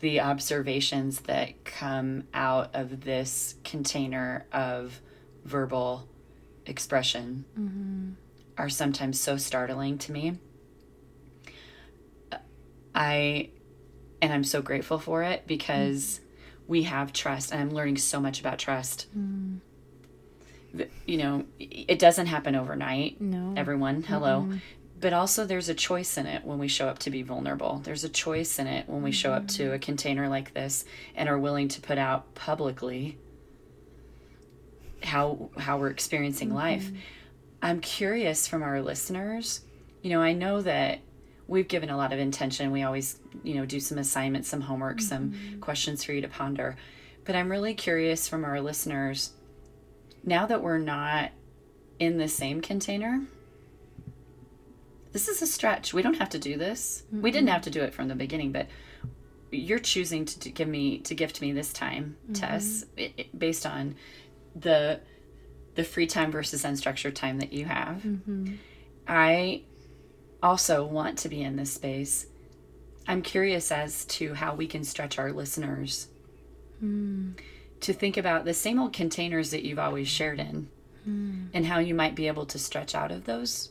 the 0.00 0.20
observations 0.20 1.20
that 1.20 1.64
come 1.64 2.24
out 2.34 2.74
of 2.74 3.00
this 3.00 3.54
container 3.64 4.44
of 4.52 5.00
verbal 5.46 6.06
expression 6.66 7.46
Mm-hmm. 7.58 8.10
Are 8.56 8.68
sometimes 8.68 9.20
so 9.20 9.36
startling 9.36 9.98
to 9.98 10.12
me. 10.12 10.38
I, 12.94 13.50
and 14.22 14.32
I'm 14.32 14.44
so 14.44 14.62
grateful 14.62 14.98
for 14.98 15.22
it 15.22 15.46
because 15.46 16.20
we 16.68 16.84
have 16.84 17.12
trust, 17.12 17.52
and 17.52 17.60
I'm 17.60 17.70
learning 17.70 17.98
so 17.98 18.20
much 18.20 18.40
about 18.40 18.58
trust. 18.58 19.06
Mm. 19.18 19.58
You 21.06 21.16
know, 21.18 21.44
it 21.58 21.98
doesn't 21.98 22.26
happen 22.26 22.54
overnight 22.56 23.20
No. 23.20 23.54
everyone 23.56 24.02
hello 24.02 24.48
but 25.00 25.12
also 25.12 25.44
there's 25.44 25.68
a 25.68 25.74
choice 25.74 26.16
in 26.16 26.26
it 26.26 26.44
when 26.44 26.58
we 26.58 26.66
show 26.66 26.88
up 26.88 26.98
to 27.00 27.10
be 27.10 27.22
vulnerable 27.22 27.80
there's 27.84 28.02
a 28.02 28.08
choice 28.08 28.58
in 28.58 28.66
it 28.66 28.88
when 28.88 29.02
we 29.02 29.12
show 29.12 29.32
up 29.32 29.46
to 29.46 29.72
a 29.72 29.78
container 29.78 30.28
like 30.28 30.52
this 30.54 30.84
and 31.14 31.28
are 31.28 31.38
willing 31.38 31.68
to 31.68 31.80
put 31.80 31.98
out 31.98 32.34
publicly 32.34 33.18
how 35.02 35.50
how 35.58 35.78
we're 35.78 35.90
experiencing 35.90 36.52
life 36.52 36.90
i'm 37.64 37.80
curious 37.80 38.46
from 38.46 38.62
our 38.62 38.80
listeners 38.80 39.62
you 40.02 40.10
know 40.10 40.22
i 40.22 40.32
know 40.32 40.62
that 40.62 41.00
we've 41.46 41.68
given 41.68 41.90
a 41.90 41.96
lot 41.96 42.12
of 42.12 42.18
intention. 42.18 42.70
We 42.70 42.82
always 42.82 43.18
you 43.42 43.54
know 43.54 43.66
do 43.66 43.80
some 43.80 43.98
assignments 43.98 44.48
some 44.48 44.62
homework 44.62 45.00
some 45.00 45.32
mm-hmm. 45.32 45.60
questions 45.60 46.04
for 46.04 46.12
you 46.12 46.20
to 46.20 46.28
ponder. 46.28 46.76
But 47.24 47.36
i'm 47.36 47.50
really 47.50 47.74
curious 47.74 48.28
from 48.28 48.44
our 48.44 48.60
listeners 48.60 49.32
now 50.22 50.46
that 50.46 50.62
we're 50.62 50.78
not 50.78 51.32
in 51.98 52.18
the 52.18 52.28
same 52.28 52.60
container 52.60 53.22
this 55.12 55.28
is 55.28 55.40
a 55.42 55.46
stretch. 55.46 55.94
We 55.94 56.02
don't 56.02 56.18
have 56.18 56.30
to 56.30 56.40
do 56.40 56.56
this. 56.56 57.04
We 57.12 57.30
didn't 57.30 57.46
mm-hmm. 57.46 57.52
have 57.52 57.62
to 57.62 57.70
do 57.70 57.82
it 57.82 57.94
from 57.94 58.08
the 58.08 58.16
beginning, 58.16 58.50
but 58.50 58.66
you're 59.52 59.78
choosing 59.78 60.24
to, 60.24 60.50
give 60.50 60.66
me 60.66 60.98
to 60.98 61.14
gift 61.14 61.40
me 61.40 61.52
this 61.52 61.72
time, 61.72 62.16
mm-hmm. 62.24 62.32
Tess, 62.32 62.84
it, 62.96 63.12
it- 63.16 63.38
based 63.38 63.64
on 63.64 63.94
the 64.56 64.98
the 65.74 65.84
free 65.84 66.06
time 66.06 66.30
versus 66.30 66.64
unstructured 66.64 67.14
time 67.14 67.38
that 67.40 67.52
you 67.52 67.64
have. 67.64 67.96
Mm-hmm. 67.96 68.54
I 69.06 69.62
also 70.42 70.84
want 70.84 71.18
to 71.18 71.28
be 71.28 71.42
in 71.42 71.56
this 71.56 71.72
space. 71.72 72.26
I'm 73.06 73.22
curious 73.22 73.70
as 73.72 74.04
to 74.06 74.34
how 74.34 74.54
we 74.54 74.66
can 74.66 74.84
stretch 74.84 75.18
our 75.18 75.32
listeners 75.32 76.08
mm. 76.82 77.34
to 77.80 77.92
think 77.92 78.16
about 78.16 78.44
the 78.44 78.54
same 78.54 78.78
old 78.78 78.92
containers 78.92 79.50
that 79.50 79.62
you've 79.62 79.78
always 79.78 80.08
shared 80.08 80.40
in 80.40 80.68
mm. 81.06 81.48
and 81.52 81.66
how 81.66 81.78
you 81.78 81.94
might 81.94 82.14
be 82.14 82.28
able 82.28 82.46
to 82.46 82.58
stretch 82.58 82.94
out 82.94 83.10
of 83.10 83.24
those 83.24 83.70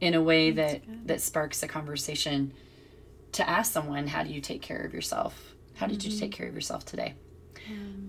in 0.00 0.14
a 0.14 0.22
way 0.22 0.50
that 0.50 0.82
that 1.06 1.20
sparks 1.20 1.62
a 1.62 1.68
conversation 1.68 2.52
to 3.32 3.48
ask 3.48 3.72
someone 3.72 4.06
how 4.06 4.22
do 4.22 4.30
you 4.30 4.40
take 4.40 4.62
care 4.62 4.80
of 4.80 4.94
yourself? 4.94 5.54
How 5.74 5.86
did 5.86 6.04
you 6.04 6.10
mm-hmm. 6.10 6.20
take 6.20 6.32
care 6.32 6.48
of 6.48 6.54
yourself 6.54 6.84
today? 6.84 7.14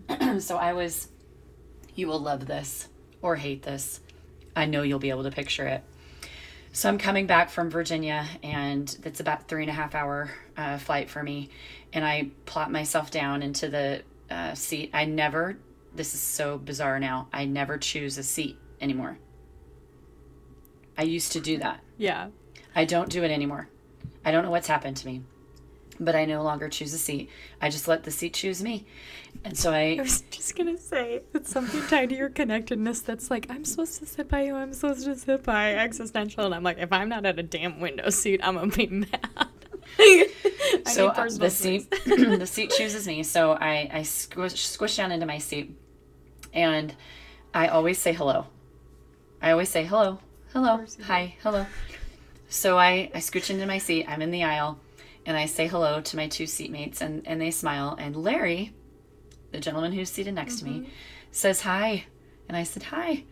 So 0.39 0.55
i 0.55 0.73
was 0.73 1.09
you 1.95 2.07
will 2.07 2.19
love 2.19 2.45
this 2.47 2.87
or 3.21 3.35
hate 3.35 3.63
this. 3.63 3.99
I 4.55 4.65
know 4.65 4.81
you'll 4.81 4.99
be 4.99 5.09
able 5.09 5.23
to 5.23 5.31
picture 5.31 5.67
it. 5.67 5.83
So 6.73 6.87
i'm 6.87 6.97
coming 6.97 7.27
back 7.27 7.49
from 7.49 7.69
virginia 7.69 8.25
and 8.43 8.97
it's 9.03 9.19
about 9.19 9.49
three 9.49 9.63
and 9.63 9.69
a 9.69 9.73
half 9.73 9.93
hour 9.93 10.31
uh, 10.55 10.77
flight 10.77 11.09
for 11.09 11.21
me. 11.21 11.49
And 11.93 12.05
i 12.05 12.29
plop 12.45 12.69
myself 12.69 13.11
down 13.11 13.43
into 13.43 13.67
the 13.67 14.03
uh, 14.29 14.53
seat. 14.53 14.91
I 14.93 15.05
never 15.05 15.57
this 15.93 16.13
is 16.13 16.21
so 16.21 16.57
bizarre 16.57 16.99
now 16.99 17.27
i 17.33 17.43
never 17.43 17.77
choose 17.77 18.17
a 18.17 18.23
seat 18.23 18.57
anymore. 18.79 19.17
I 20.97 21.03
used 21.03 21.31
to 21.33 21.39
do 21.39 21.57
that. 21.57 21.81
Yeah. 21.97 22.29
I 22.75 22.85
don't 22.85 23.09
do 23.09 23.23
it 23.23 23.31
anymore. 23.31 23.67
I 24.23 24.31
don't 24.31 24.43
know 24.43 24.51
what's 24.51 24.67
happened 24.67 24.97
to 24.97 25.07
me, 25.07 25.23
but 26.01 26.15
I 26.15 26.25
no 26.25 26.43
longer 26.43 26.67
choose 26.67 26.93
a 26.93 26.97
seat. 26.97 27.29
I 27.61 27.69
just 27.69 27.87
let 27.87 28.03
the 28.03 28.11
seat 28.11 28.33
choose 28.33 28.61
me. 28.61 28.85
And 29.45 29.57
so 29.57 29.71
I 29.71 29.95
I, 29.99 30.01
was 30.01 30.21
just 30.31 30.57
gonna 30.57 30.77
say 30.77 31.21
it's 31.33 31.51
something 31.51 31.81
tied 31.83 32.09
to 32.09 32.15
your 32.15 32.29
connectedness 32.29 33.01
that's 33.01 33.31
like 33.31 33.45
I'm 33.49 33.63
supposed 33.63 33.99
to 33.99 34.05
sit 34.05 34.27
by 34.27 34.43
you, 34.43 34.55
I'm 34.55 34.73
supposed 34.73 35.05
to 35.05 35.15
sit 35.15 35.43
by 35.43 35.75
existential, 35.75 36.45
and 36.45 36.53
I'm 36.53 36.63
like 36.63 36.79
if 36.79 36.91
I'm 36.91 37.07
not 37.07 37.25
at 37.25 37.39
a 37.39 37.43
damn 37.43 37.79
window 37.79 38.09
seat, 38.09 38.41
I'm 38.43 38.55
gonna 38.55 38.67
be 38.67 38.87
mad. 38.87 39.47
So 40.85 41.09
uh, 41.09 41.29
the 41.29 41.49
seat, 41.49 41.89
the 42.05 42.47
seat 42.47 42.71
chooses 42.71 43.05
me. 43.05 43.23
So 43.23 43.53
I, 43.53 43.89
I 43.91 44.03
squish, 44.03 44.65
squish 44.67 44.97
down 44.97 45.11
into 45.11 45.25
my 45.25 45.37
seat 45.37 45.75
and 46.53 46.95
I 47.53 47.67
always 47.67 47.97
say 47.99 48.13
hello. 48.13 48.47
I 49.41 49.51
always 49.51 49.69
say 49.69 49.83
hello, 49.83 50.19
hello, 50.53 50.77
course 50.77 50.97
you 50.97 51.03
do. 51.03 51.11
hi, 51.11 51.35
hello. 51.43 51.65
So 52.49 52.77
I, 52.77 53.09
I 53.13 53.19
scooch 53.19 53.49
into 53.49 53.65
my 53.65 53.77
seat. 53.77 54.05
I'm 54.07 54.21
in 54.21 54.31
the 54.31 54.43
aisle 54.43 54.79
and 55.25 55.37
I 55.37 55.45
say 55.45 55.67
hello 55.67 56.01
to 56.01 56.17
my 56.17 56.27
two 56.27 56.45
seatmates 56.45 57.01
and, 57.01 57.25
and 57.27 57.39
they 57.39 57.51
smile. 57.51 57.95
And 57.99 58.15
Larry, 58.15 58.73
the 59.51 59.59
gentleman 59.59 59.91
who's 59.93 60.09
seated 60.09 60.33
next 60.33 60.59
to 60.59 60.65
Mm-hmm. 60.65 60.81
me, 60.83 60.89
says 61.31 61.61
hi. 61.61 62.05
And 62.47 62.57
I 62.57 62.63
said 62.63 62.83
hi. 62.83 63.23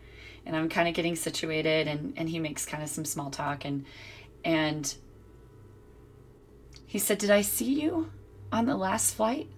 And 0.46 0.56
I'm 0.56 0.68
kind 0.68 0.88
of 0.88 0.94
getting 0.94 1.16
situated 1.16 1.86
and, 1.88 2.14
and 2.16 2.28
he 2.28 2.38
makes 2.38 2.64
kind 2.64 2.82
of 2.82 2.88
some 2.88 3.04
small 3.04 3.30
talk 3.30 3.64
and 3.64 3.84
and 4.44 4.94
he 6.86 6.98
said, 6.98 7.18
Did 7.18 7.30
I 7.30 7.42
see 7.42 7.80
you 7.80 8.10
on 8.50 8.66
the 8.66 8.76
last 8.76 9.14
flight? 9.14 9.48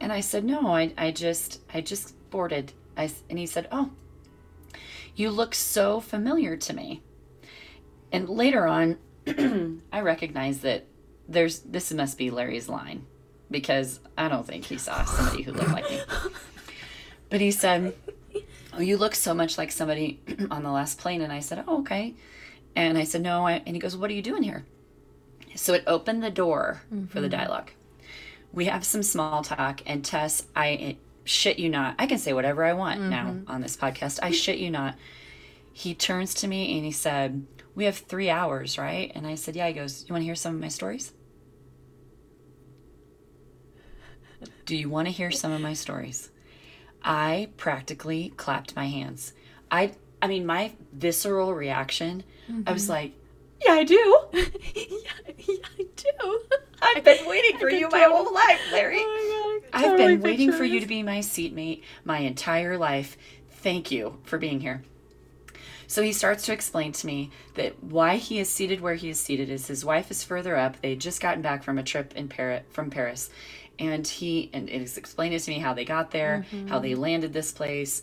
And 0.00 0.12
I 0.12 0.20
said, 0.20 0.44
No, 0.44 0.66
I, 0.74 0.92
I 0.98 1.10
just 1.12 1.60
I 1.72 1.80
just 1.80 2.14
boarded. 2.30 2.72
I, 2.96 3.10
and 3.30 3.38
he 3.38 3.46
said, 3.46 3.68
Oh, 3.70 3.90
you 5.14 5.30
look 5.30 5.54
so 5.54 6.00
familiar 6.00 6.56
to 6.56 6.72
me. 6.74 7.02
And 8.12 8.28
later 8.28 8.66
on, 8.66 8.98
I 9.92 10.00
recognized 10.00 10.62
that 10.62 10.86
there's 11.28 11.60
this 11.60 11.92
must 11.92 12.18
be 12.18 12.30
Larry's 12.30 12.68
line 12.68 13.06
because 13.50 14.00
I 14.16 14.28
don't 14.28 14.46
think 14.46 14.64
he 14.64 14.78
saw 14.78 15.04
somebody 15.04 15.42
who 15.42 15.52
looked 15.52 15.72
like 15.72 15.90
me. 15.90 16.00
But 17.28 17.40
he 17.40 17.50
said, 17.50 17.94
Oh, 18.72 18.80
you 18.80 18.96
look 18.96 19.14
so 19.14 19.34
much 19.34 19.58
like 19.58 19.72
somebody 19.72 20.20
on 20.50 20.62
the 20.62 20.70
last 20.70 20.98
plane. 20.98 21.22
And 21.22 21.32
I 21.32 21.40
said, 21.40 21.64
Oh, 21.66 21.80
okay. 21.80 22.14
And 22.74 22.98
I 22.98 23.04
said, 23.04 23.22
No. 23.22 23.46
I, 23.46 23.62
and 23.66 23.74
he 23.74 23.80
goes, 23.80 23.96
What 23.96 24.10
are 24.10 24.14
you 24.14 24.22
doing 24.22 24.42
here? 24.42 24.64
So 25.54 25.72
it 25.72 25.84
opened 25.86 26.22
the 26.22 26.30
door 26.30 26.82
for 27.08 27.20
the 27.20 27.28
mm-hmm. 27.28 27.38
dialogue. 27.38 27.70
We 28.52 28.66
have 28.66 28.84
some 28.84 29.02
small 29.02 29.42
talk, 29.42 29.80
and 29.86 30.04
Tess, 30.04 30.44
I 30.54 30.96
shit 31.24 31.58
you 31.58 31.68
not. 31.68 31.94
I 31.98 32.06
can 32.06 32.18
say 32.18 32.32
whatever 32.32 32.64
I 32.64 32.74
want 32.74 33.00
now 33.00 33.26
mm-hmm. 33.28 33.50
on 33.50 33.60
this 33.60 33.76
podcast. 33.76 34.18
I 34.22 34.30
shit 34.30 34.58
you 34.58 34.70
not. 34.70 34.96
He 35.72 35.94
turns 35.94 36.34
to 36.34 36.48
me 36.48 36.76
and 36.76 36.84
he 36.84 36.92
said, 36.92 37.46
We 37.74 37.84
have 37.84 37.96
three 37.96 38.30
hours, 38.30 38.78
right? 38.78 39.10
And 39.14 39.26
I 39.26 39.34
said, 39.34 39.56
Yeah. 39.56 39.68
He 39.68 39.74
goes, 39.74 40.04
You 40.06 40.12
want 40.12 40.22
to 40.22 40.26
hear 40.26 40.34
some 40.34 40.54
of 40.54 40.60
my 40.60 40.68
stories? 40.68 41.12
Do 44.66 44.76
you 44.76 44.90
want 44.90 45.06
to 45.06 45.12
hear 45.12 45.30
some 45.30 45.52
of 45.52 45.60
my 45.60 45.74
stories? 45.74 46.28
I 47.02 47.50
practically 47.56 48.32
clapped 48.36 48.74
my 48.74 48.86
hands. 48.86 49.32
I 49.70 49.92
I 50.20 50.26
mean 50.26 50.44
my 50.44 50.72
visceral 50.92 51.54
reaction, 51.54 52.24
I 52.66 52.72
was 52.72 52.88
like, 52.88 53.12
Yeah, 53.64 53.74
I 53.74 53.84
do. 53.84 54.18
yeah, 54.34 54.42
yeah, 55.38 55.54
I 55.78 55.86
do. 55.94 56.40
I've 56.82 57.04
been 57.04 57.26
waiting 57.26 57.58
for 57.58 57.70
you 57.70 57.88
my 57.88 58.02
whole 58.02 58.34
life, 58.34 58.60
Larry. 58.72 58.98
Oh 59.00 59.60
God, 59.72 59.84
I've 59.84 59.96
been 59.96 60.20
waiting 60.20 60.52
for 60.52 60.64
you 60.64 60.80
to 60.80 60.86
be 60.86 61.02
my 61.02 61.20
seatmate 61.20 61.84
my 62.04 62.18
entire 62.18 62.76
life. 62.76 63.16
Thank 63.48 63.92
you 63.92 64.18
for 64.24 64.36
being 64.36 64.60
here. 64.60 64.82
So 65.86 66.02
he 66.02 66.12
starts 66.12 66.44
to 66.46 66.52
explain 66.52 66.90
to 66.92 67.06
me 67.06 67.30
that 67.54 67.82
why 67.82 68.16
he 68.16 68.40
is 68.40 68.50
seated 68.50 68.80
where 68.80 68.96
he 68.96 69.08
is 69.10 69.20
seated 69.20 69.48
is 69.48 69.68
his 69.68 69.84
wife 69.84 70.10
is 70.10 70.24
further 70.24 70.56
up. 70.56 70.80
They 70.80 70.90
had 70.90 71.00
just 71.00 71.20
gotten 71.20 71.42
back 71.42 71.62
from 71.62 71.78
a 71.78 71.84
trip 71.84 72.14
in 72.16 72.28
Paris 72.28 72.64
from 72.70 72.90
Paris. 72.90 73.30
And 73.78 74.06
he 74.06 74.50
and 74.52 74.68
it 74.68 74.80
is 74.80 74.96
explaining 74.96 75.38
to 75.38 75.50
me 75.50 75.58
how 75.58 75.74
they 75.74 75.84
got 75.84 76.10
there, 76.10 76.46
how 76.68 76.78
they 76.78 76.94
landed 76.94 77.32
this 77.32 77.52
place. 77.52 78.02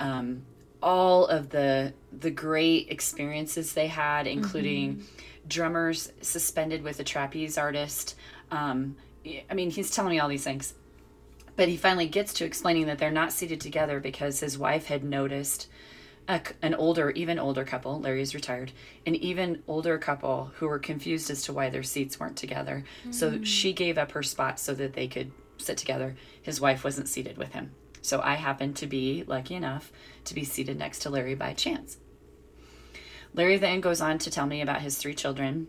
Um, 0.00 0.42
all 0.82 1.26
of 1.26 1.50
the 1.50 1.92
the 2.12 2.30
great 2.30 2.88
experiences 2.90 3.72
they 3.72 3.86
had, 3.88 4.26
including 4.26 4.96
Mm-hmm. 4.96 5.48
drummers 5.48 6.12
suspended 6.20 6.82
with 6.82 7.00
a 7.00 7.04
trapeze 7.04 7.58
artist. 7.58 8.16
Um, 8.50 8.96
I 9.50 9.54
mean, 9.54 9.70
he's 9.70 9.90
telling 9.90 10.10
me 10.12 10.20
all 10.20 10.28
these 10.28 10.44
things. 10.44 10.74
But 11.54 11.68
he 11.68 11.76
finally 11.76 12.06
gets 12.08 12.32
to 12.34 12.44
explaining 12.44 12.86
that 12.86 12.98
they're 12.98 13.10
not 13.10 13.32
seated 13.32 13.60
together 13.60 14.00
because 14.00 14.40
his 14.40 14.56
wife 14.58 14.86
had 14.86 15.04
noticed 15.04 15.68
a, 16.32 16.42
an 16.62 16.74
older, 16.74 17.10
even 17.10 17.38
older 17.38 17.64
couple, 17.64 18.00
Larry's 18.00 18.34
retired, 18.34 18.72
an 19.06 19.14
even 19.16 19.62
older 19.68 19.98
couple 19.98 20.52
who 20.56 20.68
were 20.68 20.78
confused 20.78 21.30
as 21.30 21.42
to 21.42 21.52
why 21.52 21.70
their 21.70 21.82
seats 21.82 22.18
weren't 22.18 22.36
together. 22.36 22.84
So 23.10 23.42
she 23.44 23.72
gave 23.72 23.98
up 23.98 24.12
her 24.12 24.22
spot 24.22 24.58
so 24.58 24.74
that 24.74 24.94
they 24.94 25.08
could 25.08 25.32
sit 25.58 25.76
together. 25.76 26.16
His 26.40 26.60
wife 26.60 26.84
wasn't 26.84 27.08
seated 27.08 27.36
with 27.36 27.52
him. 27.52 27.72
So 28.00 28.20
I 28.20 28.34
happened 28.34 28.76
to 28.76 28.86
be 28.86 29.24
lucky 29.26 29.54
enough 29.54 29.92
to 30.24 30.34
be 30.34 30.44
seated 30.44 30.78
next 30.78 31.00
to 31.00 31.10
Larry 31.10 31.34
by 31.34 31.54
chance. 31.54 31.98
Larry 33.34 33.56
then 33.56 33.80
goes 33.80 34.00
on 34.00 34.18
to 34.18 34.30
tell 34.30 34.46
me 34.46 34.60
about 34.60 34.82
his 34.82 34.98
three 34.98 35.14
children, 35.14 35.68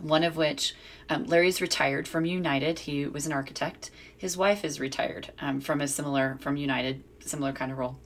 one 0.00 0.22
of 0.22 0.36
which 0.36 0.74
um, 1.08 1.24
Larry's 1.24 1.60
retired 1.60 2.06
from 2.06 2.24
United. 2.24 2.80
He 2.80 3.06
was 3.06 3.26
an 3.26 3.32
architect. 3.32 3.90
His 4.16 4.36
wife 4.36 4.64
is 4.64 4.78
retired 4.78 5.32
um, 5.40 5.60
from 5.60 5.80
a 5.80 5.88
similar 5.88 6.36
from 6.40 6.56
United, 6.56 7.02
similar 7.20 7.52
kind 7.52 7.72
of 7.72 7.78
role. 7.78 7.98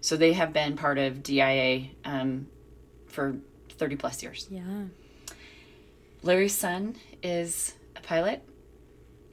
So 0.00 0.16
they 0.16 0.32
have 0.32 0.52
been 0.52 0.76
part 0.76 0.98
of 0.98 1.22
DIA 1.22 1.88
um, 2.04 2.46
for 3.06 3.36
30 3.70 3.96
plus 3.96 4.22
years. 4.22 4.46
Yeah. 4.50 4.84
Larry's 6.22 6.56
son 6.56 6.96
is 7.22 7.74
a 7.96 8.00
pilot, 8.00 8.42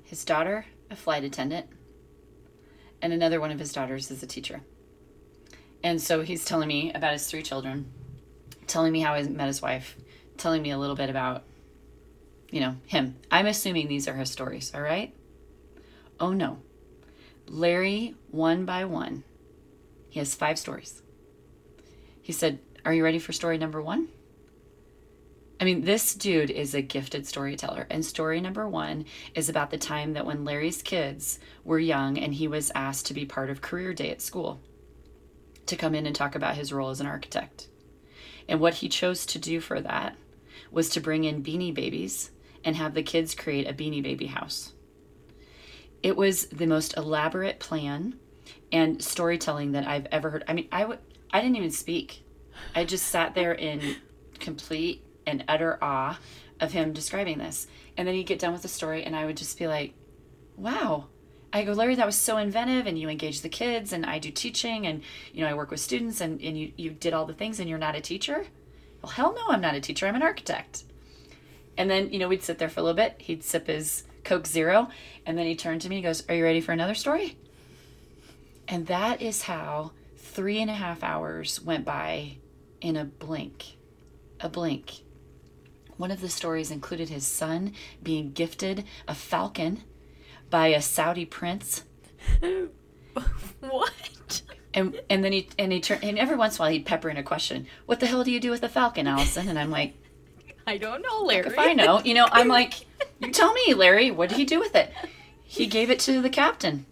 his 0.03 0.23
daughter, 0.23 0.65
a 0.89 0.95
flight 0.95 1.23
attendant, 1.23 1.67
and 3.01 3.11
another 3.11 3.39
one 3.39 3.51
of 3.51 3.59
his 3.59 3.73
daughters 3.73 4.11
is 4.11 4.21
a 4.21 4.27
teacher. 4.27 4.61
And 5.83 6.01
so 6.01 6.21
he's 6.21 6.45
telling 6.45 6.67
me 6.67 6.91
about 6.93 7.13
his 7.13 7.27
three 7.27 7.43
children, 7.43 7.91
telling 8.67 8.91
me 8.91 9.01
how 9.01 9.15
he 9.15 9.27
met 9.27 9.47
his 9.47 9.61
wife, 9.61 9.95
telling 10.37 10.61
me 10.61 10.71
a 10.71 10.77
little 10.77 10.95
bit 10.95 11.09
about, 11.09 11.43
you 12.49 12.59
know, 12.59 12.75
him. 12.85 13.15
I'm 13.31 13.45
assuming 13.45 13.87
these 13.87 14.07
are 14.07 14.15
his 14.15 14.31
stories, 14.31 14.71
all 14.73 14.81
right? 14.81 15.13
Oh 16.19 16.33
no. 16.33 16.59
Larry, 17.47 18.15
one 18.31 18.65
by 18.65 18.85
one, 18.85 19.23
he 20.15 20.19
has 20.19 20.33
five 20.33 20.57
stories. 20.57 21.01
He 22.21 22.31
said, 22.31 22.59
Are 22.85 22.93
you 22.93 23.03
ready 23.03 23.19
for 23.19 23.33
story 23.33 23.57
number 23.57 23.81
one? 23.81 24.07
I 25.59 25.65
mean, 25.65 25.81
this 25.83 26.15
dude 26.15 26.49
is 26.49 26.73
a 26.73 26.81
gifted 26.81 27.27
storyteller. 27.27 27.85
And 27.89 28.05
story 28.05 28.39
number 28.39 28.65
one 28.65 29.07
is 29.33 29.49
about 29.49 29.71
the 29.71 29.77
time 29.77 30.13
that 30.13 30.25
when 30.25 30.45
Larry's 30.45 30.81
kids 30.81 31.37
were 31.65 31.79
young 31.79 32.17
and 32.17 32.33
he 32.33 32.47
was 32.47 32.71
asked 32.73 33.07
to 33.07 33.13
be 33.13 33.25
part 33.25 33.49
of 33.49 33.61
career 33.61 33.93
day 33.93 34.09
at 34.09 34.21
school 34.21 34.61
to 35.65 35.75
come 35.75 35.93
in 35.93 36.05
and 36.05 36.15
talk 36.15 36.33
about 36.33 36.55
his 36.55 36.71
role 36.71 36.91
as 36.91 37.01
an 37.01 37.07
architect. 37.07 37.67
And 38.47 38.61
what 38.61 38.75
he 38.75 38.87
chose 38.87 39.25
to 39.25 39.37
do 39.37 39.59
for 39.59 39.81
that 39.81 40.15
was 40.71 40.87
to 40.91 41.01
bring 41.01 41.25
in 41.25 41.43
beanie 41.43 41.73
babies 41.73 42.31
and 42.63 42.77
have 42.77 42.93
the 42.93 43.03
kids 43.03 43.35
create 43.35 43.67
a 43.67 43.73
beanie 43.73 44.01
baby 44.01 44.27
house. 44.27 44.71
It 46.01 46.15
was 46.15 46.45
the 46.45 46.67
most 46.67 46.95
elaborate 46.95 47.59
plan 47.59 48.17
and 48.75 49.01
storytelling 49.01 49.71
that 49.71 49.87
I've 49.87 50.05
ever 50.11 50.29
heard. 50.29 50.43
I 50.49 50.53
mean, 50.53 50.67
I 50.69 50.83
would 50.83 50.99
I 51.31 51.39
didn't 51.41 51.55
even 51.55 51.71
speak. 51.71 52.23
I 52.75 52.83
just 52.83 53.07
sat 53.07 53.33
there 53.33 53.53
in 53.53 53.95
complete 54.39 55.05
and 55.25 55.45
utter 55.47 55.79
awe 55.81 56.19
of 56.59 56.73
him 56.73 56.91
describing 56.91 57.37
this. 57.37 57.67
And 57.95 58.05
then 58.05 58.15
he'd 58.15 58.25
get 58.25 58.39
done 58.39 58.51
with 58.51 58.63
the 58.63 58.67
story 58.67 59.03
and 59.05 59.15
I 59.15 59.25
would 59.25 59.37
just 59.37 59.57
be 59.57 59.67
like, 59.67 59.93
"Wow." 60.57 61.07
I 61.53 61.63
go, 61.63 61.71
Larry, 61.71 61.95
that 61.95 62.05
was 62.05 62.17
so 62.17 62.35
inventive, 62.35 62.85
and 62.85 62.99
you 62.99 63.07
engage 63.07 63.39
the 63.39 63.47
kids, 63.47 63.93
and 63.93 64.05
I 64.05 64.19
do 64.19 64.29
teaching, 64.29 64.87
and 64.87 65.01
you 65.31 65.41
know, 65.41 65.49
I 65.49 65.53
work 65.53 65.71
with 65.71 65.79
students, 65.79 66.19
and, 66.19 66.41
and 66.41 66.59
you, 66.59 66.73
you 66.75 66.89
did 66.91 67.13
all 67.13 67.25
the 67.25 67.33
things, 67.33 67.61
and 67.61 67.69
you're 67.69 67.77
not 67.77 67.95
a 67.95 68.01
teacher? 68.01 68.47
Well, 69.01 69.13
hell 69.13 69.33
no, 69.33 69.47
I'm 69.47 69.61
not 69.61 69.73
a 69.73 69.79
teacher, 69.79 70.05
I'm 70.05 70.15
an 70.15 70.21
architect. 70.21 70.83
And 71.77 71.89
then, 71.89 72.11
you 72.11 72.19
know, 72.19 72.27
we'd 72.27 72.43
sit 72.43 72.57
there 72.57 72.67
for 72.67 72.81
a 72.81 72.83
little 72.83 72.97
bit, 72.97 73.15
he'd 73.19 73.41
sip 73.41 73.67
his 73.67 74.03
Coke 74.25 74.47
Zero, 74.47 74.89
and 75.25 75.37
then 75.37 75.45
he 75.45 75.55
turned 75.55 75.79
to 75.83 75.87
me, 75.87 75.95
he 75.97 76.01
goes, 76.01 76.27
Are 76.27 76.35
you 76.35 76.43
ready 76.43 76.59
for 76.59 76.73
another 76.73 76.95
story? 76.95 77.37
And 78.67 78.87
that 78.87 79.21
is 79.21 79.43
how 79.43 79.91
three 80.17 80.59
and 80.59 80.69
a 80.69 80.75
half 80.75 81.03
hours 81.03 81.61
went 81.61 81.85
by 81.85 82.37
in 82.81 82.95
a 82.95 83.05
blink. 83.05 83.77
A 84.39 84.49
blink. 84.49 85.01
One 85.97 86.11
of 86.11 86.21
the 86.21 86.29
stories 86.29 86.71
included 86.71 87.09
his 87.09 87.25
son 87.25 87.73
being 88.03 88.31
gifted 88.31 88.83
a 89.07 89.15
falcon 89.15 89.83
by 90.49 90.67
a 90.67 90.81
Saudi 90.81 91.25
prince. 91.25 91.83
What? 93.61 94.41
And 94.73 94.99
and 95.09 95.23
then 95.23 95.31
he 95.31 95.49
and 95.57 95.71
he 95.71 95.79
turned 95.79 96.03
and 96.03 96.19
every 96.19 96.35
once 96.35 96.55
in 96.55 96.57
a 96.57 96.61
while 96.63 96.71
he'd 96.71 96.85
pepper 96.85 97.09
in 97.09 97.17
a 97.17 97.23
question. 97.23 97.65
What 97.85 97.99
the 97.99 98.07
hell 98.07 98.23
do 98.23 98.31
you 98.31 98.39
do 98.39 98.51
with 98.51 98.61
a 98.63 98.69
falcon, 98.69 99.07
Allison? 99.07 99.47
And 99.47 99.57
I'm 99.57 99.71
like, 99.71 99.93
I 100.67 100.77
don't 100.77 101.01
know, 101.01 101.21
Larry. 101.21 101.47
if 101.47 101.57
I 101.57 101.73
know, 101.73 102.01
you 102.01 102.13
know, 102.13 102.27
I'm 102.31 102.47
like, 102.59 102.85
you 103.19 103.31
tell 103.31 103.53
me, 103.53 103.73
Larry. 103.73 104.11
What 104.11 104.29
did 104.29 104.37
he 104.37 104.45
do 104.45 104.59
with 104.59 104.75
it? 104.75 104.91
He 105.43 105.67
gave 105.67 105.89
it 105.89 105.99
to 106.01 106.21
the 106.21 106.29
captain. 106.29 106.85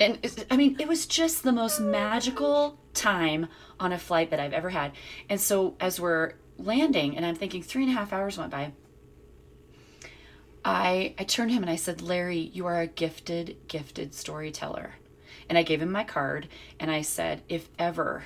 And 0.00 0.18
I 0.50 0.56
mean, 0.56 0.76
it 0.80 0.88
was 0.88 1.06
just 1.06 1.42
the 1.42 1.52
most 1.52 1.78
magical 1.78 2.78
time 2.94 3.48
on 3.78 3.92
a 3.92 3.98
flight 3.98 4.30
that 4.30 4.40
I've 4.40 4.54
ever 4.54 4.70
had. 4.70 4.92
And 5.28 5.40
so 5.40 5.76
as 5.78 6.00
we're 6.00 6.32
landing, 6.56 7.16
and 7.16 7.26
I'm 7.26 7.36
thinking 7.36 7.62
three 7.62 7.82
and 7.82 7.92
a 7.92 7.94
half 7.94 8.12
hours 8.12 8.38
went 8.38 8.50
by. 8.50 8.72
I 10.64 11.14
I 11.18 11.24
turned 11.24 11.50
to 11.50 11.54
him 11.54 11.62
and 11.62 11.70
I 11.70 11.76
said, 11.76 12.02
Larry, 12.02 12.38
you 12.38 12.66
are 12.66 12.80
a 12.80 12.86
gifted, 12.86 13.56
gifted 13.68 14.14
storyteller. 14.14 14.94
And 15.48 15.58
I 15.58 15.62
gave 15.62 15.82
him 15.82 15.92
my 15.92 16.04
card 16.04 16.48
and 16.78 16.90
I 16.90 17.02
said, 17.02 17.42
if 17.48 17.68
ever 17.78 18.24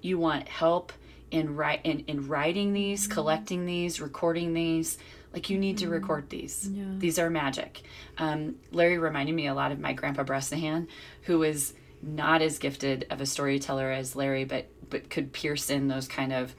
you 0.00 0.18
want 0.18 0.48
help 0.48 0.92
in 1.30 1.56
write 1.56 1.80
in, 1.84 2.00
in 2.00 2.28
writing 2.28 2.72
these, 2.72 3.04
mm-hmm. 3.04 3.12
collecting 3.12 3.66
these, 3.66 4.00
recording 4.00 4.54
these, 4.54 4.98
like 5.32 5.48
you 5.50 5.58
need 5.58 5.78
to 5.78 5.88
record 5.88 6.28
these. 6.30 6.68
Yeah. 6.72 6.84
These 6.98 7.18
are 7.18 7.30
magic. 7.30 7.82
Um, 8.18 8.56
Larry 8.72 8.98
reminded 8.98 9.34
me 9.34 9.46
a 9.46 9.54
lot 9.54 9.70
of 9.72 9.78
my 9.78 9.92
grandpa 9.92 10.24
Bresnahan, 10.24 10.88
who 11.22 11.42
is 11.42 11.74
not 12.02 12.42
as 12.42 12.58
gifted 12.58 13.06
of 13.10 13.20
a 13.20 13.26
storyteller 13.26 13.90
as 13.90 14.16
Larry, 14.16 14.44
but 14.44 14.66
but 14.88 15.08
could 15.08 15.32
pierce 15.32 15.70
in 15.70 15.86
those 15.86 16.08
kind 16.08 16.32
of 16.32 16.54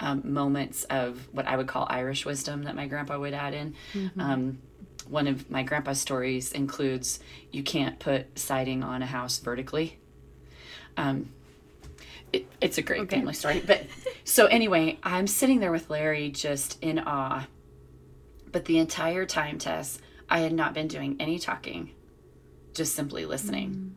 um, 0.00 0.20
moments 0.24 0.84
of 0.84 1.28
what 1.32 1.46
I 1.46 1.56
would 1.56 1.66
call 1.66 1.86
Irish 1.88 2.26
wisdom 2.26 2.64
that 2.64 2.74
my 2.76 2.86
grandpa 2.86 3.18
would 3.18 3.32
add 3.32 3.54
in. 3.54 3.74
Um, 4.18 4.58
one 5.08 5.26
of 5.26 5.50
my 5.50 5.62
grandpa's 5.62 5.98
stories 6.00 6.52
includes 6.52 7.20
you 7.50 7.62
can't 7.62 7.98
put 7.98 8.38
siding 8.38 8.82
on 8.82 9.02
a 9.02 9.06
house 9.06 9.38
vertically. 9.38 9.98
Um, 10.96 11.30
it, 12.32 12.46
it's 12.60 12.78
a 12.78 12.82
great 12.82 13.00
Okay. 13.02 13.16
family 13.16 13.32
story. 13.34 13.62
But 13.66 13.86
so 14.24 14.46
anyway, 14.46 14.98
I'm 15.02 15.26
sitting 15.26 15.60
there 15.60 15.72
with 15.72 15.88
Larry 15.90 16.30
just 16.30 16.78
in 16.82 16.98
awe. 16.98 17.46
But 18.52 18.64
the 18.64 18.78
entire 18.78 19.26
time, 19.26 19.58
Tess, 19.58 19.98
I 20.28 20.40
had 20.40 20.52
not 20.52 20.74
been 20.74 20.88
doing 20.88 21.16
any 21.20 21.38
talking, 21.38 21.90
just 22.74 22.94
simply 22.94 23.24
listening. 23.24 23.94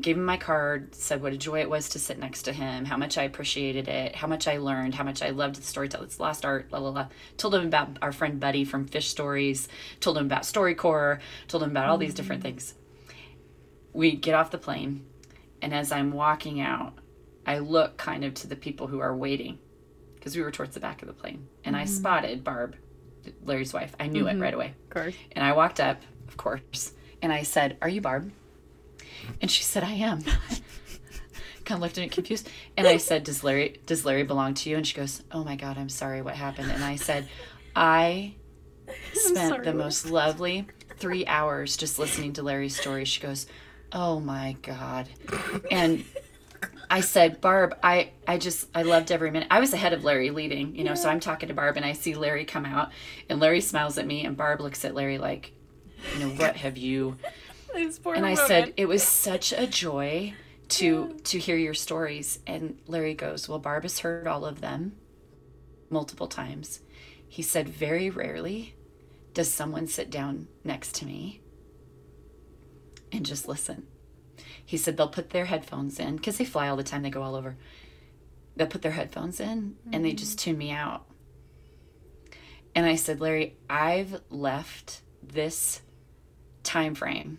Gave 0.00 0.16
him 0.16 0.24
my 0.24 0.36
card, 0.36 0.94
said 0.94 1.22
what 1.22 1.32
a 1.32 1.36
joy 1.38 1.60
it 1.60 1.70
was 1.70 1.90
to 1.90 1.98
sit 1.98 2.18
next 2.18 2.42
to 2.42 2.52
him, 2.52 2.84
how 2.84 2.96
much 2.96 3.16
I 3.16 3.22
appreciated 3.22 3.88
it, 3.88 4.16
how 4.16 4.26
much 4.26 4.48
I 4.48 4.58
learned, 4.58 4.94
how 4.94 5.04
much 5.04 5.22
I 5.22 5.30
loved 5.30 5.56
the 5.56 5.62
storytelling. 5.62 6.06
It's 6.06 6.20
lost 6.20 6.44
art, 6.44 6.72
la 6.72 6.78
la 6.78 6.90
la. 6.90 7.06
Told 7.36 7.54
him 7.54 7.66
about 7.66 7.98
our 8.02 8.12
friend 8.12 8.40
Buddy 8.40 8.64
from 8.64 8.86
Fish 8.86 9.08
Stories, 9.08 9.68
told 10.00 10.18
him 10.18 10.26
about 10.26 10.42
StoryCorps, 10.42 11.20
told 11.48 11.62
him 11.62 11.70
about 11.70 11.88
all 11.88 11.98
these 11.98 12.14
different 12.14 12.42
mm-hmm. 12.42 12.56
things. 12.56 12.74
We 13.92 14.16
get 14.16 14.34
off 14.34 14.50
the 14.50 14.58
plane, 14.58 15.06
and 15.62 15.72
as 15.72 15.92
I'm 15.92 16.10
walking 16.10 16.60
out, 16.60 16.98
I 17.46 17.58
look 17.58 17.96
kind 17.96 18.24
of 18.24 18.34
to 18.34 18.48
the 18.48 18.56
people 18.56 18.88
who 18.88 18.98
are 18.98 19.16
waiting 19.16 19.58
because 20.24 20.34
we 20.34 20.42
were 20.42 20.50
towards 20.50 20.72
the 20.72 20.80
back 20.80 21.02
of 21.02 21.08
the 21.08 21.12
plane. 21.12 21.46
And 21.64 21.76
I 21.76 21.82
mm-hmm. 21.82 21.92
spotted 21.92 22.44
Barb, 22.44 22.76
Larry's 23.44 23.74
wife. 23.74 23.94
I 24.00 24.06
knew 24.06 24.26
it 24.26 24.32
mm-hmm. 24.32 24.40
right 24.40 24.54
away. 24.54 24.74
Of 24.84 24.90
course. 24.90 25.14
And 25.32 25.44
I 25.44 25.52
walked 25.52 25.80
up, 25.80 26.00
of 26.26 26.38
course, 26.38 26.92
and 27.20 27.30
I 27.30 27.42
said, 27.42 27.76
Are 27.82 27.90
you 27.90 28.00
Barb? 28.00 28.32
And 29.42 29.50
she 29.50 29.62
said, 29.62 29.84
I 29.84 29.92
am. 29.92 30.22
kind 31.66 31.76
of 31.76 31.80
looked 31.80 31.98
at 31.98 32.00
me 32.00 32.08
confused. 32.08 32.48
And 32.74 32.86
I 32.86 32.96
said, 32.96 33.24
Does 33.24 33.44
Larry 33.44 33.80
does 33.84 34.06
Larry 34.06 34.22
belong 34.22 34.54
to 34.54 34.70
you? 34.70 34.78
And 34.78 34.86
she 34.86 34.96
goes, 34.96 35.22
Oh 35.30 35.44
my 35.44 35.56
God, 35.56 35.76
I'm 35.76 35.90
sorry, 35.90 36.22
what 36.22 36.36
happened? 36.36 36.70
And 36.70 36.82
I 36.82 36.96
said, 36.96 37.28
I 37.76 38.34
spent 39.12 39.48
sorry, 39.50 39.64
the 39.64 39.74
most 39.74 40.10
lovely 40.10 40.66
three 40.96 41.26
hours 41.26 41.76
just 41.76 41.98
listening 41.98 42.32
to 42.34 42.42
Larry's 42.42 42.80
story. 42.80 43.04
She 43.04 43.20
goes, 43.20 43.46
Oh 43.92 44.20
my 44.20 44.56
God. 44.62 45.06
And 45.70 46.06
I 46.90 47.00
said, 47.00 47.40
Barb, 47.40 47.76
I, 47.82 48.10
I 48.26 48.38
just, 48.38 48.68
I 48.74 48.82
loved 48.82 49.10
every 49.12 49.30
minute. 49.30 49.48
I 49.50 49.60
was 49.60 49.72
ahead 49.72 49.92
of 49.92 50.04
Larry 50.04 50.30
leaving, 50.30 50.76
you 50.76 50.84
know, 50.84 50.94
so 50.94 51.08
I'm 51.08 51.20
talking 51.20 51.48
to 51.48 51.54
Barb 51.54 51.76
and 51.76 51.84
I 51.84 51.92
see 51.92 52.14
Larry 52.14 52.44
come 52.44 52.64
out 52.64 52.90
and 53.28 53.40
Larry 53.40 53.60
smiles 53.60 53.98
at 53.98 54.06
me 54.06 54.24
and 54.24 54.36
Barb 54.36 54.60
looks 54.60 54.84
at 54.84 54.94
Larry 54.94 55.18
like, 55.18 55.52
you 56.12 56.20
know, 56.20 56.30
what 56.34 56.56
have 56.56 56.76
you? 56.76 57.16
And 57.76 58.24
I 58.24 58.34
woman. 58.34 58.36
said, 58.36 58.74
it 58.76 58.86
was 58.86 59.02
such 59.02 59.52
a 59.52 59.66
joy 59.66 60.34
to, 60.68 61.14
to 61.24 61.38
hear 61.40 61.56
your 61.56 61.74
stories. 61.74 62.38
And 62.46 62.78
Larry 62.86 63.14
goes, 63.14 63.48
well, 63.48 63.58
Barb 63.58 63.82
has 63.82 63.98
heard 63.98 64.28
all 64.28 64.44
of 64.44 64.60
them 64.60 64.94
multiple 65.90 66.28
times. 66.28 66.82
He 67.26 67.42
said, 67.42 67.68
very 67.68 68.10
rarely 68.10 68.76
does 69.32 69.50
someone 69.50 69.88
sit 69.88 70.08
down 70.08 70.46
next 70.62 70.94
to 70.96 71.04
me 71.04 71.40
and 73.10 73.26
just 73.26 73.48
listen. 73.48 73.88
He 74.64 74.76
said 74.76 74.96
they'll 74.96 75.08
put 75.08 75.30
their 75.30 75.44
headphones 75.46 75.98
in 75.98 76.16
because 76.16 76.38
they 76.38 76.44
fly 76.44 76.68
all 76.68 76.76
the 76.76 76.82
time, 76.82 77.02
they 77.02 77.10
go 77.10 77.22
all 77.22 77.34
over. 77.34 77.56
They'll 78.56 78.66
put 78.66 78.82
their 78.82 78.92
headphones 78.92 79.40
in 79.40 79.76
and 79.92 80.04
they 80.04 80.12
just 80.12 80.38
tune 80.38 80.58
me 80.58 80.70
out. 80.70 81.06
And 82.74 82.86
I 82.86 82.96
said, 82.96 83.20
Larry, 83.20 83.56
I've 83.68 84.20
left 84.30 85.02
this 85.22 85.80
time 86.62 86.94
frame 86.94 87.38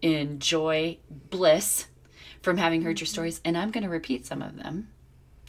in 0.00 0.38
joy, 0.40 0.98
bliss 1.10 1.86
from 2.42 2.56
having 2.56 2.82
heard 2.82 3.00
your 3.00 3.06
stories, 3.06 3.40
and 3.44 3.56
I'm 3.56 3.70
going 3.70 3.84
to 3.84 3.90
repeat 3.90 4.26
some 4.26 4.42
of 4.42 4.56
them 4.56 4.88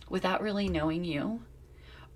without 0.09 0.41
really 0.41 0.69
knowing 0.69 1.03
you 1.03 1.41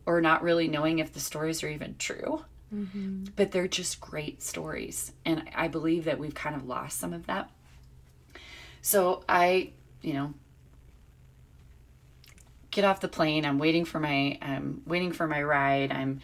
or 0.06 0.22
not 0.22 0.44
really 0.44 0.68
knowing 0.68 1.00
if 1.00 1.14
the 1.14 1.20
stories 1.20 1.64
are 1.64 1.70
even 1.70 1.96
true. 1.98 2.46
Mm-hmm. 2.74 3.26
But 3.36 3.52
they're 3.52 3.68
just 3.68 4.00
great 4.00 4.44
stories. 4.44 5.14
And 5.26 5.50
I 5.56 5.68
believe 5.68 6.06
that 6.06 6.20
we've 6.20 6.36
kind 6.36 6.56
of 6.56 6.66
lost 6.66 7.00
some 7.00 7.14
of 7.14 7.26
that. 7.28 7.50
So 8.88 9.22
I, 9.28 9.72
you 10.02 10.14
know, 10.14 10.34
get 12.72 12.86
off 12.86 13.02
the 13.02 13.10
plane. 13.10 13.44
I'm 13.44 13.60
waiting 13.60 13.84
for 13.84 14.00
my 14.00 14.40
I'm 14.42 14.82
waiting 14.86 15.12
for 15.12 15.28
my 15.28 15.44
ride. 15.44 15.92
I'm 15.92 16.22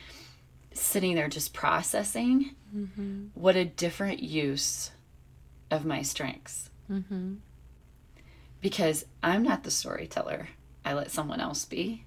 sitting 0.72 1.16
there 1.16 1.28
just 1.28 1.54
processing 1.54 2.56
mm-hmm. 2.74 3.26
what 3.34 3.58
a 3.58 3.66
different 3.66 4.24
use 4.24 4.92
of 5.72 5.84
my 5.84 6.04
strengths. 6.04 6.70
Mm-hmm. 6.90 7.34
Because 8.62 9.08
I'm 9.22 9.44
not 9.44 9.64
the 9.64 9.72
storyteller. 9.72 10.48
I 10.86 10.94
let 10.94 11.12
someone 11.12 11.42
else 11.42 11.66
be. 11.66 12.06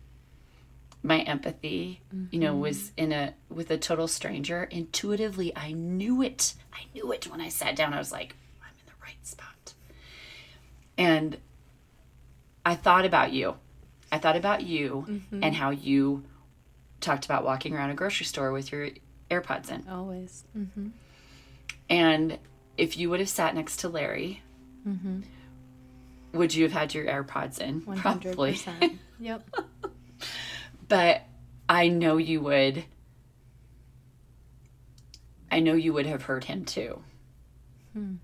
My 1.03 1.21
empathy, 1.21 2.01
mm-hmm. 2.09 2.35
you 2.35 2.41
know, 2.41 2.57
was 2.57 2.79
mm-hmm. 2.79 3.01
in 3.01 3.13
a 3.13 3.35
with 3.51 3.71
a 3.71 3.77
total 3.77 4.09
stranger. 4.09 4.65
Intuitively, 4.65 5.55
I 5.55 5.73
knew 5.73 6.23
it. 6.23 6.55
I 6.73 6.87
knew 6.95 7.13
it 7.13 7.31
when 7.31 7.43
I 7.43 7.51
sat 7.51 7.77
down. 7.77 7.93
I 7.93 7.99
was 7.99 8.11
like, 8.11 8.35
I'm 8.63 8.73
in 8.81 8.87
the 8.87 9.05
right 9.05 9.27
spot. 9.27 9.56
And 10.99 11.37
I 12.65 12.75
thought 12.75 13.05
about 13.05 13.33
you. 13.33 13.57
I 14.11 14.19
thought 14.19 14.37
about 14.37 14.63
you 14.63 15.05
mm-hmm. 15.09 15.43
and 15.43 15.55
how 15.55 15.71
you 15.71 16.25
talked 17.01 17.25
about 17.25 17.45
walking 17.45 17.75
around 17.75 17.91
a 17.91 17.95
grocery 17.95 18.27
store 18.27 18.53
with 18.53 18.73
your 18.73 18.91
AirPods 19.31 19.71
in. 19.71 19.87
Always. 19.89 20.45
Mm-hmm. 20.57 20.89
And 21.89 22.39
if 22.77 22.97
you 22.97 23.11
would 23.11 23.21
have 23.21 23.29
sat 23.29 23.55
next 23.55 23.79
to 23.79 23.89
Larry, 23.89 24.43
mm-hmm. 24.87 25.21
would 26.33 26.55
you 26.55 26.65
have 26.65 26.73
had 26.73 26.95
your 26.95 27.05
AirPods 27.05 27.61
in? 27.61 27.83
100%. 27.83 27.97
Probably. 27.97 28.59
yep. 29.21 29.49
but 30.89 31.23
I 31.69 31.89
know 31.89 32.17
you 32.17 32.41
would. 32.41 32.85
I 35.51 35.61
know 35.61 35.75
you 35.75 35.93
would 35.93 36.07
have 36.07 36.23
heard 36.23 36.45
him 36.45 36.65
too. 36.65 37.03
Hmm. 37.93 38.17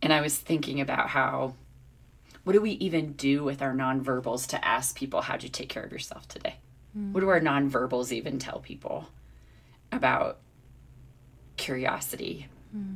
And 0.00 0.12
I 0.12 0.20
was 0.20 0.36
thinking 0.36 0.80
about 0.80 1.08
how, 1.08 1.54
what 2.44 2.52
do 2.54 2.60
we 2.60 2.72
even 2.72 3.12
do 3.12 3.44
with 3.44 3.62
our 3.62 3.74
nonverbals 3.74 4.46
to 4.48 4.64
ask 4.64 4.96
people, 4.96 5.20
how'd 5.20 5.42
you 5.42 5.48
take 5.48 5.68
care 5.68 5.84
of 5.84 5.92
yourself 5.92 6.26
today? 6.28 6.56
Hmm. 6.92 7.12
What 7.12 7.20
do 7.20 7.28
our 7.28 7.40
nonverbals 7.40 8.12
even 8.12 8.38
tell 8.38 8.60
people 8.60 9.08
about 9.90 10.38
curiosity? 11.56 12.48
Hmm. 12.72 12.94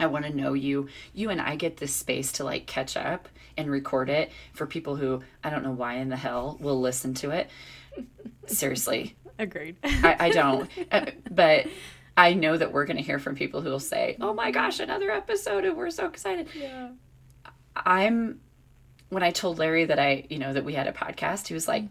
I 0.00 0.06
want 0.06 0.24
to 0.26 0.34
know 0.34 0.52
you. 0.52 0.88
You 1.12 1.30
and 1.30 1.40
I 1.40 1.56
get 1.56 1.76
this 1.76 1.92
space 1.92 2.32
to 2.32 2.44
like 2.44 2.66
catch 2.66 2.96
up 2.96 3.28
and 3.56 3.70
record 3.70 4.08
it 4.08 4.30
for 4.52 4.66
people 4.66 4.96
who 4.96 5.22
I 5.42 5.50
don't 5.50 5.64
know 5.64 5.72
why 5.72 5.94
in 5.94 6.08
the 6.08 6.16
hell 6.16 6.56
will 6.60 6.80
listen 6.80 7.14
to 7.14 7.30
it. 7.30 7.50
Seriously. 8.46 9.16
Agreed. 9.38 9.76
I, 9.82 10.16
I 10.18 10.30
don't. 10.30 10.70
Uh, 10.90 11.06
but 11.30 11.66
I 12.16 12.34
know 12.34 12.56
that 12.56 12.72
we're 12.72 12.86
going 12.86 12.96
to 12.96 13.02
hear 13.02 13.18
from 13.18 13.36
people 13.36 13.60
who 13.60 13.70
will 13.70 13.78
say, 13.78 14.16
oh 14.20 14.32
my 14.32 14.50
gosh, 14.50 14.80
another 14.80 15.10
episode 15.10 15.64
and 15.64 15.76
we're 15.76 15.90
so 15.90 16.06
excited. 16.06 16.48
Yeah. 16.54 16.88
I'm, 17.76 18.40
when 19.08 19.22
I 19.22 19.30
told 19.30 19.58
Larry 19.58 19.84
that 19.86 19.98
I, 19.98 20.24
you 20.28 20.38
know, 20.38 20.52
that 20.52 20.64
we 20.64 20.74
had 20.74 20.86
a 20.86 20.92
podcast, 20.92 21.48
he 21.48 21.54
was 21.54 21.68
like, 21.68 21.84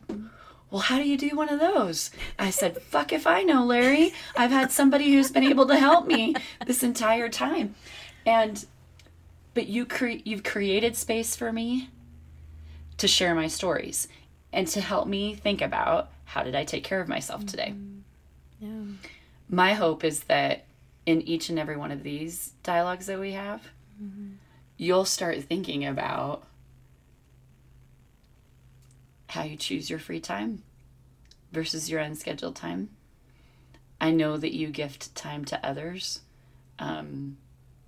well, 0.70 0.82
how 0.82 0.98
do 0.98 1.08
you 1.08 1.18
do 1.18 1.36
one 1.36 1.50
of 1.50 1.60
those? 1.60 2.12
I 2.38 2.50
said, 2.50 2.82
fuck 2.82 3.14
if 3.14 3.26
I 3.26 3.44
know, 3.44 3.66
Larry. 3.66 4.14
I've 4.36 4.52
had 4.52 4.72
somebody 4.72 5.14
who's 5.14 5.32
been 5.32 5.44
able 5.44 5.66
to 5.68 5.78
help 5.78 6.08
me 6.08 6.36
this 6.66 6.84
entire 6.84 7.30
time. 7.30 7.76
And, 8.26 8.66
but 9.54 9.68
you 9.68 9.86
cre- 9.86 10.22
you've 10.26 10.44
created 10.44 10.96
space 10.96 11.36
for 11.36 11.54
me 11.54 11.90
to 12.98 13.08
share 13.08 13.34
my 13.34 13.48
stories 13.48 14.08
and 14.52 14.68
to 14.68 14.82
help 14.82 15.08
me 15.08 15.36
think 15.36 15.62
about 15.62 16.10
how 16.26 16.44
did 16.44 16.56
I 16.56 16.66
take 16.66 16.84
care 16.84 17.00
of 17.00 17.08
myself 17.08 17.46
today? 17.46 17.74
Mm-hmm. 17.74 17.98
Yeah. 18.60 19.10
My 19.50 19.74
hope 19.74 20.04
is 20.04 20.22
that 20.22 20.66
in 21.06 21.22
each 21.22 21.50
and 21.50 21.58
every 21.58 21.78
one 21.78 21.92
of 21.92 22.04
these 22.04 22.52
dialogues 22.64 23.06
that 23.06 23.20
we 23.20 23.32
have, 23.32 23.62
mm-hmm. 24.02 24.34
you'll 24.76 25.06
start 25.06 25.42
thinking 25.44 25.86
about 25.86 26.44
how 29.28 29.44
you 29.44 29.58
choose 29.58 29.90
your 29.90 30.00
free 30.00 30.20
time 30.20 30.64
versus 31.52 31.90
your 31.90 32.00
unscheduled 32.00 32.56
time. 32.56 32.90
I 34.00 34.12
know 34.12 34.38
that 34.38 34.56
you 34.56 34.68
gift 34.68 35.16
time 35.16 35.46
to 35.46 35.66
others 35.66 36.22
um, 36.80 37.38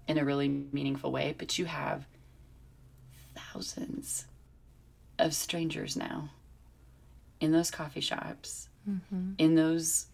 in 0.07 0.17
a 0.17 0.25
really 0.25 0.47
meaningful 0.47 1.11
way, 1.11 1.35
but 1.37 1.57
you 1.57 1.65
have 1.65 2.05
thousands 3.35 4.25
of 5.17 5.33
strangers 5.33 5.95
now 5.95 6.29
in 7.39 7.51
those 7.51 7.71
coffee 7.71 8.01
shops, 8.01 8.69
mm-hmm. 8.89 9.31
in 9.37 9.55
those 9.55 10.07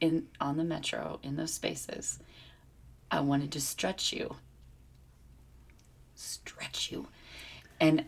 in 0.00 0.26
on 0.40 0.56
the 0.56 0.64
metro, 0.64 1.18
in 1.22 1.36
those 1.36 1.52
spaces. 1.52 2.18
I 3.10 3.20
wanted 3.20 3.50
to 3.52 3.60
stretch 3.60 4.12
you, 4.12 4.36
stretch 6.14 6.92
you, 6.92 7.08
and 7.80 8.04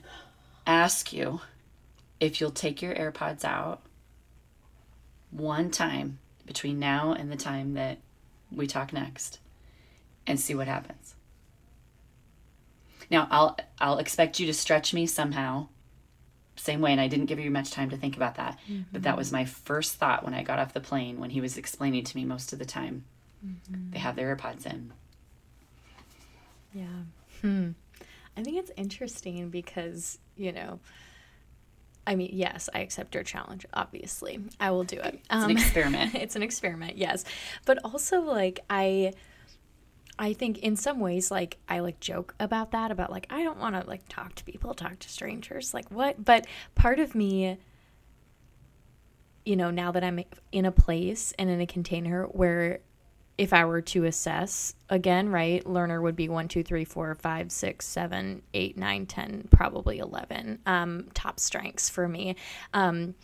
ask 0.67 1.13
you 1.13 1.41
if 2.23 2.41
you'll 2.41 2.53
take 2.53 2.81
your 2.81 2.95
AirPods 2.95 3.45
out 3.45 3.83
one 5.33 5.73
time 5.73 6.20
between 6.47 6.79
now 6.79 7.12
and 7.12 7.33
the 7.33 7.37
time 7.37 7.75
that 7.75 7.99
we 8.53 8.68
talk 8.68 8.93
next 8.93 9.41
and 10.25 10.39
see 10.39 10.55
what 10.55 10.68
happens. 10.68 11.16
Now, 13.11 13.27
I'll 13.29 13.59
I'll 13.81 13.99
expect 13.99 14.39
you 14.39 14.47
to 14.47 14.55
stretch 14.55 14.95
me 14.95 15.05
somehow. 15.07 15.66
Same 16.55 16.81
way 16.81 16.93
and 16.93 17.01
I 17.01 17.09
didn't 17.09 17.27
give 17.27 17.41
you 17.41 17.51
much 17.51 17.73
time 17.73 17.91
to 17.91 17.97
think 17.97 18.14
about 18.16 18.37
that. 18.37 18.57
Mm-hmm. 18.70 18.83
But 18.93 19.03
that 19.03 19.16
was 19.16 19.33
my 19.33 19.45
first 19.45 19.97
thought 19.97 20.25
when 20.25 20.33
I 20.33 20.45
got 20.45 20.61
off 20.61 20.75
the 20.75 20.81
plane 20.81 21.18
when 21.18 21.31
he 21.31 21.41
was 21.41 21.59
explaining 21.59 22.05
to 22.05 22.16
me 22.16 22.25
most 22.25 22.53
of 22.53 22.61
the 22.61 22.64
time. 22.64 23.05
Mm-hmm. 23.45 23.91
They 23.91 23.99
have 23.99 24.14
their 24.14 24.37
AirPods 24.37 24.64
in. 24.64 24.93
Yeah. 26.73 26.85
Hmm. 27.41 27.70
I 28.37 28.43
think 28.45 28.59
it's 28.59 28.70
interesting 28.77 29.51
because, 29.51 30.18
you 30.37 30.53
know, 30.53 30.79
I 32.07 32.17
mean, 32.17 32.31
yes, 32.33 32.69
I 32.75 32.81
accept 32.81 33.15
your 33.15 33.23
challenge. 33.23 33.65
Obviously, 33.73 34.41
I 34.59 34.71
will 34.71 34.85
do 34.85 34.97
it. 34.97 35.21
Um, 35.31 35.43
it's 35.43 35.45
an 35.45 35.51
um, 35.51 35.51
experiment. 35.51 36.15
it's 36.17 36.37
an 36.37 36.43
experiment, 36.43 36.99
yes. 36.99 37.25
But 37.65 37.79
also, 37.85 38.21
like, 38.21 38.61
I, 38.69 39.13
I 40.19 40.33
think 40.33 40.59
in 40.59 40.75
some 40.77 40.99
ways, 40.99 41.31
like, 41.31 41.59
I 41.69 41.79
like 41.79 42.01
joke 42.01 42.35
about 42.41 42.73
that, 42.73 42.91
about 42.91 43.11
like, 43.11 43.27
I 43.31 43.45
don't 43.45 43.59
want 43.59 43.81
to 43.81 43.89
like 43.89 44.03
talk 44.09 44.35
to 44.37 44.45
people, 44.45 44.75
talk 44.75 44.99
to 44.99 45.09
strangers, 45.09 45.73
like 45.73 45.91
what? 45.91 46.25
But 46.25 46.47
part 46.75 46.99
of 46.99 47.15
me, 47.15 47.59
you 49.45 49.57
know, 49.57 49.71
now 49.71 49.93
that 49.93 50.03
I'm 50.03 50.21
in 50.51 50.65
a 50.65 50.73
place 50.73 51.33
and 51.39 51.49
in 51.49 51.61
a 51.61 51.67
container 51.67 52.25
where 52.25 52.81
if 53.39 53.53
I 53.53 53.64
were 53.64 53.80
to 53.80 54.05
assess 54.05 54.74
again, 54.89 55.30
right, 55.30 55.66
learner 55.66 56.01
would 56.01 56.16
be 56.16 56.28
one, 56.28 56.49
two, 56.49 56.62
three, 56.62 56.85
four, 56.85 57.14
five, 57.14 57.51
six, 57.51 57.87
seven, 57.87 58.43
eight, 58.55 58.76
nine, 58.76 59.07
ten, 59.07 59.49
probably 59.51 59.99
11 59.99 60.59
um, 60.66 61.09
top 61.14 61.41
strengths 61.41 61.89
for 61.89 62.07
me. 62.09 62.37
Um, 62.74 63.14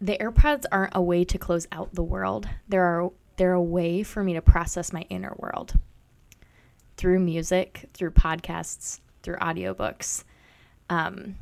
the 0.00 0.18
AirPods 0.18 0.64
aren't 0.70 0.94
a 0.94 1.00
way 1.00 1.24
to 1.24 1.38
close 1.38 1.66
out 1.72 1.94
the 1.94 2.02
world. 2.02 2.46
They're, 2.68 3.08
they're 3.36 3.54
a 3.54 3.62
way 3.62 4.02
for 4.02 4.22
me 4.22 4.34
to 4.34 4.42
process 4.42 4.92
my 4.92 5.02
inner 5.08 5.34
world 5.38 5.74
through 6.96 7.20
music, 7.20 7.88
through 7.94 8.10
podcasts, 8.10 9.00
through 9.22 9.36
audiobooks. 9.36 10.24
Um, 10.90 11.36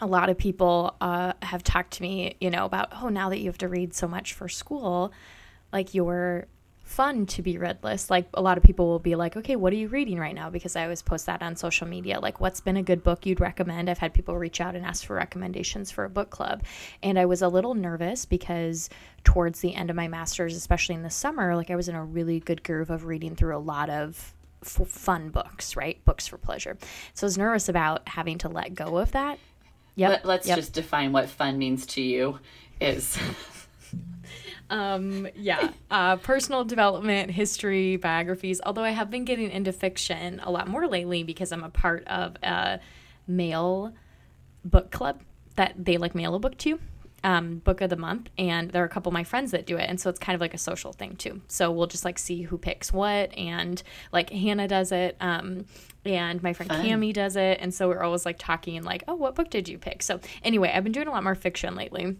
a 0.00 0.06
lot 0.06 0.30
of 0.30 0.38
people 0.38 0.96
uh, 1.00 1.32
have 1.42 1.62
talked 1.62 1.92
to 1.94 2.02
me, 2.02 2.36
you 2.40 2.50
know, 2.50 2.64
about, 2.64 2.92
oh, 3.02 3.08
now 3.08 3.28
that 3.30 3.38
you 3.38 3.46
have 3.46 3.58
to 3.58 3.68
read 3.68 3.94
so 3.94 4.08
much 4.08 4.32
for 4.32 4.48
school, 4.48 5.12
like 5.72 5.94
your 5.94 6.46
fun 6.90 7.24
to 7.24 7.40
be 7.40 7.56
read 7.56 7.78
list. 7.84 8.10
Like 8.10 8.26
a 8.34 8.42
lot 8.42 8.58
of 8.58 8.64
people 8.64 8.88
will 8.88 8.98
be 8.98 9.14
like, 9.14 9.36
okay, 9.36 9.54
what 9.54 9.72
are 9.72 9.76
you 9.76 9.86
reading 9.86 10.18
right 10.18 10.34
now? 10.34 10.50
Because 10.50 10.74
I 10.74 10.82
always 10.82 11.02
post 11.02 11.26
that 11.26 11.40
on 11.40 11.54
social 11.54 11.86
media. 11.86 12.18
Like, 12.18 12.40
what's 12.40 12.60
been 12.60 12.76
a 12.76 12.82
good 12.82 13.04
book 13.04 13.24
you'd 13.24 13.38
recommend? 13.38 13.88
I've 13.88 13.98
had 13.98 14.12
people 14.12 14.36
reach 14.36 14.60
out 14.60 14.74
and 14.74 14.84
ask 14.84 15.04
for 15.04 15.14
recommendations 15.14 15.92
for 15.92 16.04
a 16.04 16.10
book 16.10 16.30
club. 16.30 16.64
And 17.00 17.16
I 17.16 17.26
was 17.26 17.42
a 17.42 17.48
little 17.48 17.74
nervous 17.74 18.24
because 18.24 18.90
towards 19.22 19.60
the 19.60 19.72
end 19.72 19.88
of 19.88 19.94
my 19.94 20.08
master's, 20.08 20.56
especially 20.56 20.96
in 20.96 21.04
the 21.04 21.10
summer, 21.10 21.54
like 21.54 21.70
I 21.70 21.76
was 21.76 21.88
in 21.88 21.94
a 21.94 22.04
really 22.04 22.40
good 22.40 22.64
groove 22.64 22.90
of 22.90 23.04
reading 23.04 23.36
through 23.36 23.56
a 23.56 23.58
lot 23.58 23.88
of 23.88 24.34
f- 24.62 24.88
fun 24.88 25.30
books, 25.30 25.76
right? 25.76 26.04
Books 26.04 26.26
for 26.26 26.38
pleasure. 26.38 26.76
So 27.14 27.24
I 27.24 27.28
was 27.28 27.38
nervous 27.38 27.68
about 27.68 28.08
having 28.08 28.38
to 28.38 28.48
let 28.48 28.74
go 28.74 28.98
of 28.98 29.12
that. 29.12 29.38
Yep. 29.94 30.24
Let, 30.24 30.40
us 30.40 30.46
yep. 30.48 30.56
just 30.56 30.72
define 30.72 31.12
what 31.12 31.28
fun 31.28 31.56
means 31.56 31.86
to 31.86 32.02
you 32.02 32.40
is 32.80 33.16
Um, 34.70 35.28
yeah, 35.34 35.70
uh, 35.90 36.16
personal 36.16 36.64
development, 36.64 37.30
history, 37.30 37.96
biographies. 37.96 38.60
Although 38.64 38.84
I 38.84 38.90
have 38.90 39.10
been 39.10 39.24
getting 39.24 39.50
into 39.50 39.72
fiction 39.72 40.40
a 40.42 40.50
lot 40.50 40.68
more 40.68 40.86
lately 40.86 41.22
because 41.22 41.52
I'm 41.52 41.64
a 41.64 41.70
part 41.70 42.06
of 42.06 42.36
a 42.42 42.80
male 43.26 43.92
book 44.64 44.90
club 44.90 45.22
that 45.56 45.74
they 45.76 45.96
like 45.96 46.14
mail 46.14 46.34
a 46.34 46.38
book 46.38 46.56
to 46.58 46.78
um, 47.22 47.58
book 47.58 47.80
of 47.80 47.90
the 47.90 47.96
month 47.96 48.30
and 48.38 48.70
there 48.70 48.82
are 48.82 48.86
a 48.86 48.88
couple 48.88 49.10
of 49.10 49.14
my 49.14 49.24
friends 49.24 49.50
that 49.50 49.66
do 49.66 49.76
it 49.76 49.88
and 49.88 50.00
so 50.00 50.08
it's 50.08 50.18
kind 50.18 50.34
of 50.34 50.40
like 50.40 50.54
a 50.54 50.58
social 50.58 50.92
thing 50.92 51.16
too 51.16 51.40
so 51.48 51.70
we'll 51.70 51.86
just 51.86 52.04
like 52.04 52.18
see 52.18 52.42
who 52.42 52.56
picks 52.56 52.92
what 52.92 53.36
and 53.36 53.82
like 54.12 54.30
hannah 54.30 54.68
does 54.68 54.90
it 54.90 55.16
um, 55.20 55.66
and 56.04 56.42
my 56.42 56.52
friend 56.52 56.70
Fun. 56.70 56.84
cami 56.84 57.12
does 57.12 57.36
it 57.36 57.58
and 57.60 57.74
so 57.74 57.88
we're 57.88 58.02
always 58.02 58.24
like 58.24 58.38
talking 58.38 58.76
and 58.76 58.86
like 58.86 59.04
oh 59.06 59.14
what 59.14 59.34
book 59.34 59.50
did 59.50 59.68
you 59.68 59.76
pick 59.76 60.02
so 60.02 60.18
anyway 60.42 60.72
i've 60.74 60.84
been 60.84 60.92
doing 60.92 61.08
a 61.08 61.10
lot 61.10 61.22
more 61.22 61.34
fiction 61.34 61.74
lately 61.74 62.16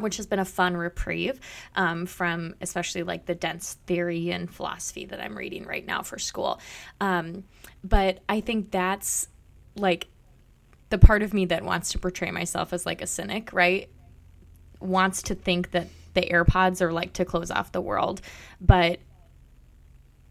which 0.00 0.16
has 0.16 0.26
been 0.26 0.38
a 0.38 0.44
fun 0.44 0.76
reprieve 0.76 1.40
um, 1.74 2.06
from 2.06 2.54
especially 2.60 3.02
like 3.02 3.26
the 3.26 3.34
dense 3.34 3.78
theory 3.86 4.30
and 4.30 4.50
philosophy 4.50 5.04
that 5.04 5.20
i'm 5.20 5.36
reading 5.36 5.64
right 5.64 5.86
now 5.86 6.02
for 6.02 6.18
school 6.18 6.60
um, 7.00 7.44
but 7.82 8.20
i 8.28 8.40
think 8.40 8.70
that's 8.70 9.28
like 9.76 10.08
the 10.90 10.98
part 10.98 11.22
of 11.22 11.34
me 11.34 11.44
that 11.44 11.64
wants 11.64 11.92
to 11.92 11.98
portray 11.98 12.30
myself 12.30 12.72
as 12.72 12.86
like 12.86 13.02
a 13.02 13.06
cynic 13.06 13.52
right 13.52 13.88
wants 14.80 15.22
to 15.22 15.34
think 15.34 15.70
that 15.72 15.88
the 16.14 16.22
AirPods 16.22 16.80
are 16.80 16.92
like 16.92 17.12
to 17.14 17.24
close 17.24 17.50
off 17.50 17.72
the 17.72 17.80
world. 17.80 18.20
But 18.60 18.98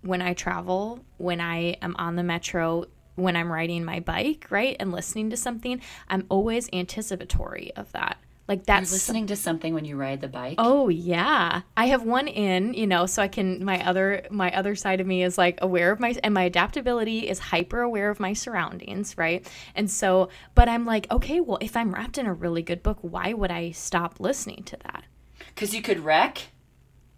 when 0.02 0.22
I 0.22 0.34
travel, 0.34 1.04
when 1.18 1.42
I 1.42 1.78
am 1.82 1.96
on 1.98 2.16
the 2.16 2.24
metro, 2.24 2.86
when 3.16 3.36
I'm 3.36 3.52
riding 3.52 3.84
my 3.84 4.00
bike, 4.00 4.48
right, 4.50 4.76
and 4.80 4.92
listening 4.92 5.30
to 5.32 5.38
something, 5.38 5.82
I'm 6.10 6.26
always 6.30 6.70
anticipatory 6.72 7.72
of 7.76 7.92
that. 7.94 8.18
Like 8.48 8.66
that's 8.66 8.90
You're 8.90 8.96
listening 8.96 9.28
to 9.28 9.36
something 9.36 9.74
when 9.74 9.84
you 9.84 9.98
ride 9.98 10.22
the 10.22 10.30
bike. 10.30 10.56
Oh 10.58 10.88
yeah, 10.88 11.62
I 11.76 11.88
have 11.88 12.04
one 12.04 12.30
in, 12.30 12.74
you 12.74 12.88
know, 12.88 13.06
so 13.06 13.22
I 13.22 13.28
can 13.28 13.64
my 13.64 13.86
other 13.86 14.26
my 14.32 14.56
other 14.56 14.74
side 14.74 15.02
of 15.02 15.08
me 15.08 15.22
is 15.22 15.38
like 15.38 15.60
aware 15.62 15.92
of 15.92 16.00
my 16.00 16.16
and 16.24 16.34
my 16.34 16.44
adaptability 16.44 17.28
is 17.28 17.40
hyper 17.40 17.82
aware 17.82 18.10
of 18.10 18.22
my 18.22 18.32
surroundings, 18.32 19.18
right? 19.18 19.46
And 19.76 19.92
so, 19.92 20.30
but 20.56 20.70
I'm 20.70 20.86
like, 20.86 21.12
okay, 21.12 21.42
well, 21.42 21.58
if 21.60 21.76
I'm 21.76 21.94
wrapped 21.94 22.18
in 22.18 22.26
a 22.26 22.34
really 22.34 22.62
good 22.62 22.84
book, 22.84 23.00
why 23.02 23.34
would 23.34 23.52
I 23.52 23.72
stop 23.72 24.20
listening 24.20 24.64
to 24.64 24.78
that? 24.84 25.04
Because 25.50 25.76
you 25.76 25.82
could 25.82 26.00
wreck. 26.00 26.44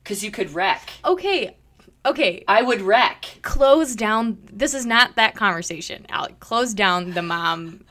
Because 0.04 0.24
you 0.24 0.32
could 0.32 0.56
wreck. 0.56 0.90
Okay, 1.06 1.58
okay. 2.06 2.44
I 2.48 2.64
would 2.64 2.82
wreck. 2.82 3.26
Close 3.44 3.96
down. 3.96 4.40
This 4.52 4.74
is 4.74 4.86
not 4.86 5.16
that 5.16 5.36
conversation, 5.36 6.08
Alec. 6.10 6.40
Close 6.40 6.74
down 6.74 7.12
the 7.12 7.22
mom 7.22 7.86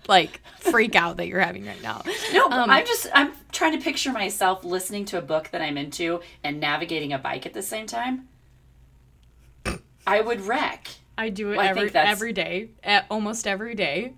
like 0.08 0.40
freak 0.58 0.94
out 0.94 1.16
that 1.18 1.28
you're 1.28 1.40
having 1.40 1.66
right 1.66 1.82
now. 1.82 2.02
No, 2.32 2.46
um, 2.46 2.70
I'm 2.70 2.86
just 2.86 3.06
I'm 3.14 3.32
trying 3.52 3.78
to 3.78 3.82
picture 3.82 4.12
myself 4.12 4.64
listening 4.64 5.04
to 5.06 5.18
a 5.18 5.22
book 5.22 5.50
that 5.50 5.62
I'm 5.62 5.78
into 5.78 6.20
and 6.42 6.60
navigating 6.60 7.12
a 7.12 7.18
bike 7.18 7.46
at 7.46 7.54
the 7.54 7.62
same 7.62 7.86
time. 7.86 8.28
I 10.06 10.20
would 10.20 10.40
wreck. 10.42 10.88
I 11.18 11.28
do 11.30 11.52
it 11.52 11.56
well, 11.56 11.66
every 11.66 11.94
every 11.94 12.32
day, 12.32 12.70
at 12.82 13.06
almost 13.10 13.46
every 13.46 13.74
day 13.74 14.14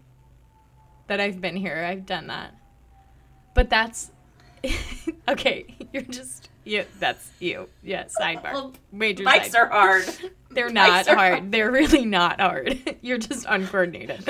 that 1.09 1.21
I've 1.21 1.41
been 1.41 1.57
here. 1.57 1.85
I've 1.85 2.07
done 2.07 2.29
that. 2.29 2.55
But 3.55 3.71
that's 3.71 4.11
okay. 5.29 5.67
You're 5.93 6.03
just 6.03 6.51
yeah, 6.65 6.85
that's 6.99 7.31
you. 7.41 7.69
Yeah, 7.83 8.05
sidebar. 8.05 8.75
Major 8.93 9.25
Bikes 9.25 9.49
sidebar. 9.49 9.61
are 9.61 9.69
hard. 9.69 10.05
They're 10.51 10.71
not 10.71 11.07
hard. 11.07 11.19
hard. 11.19 11.53
They're 11.53 11.71
really 11.71 12.05
not 12.05 12.41
hard. 12.41 12.97
You're 13.01 13.19
just 13.19 13.47
uncoordinated. 13.49 14.27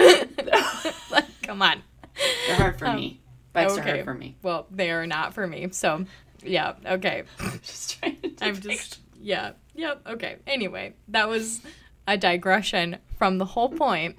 like, 1.11 1.27
come 1.51 1.63
on. 1.63 1.83
They're 2.47 2.57
hard 2.57 2.79
for 2.79 2.87
um, 2.87 2.97
me. 2.97 3.21
Bikes 3.53 3.73
okay. 3.73 3.81
are 3.81 3.95
hard 3.95 4.05
for 4.05 4.15
me. 4.15 4.37
Well, 4.41 4.69
they 4.71 4.93
are 4.93 5.05
not 5.05 5.35
for 5.35 5.45
me. 5.49 5.69
So, 5.73 6.05
yeah, 6.45 6.75
okay. 6.87 7.25
just 7.63 7.99
trying 7.99 8.21
to 8.23 8.45
I'm 8.45 8.61
just 8.61 9.01
yeah. 9.21 9.53
Yep. 9.75 10.03
Okay. 10.11 10.37
Anyway, 10.47 10.95
that 11.09 11.29
was 11.29 11.61
a 12.07 12.17
digression 12.17 12.99
from 13.19 13.39
the 13.39 13.45
whole 13.45 13.69
point 13.69 14.17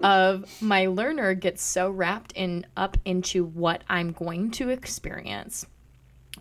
of 0.00 0.44
my 0.60 0.86
learner 0.86 1.32
gets 1.32 1.62
so 1.62 1.88
wrapped 1.88 2.32
in 2.32 2.66
up 2.76 2.98
into 3.06 3.44
what 3.44 3.82
I'm 3.88 4.12
going 4.12 4.50
to 4.52 4.68
experience 4.68 5.66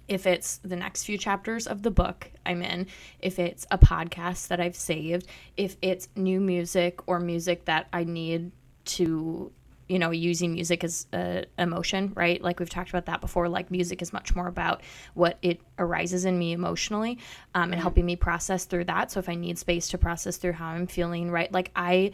if 0.08 0.28
it's 0.28 0.58
the 0.58 0.76
next 0.76 1.06
few 1.06 1.18
chapters 1.18 1.68
of 1.68 1.82
the 1.84 1.92
book 1.92 2.30
I'm 2.46 2.62
in, 2.62 2.88
if 3.20 3.40
it's 3.40 3.66
a 3.72 3.78
podcast 3.78 4.50
that 4.50 4.60
I've 4.60 4.76
saved, 4.76 5.28
if 5.56 5.78
it's 5.82 6.10
new 6.16 6.42
music 6.42 7.08
or 7.08 7.20
music 7.20 7.66
that 7.66 7.88
I 7.94 8.04
need 8.04 8.52
to, 8.86 9.52
you 9.88 10.00
know, 10.00 10.12
using 10.12 10.54
music 10.54 10.84
as 10.84 11.08
a 11.14 11.46
emotion, 11.58 12.14
right? 12.16 12.42
Like 12.42 12.60
we've 12.60 12.70
talked 12.70 12.90
about 12.90 13.06
that 13.08 13.22
before. 13.22 13.50
Like 13.50 13.70
music 13.70 14.02
is 14.02 14.14
much 14.14 14.36
more 14.36 14.48
about 14.48 14.82
what 15.14 15.38
it 15.42 15.60
arises 15.78 16.26
in 16.26 16.38
me 16.38 16.54
emotionally 16.54 17.20
um, 17.54 17.74
and 17.74 17.82
helping 17.82 18.06
me 18.06 18.16
process 18.16 18.66
through 18.66 18.86
that. 18.86 19.12
So 19.12 19.20
if 19.20 19.30
I 19.30 19.36
need 19.36 19.58
space 19.58 19.90
to 19.90 19.98
process 19.98 20.38
through 20.38 20.54
how 20.54 20.68
I'm 20.68 20.88
feeling, 20.88 21.30
right? 21.30 21.52
Like 21.52 21.72
I, 21.76 22.12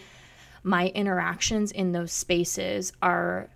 my 0.64 0.88
interactions 0.88 1.72
in 1.72 1.92
those 1.92 2.12
spaces 2.12 2.92
are, 3.02 3.50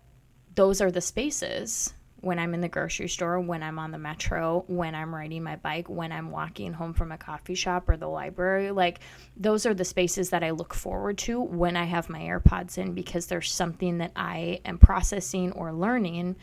those 0.56 0.80
are 0.82 0.92
the 0.92 1.02
spaces 1.02 1.94
when 2.24 2.40
I'm 2.40 2.54
in 2.54 2.62
the 2.62 2.70
grocery 2.70 3.10
store, 3.10 3.40
when 3.42 3.62
I'm 3.62 3.78
on 3.78 3.92
the 3.92 3.98
metro, 3.98 4.64
when 4.68 4.96
I'm 4.96 5.14
riding 5.14 5.44
my 5.44 5.58
bike, 5.58 5.90
when 5.90 6.14
I'm 6.14 6.32
walking 6.32 6.72
home 6.72 6.94
from 6.94 7.12
a 7.12 7.18
coffee 7.18 7.54
shop 7.54 7.90
or 7.90 7.98
the 7.98 8.08
library. 8.08 8.72
Like, 8.72 9.02
those 9.36 9.66
are 9.66 9.74
the 9.74 9.84
spaces 9.84 10.30
that 10.30 10.42
I 10.42 10.52
look 10.52 10.74
forward 10.74 11.18
to 11.20 11.42
when 11.42 11.76
I 11.76 11.84
have 11.84 12.10
my 12.10 12.22
AirPods 12.22 12.78
in 12.78 12.94
because 12.94 13.26
there's 13.26 13.52
something 13.52 13.98
that 13.98 14.14
I 14.16 14.62
am 14.64 14.78
processing 14.78 15.52
or 15.52 15.74
learning 15.74 16.38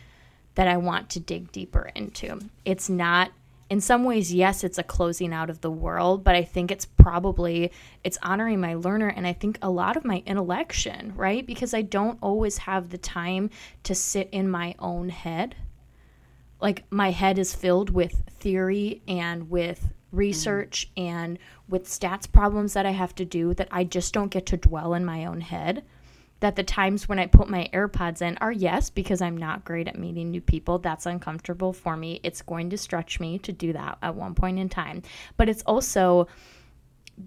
that 0.55 0.69
I 0.69 0.77
want 0.77 1.09
to 1.11 1.21
dig 1.21 1.51
deeper 1.51 1.91
into. 1.95 2.41
It's 2.67 2.91
not 2.91 3.31
in 3.71 3.81
some 3.81 4.03
ways 4.03 4.35
yes 4.35 4.65
it's 4.65 4.79
a 4.79 4.83
closing 4.83 5.33
out 5.33 5.49
of 5.49 5.61
the 5.61 5.71
world 5.71 6.25
but 6.25 6.35
i 6.35 6.43
think 6.43 6.73
it's 6.73 6.85
probably 6.85 7.71
it's 8.03 8.19
honoring 8.21 8.61
my 8.61 8.75
learner 8.75 9.07
and 9.07 9.29
i 9.29 9.33
think 9.33 9.57
a 9.63 9.71
lot 9.71 9.97
of 9.97 10.05
my 10.05 10.25
intellection 10.27 11.15
right 11.15 11.47
because 11.47 11.73
i 11.73 11.81
don't 11.81 12.19
always 12.21 12.59
have 12.59 12.91
the 12.91 12.99
time 12.99 13.49
to 13.85 13.95
sit 13.95 14.29
in 14.33 14.51
my 14.51 14.75
own 14.81 15.09
head 15.09 15.55
like 16.61 16.85
my 16.91 17.11
head 17.11 17.39
is 17.39 17.55
filled 17.55 17.91
with 17.91 18.23
theory 18.39 19.03
and 19.09 19.51
with 19.51 19.89
research 20.13 20.91
mm. 20.97 21.03
and 21.03 21.39
with 21.69 21.85
stats 21.85 22.31
problems 22.31 22.73
that 22.73 22.87
I 22.87 22.91
have 22.91 23.15
to 23.17 23.25
do 23.25 23.55
that 23.55 23.69
I 23.71 23.85
just 23.85 24.13
don't 24.13 24.31
get 24.31 24.47
to 24.47 24.57
dwell 24.57 24.95
in 24.95 25.05
my 25.05 25.25
own 25.25 25.41
head. 25.41 25.85
That 26.41 26.57
the 26.57 26.63
times 26.63 27.07
when 27.07 27.19
I 27.19 27.27
put 27.27 27.51
my 27.51 27.69
AirPods 27.73 28.23
in 28.23 28.39
are 28.39 28.51
yes, 28.51 28.89
because 28.89 29.21
I'm 29.21 29.37
not 29.37 29.65
great 29.65 29.89
at 29.89 29.99
meeting 29.99 30.31
new 30.31 30.41
people. 30.41 30.79
That's 30.79 31.05
uncomfortable 31.05 31.75
for 31.75 31.99
me. 31.99 32.19
It's 32.23 32.41
going 32.41 32.71
to 32.71 32.79
stretch 32.79 33.21
me 33.21 33.39
to 33.41 33.53
do 33.53 33.75
that 33.75 33.99
at 34.01 34.15
one 34.15 34.35
point 34.35 34.59
in 34.59 34.71
time. 34.71 35.03
But 35.37 35.51
it's 35.51 35.63
also, 35.65 36.29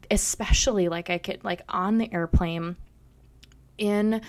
especially 0.10 0.90
like 0.90 1.12
I 1.12 1.20
could, 1.20 1.44
like 1.44 1.62
on 1.70 2.00
the 2.00 2.12
airplane 2.12 2.76
in 3.78 4.22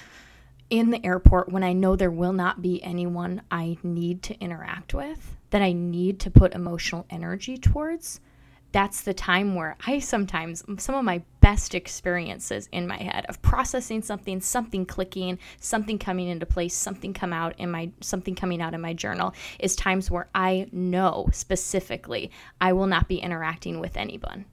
in 0.70 0.90
the 0.90 1.04
airport 1.04 1.50
when 1.50 1.62
I 1.62 1.72
know 1.72 1.96
there 1.96 2.10
will 2.10 2.32
not 2.32 2.62
be 2.62 2.82
anyone 2.82 3.42
I 3.50 3.76
need 3.82 4.22
to 4.24 4.38
interact 4.40 4.94
with, 4.94 5.36
that 5.50 5.62
I 5.62 5.72
need 5.72 6.20
to 6.20 6.30
put 6.30 6.54
emotional 6.54 7.06
energy 7.10 7.56
towards, 7.56 8.20
that's 8.72 9.02
the 9.02 9.14
time 9.14 9.54
where 9.54 9.76
I 9.86 10.00
sometimes, 10.00 10.64
some 10.78 10.96
of 10.96 11.04
my 11.04 11.22
best 11.40 11.76
experiences 11.76 12.68
in 12.72 12.88
my 12.88 12.96
head 12.96 13.24
of 13.28 13.40
processing 13.40 14.02
something, 14.02 14.40
something 14.40 14.84
clicking, 14.84 15.38
something 15.60 15.96
coming 15.96 16.26
into 16.26 16.44
place, 16.44 16.74
something 16.74 17.14
come 17.14 17.32
out 17.32 17.54
in 17.58 17.70
my, 17.70 17.92
something 18.00 18.34
coming 18.34 18.60
out 18.60 18.74
in 18.74 18.80
my 18.80 18.92
journal 18.92 19.32
is 19.60 19.76
times 19.76 20.10
where 20.10 20.28
I 20.34 20.66
know 20.72 21.28
specifically 21.30 22.32
I 22.60 22.72
will 22.72 22.88
not 22.88 23.06
be 23.06 23.18
interacting 23.18 23.78
with 23.78 23.96
anyone, 23.96 24.44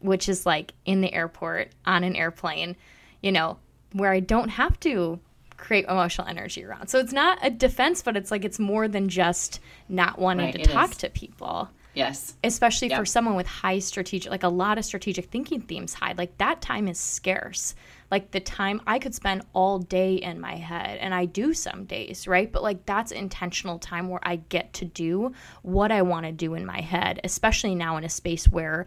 which 0.00 0.28
is 0.28 0.44
like 0.44 0.74
in 0.84 1.00
the 1.00 1.14
airport, 1.14 1.70
on 1.86 2.04
an 2.04 2.14
airplane, 2.14 2.76
you 3.22 3.32
know, 3.32 3.56
where 3.92 4.10
I 4.10 4.20
don't 4.20 4.50
have 4.50 4.78
to 4.80 5.18
create 5.62 5.84
emotional 5.86 6.26
energy 6.26 6.64
around. 6.64 6.88
So 6.88 6.98
it's 6.98 7.12
not 7.12 7.38
a 7.40 7.48
defense, 7.48 8.02
but 8.02 8.16
it's 8.16 8.30
like 8.30 8.44
it's 8.44 8.58
more 8.58 8.88
than 8.88 9.08
just 9.08 9.60
not 9.88 10.18
wanting 10.18 10.46
right, 10.46 10.64
to 10.64 10.70
talk 10.70 10.90
is. 10.90 10.96
to 10.98 11.10
people. 11.10 11.70
Yes. 11.94 12.34
Especially 12.42 12.88
yep. 12.88 12.98
for 12.98 13.04
someone 13.04 13.36
with 13.36 13.46
high 13.46 13.78
strategic, 13.78 14.30
like 14.30 14.42
a 14.42 14.48
lot 14.48 14.78
of 14.78 14.84
strategic 14.84 15.26
thinking 15.26 15.60
themes 15.60 15.94
high. 15.94 16.14
Like 16.16 16.36
that 16.38 16.60
time 16.60 16.88
is 16.88 16.98
scarce. 16.98 17.74
Like 18.10 18.32
the 18.32 18.40
time 18.40 18.80
I 18.86 18.98
could 18.98 19.14
spend 19.14 19.42
all 19.52 19.78
day 19.78 20.14
in 20.16 20.40
my 20.40 20.56
head, 20.56 20.98
and 20.98 21.14
I 21.14 21.26
do 21.26 21.54
some 21.54 21.84
days, 21.84 22.26
right? 22.26 22.50
But 22.50 22.62
like 22.62 22.84
that's 22.84 23.12
intentional 23.12 23.78
time 23.78 24.08
where 24.08 24.20
I 24.22 24.36
get 24.36 24.72
to 24.74 24.84
do 24.84 25.32
what 25.62 25.92
I 25.92 26.02
want 26.02 26.26
to 26.26 26.32
do 26.32 26.54
in 26.54 26.66
my 26.66 26.80
head, 26.80 27.20
especially 27.24 27.74
now 27.74 27.96
in 27.98 28.04
a 28.04 28.08
space 28.08 28.46
where 28.48 28.86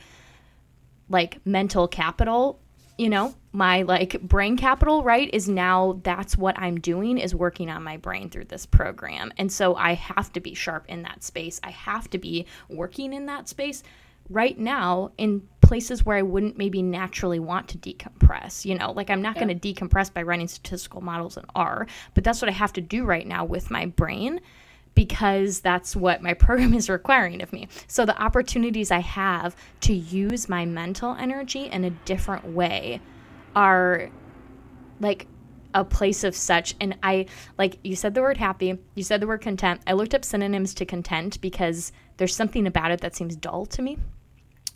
like 1.10 1.40
mental 1.46 1.88
capital 1.88 2.60
you 2.98 3.10
know 3.10 3.34
my 3.52 3.82
like 3.84 4.22
brain 4.22 4.58
capital 4.58 5.04
right 5.04 5.30
is 5.34 5.48
now 5.48 6.00
that's 6.04 6.38
what 6.38 6.58
i'm 6.60 6.80
doing 6.80 7.18
is 7.18 7.34
working 7.34 7.70
on 7.70 7.84
my 7.84 7.98
brain 7.98 8.30
through 8.30 8.46
this 8.46 8.66
program. 8.66 9.32
And 9.38 9.52
so 9.52 9.76
i 9.76 9.94
have 9.94 10.32
to 10.34 10.40
be 10.40 10.54
sharp 10.54 10.86
in 10.88 11.04
that 11.04 11.24
space. 11.24 11.60
I 11.64 11.72
have 11.72 12.10
to 12.12 12.18
be 12.18 12.46
working 12.70 13.14
in 13.14 13.26
that 13.28 13.50
space 13.50 13.84
right 14.30 14.58
now 14.58 15.12
in 15.18 15.48
places 15.62 16.06
where 16.06 16.18
i 16.18 16.22
wouldn't 16.22 16.58
maybe 16.58 16.82
naturally 16.82 17.40
want 17.40 17.68
to 17.70 17.78
decompress 17.78 18.66
you 18.66 18.76
know? 18.76 18.92
Like 18.92 19.10
i'm 19.10 19.22
not 19.22 19.36
yeah. 19.36 19.46
going 19.46 19.60
to 19.60 19.74
decompress 19.74 20.14
by 20.14 20.24
running 20.24 20.48
statistical 20.48 21.02
models 21.02 21.38
in 21.38 21.46
r 21.56 21.88
but 22.14 22.24
that's 22.24 22.42
what 22.42 22.50
i 22.50 22.54
have 22.54 22.74
to 22.74 22.82
do 22.82 23.04
right 23.06 23.28
now 23.28 23.46
with 23.46 23.72
my 23.72 23.86
brain 23.86 24.42
because 24.96 25.60
that's 25.60 25.96
what 25.96 26.22
my 26.24 26.34
program 26.46 26.74
is 26.74 26.90
requiring 26.90 27.42
of 27.42 27.54
me. 27.54 27.68
So 27.88 28.06
the 28.06 28.20
opportunities 28.22 28.92
I 28.92 29.00
have 29.00 29.56
to 29.82 29.94
use 29.94 30.50
my 30.50 30.66
mental 30.66 31.16
energy 31.16 31.66
in 31.66 31.84
a 31.84 31.90
different 31.92 32.46
way 32.48 33.02
are 33.56 34.10
like 35.00 35.28
a 35.74 35.84
place 35.84 36.24
of 36.24 36.34
such 36.34 36.74
and 36.80 36.98
I 37.04 37.26
like 37.58 37.80
you 37.84 37.98
said 37.98 38.14
the 38.14 38.22
word 38.22 38.38
happy, 38.38 38.80
you 38.96 39.04
said 39.04 39.20
the 39.20 39.28
word 39.28 39.42
content. 39.42 39.82
I 39.86 39.94
looked 39.94 40.16
up 40.16 40.24
synonyms 40.24 40.74
to 40.76 40.86
content 40.86 41.42
because 41.42 41.92
there's 42.16 42.34
something 42.34 42.66
about 42.66 42.92
it 42.92 43.02
that 43.02 43.14
seems 43.14 43.36
dull 43.36 43.66
to 43.68 43.82
me. 43.82 43.98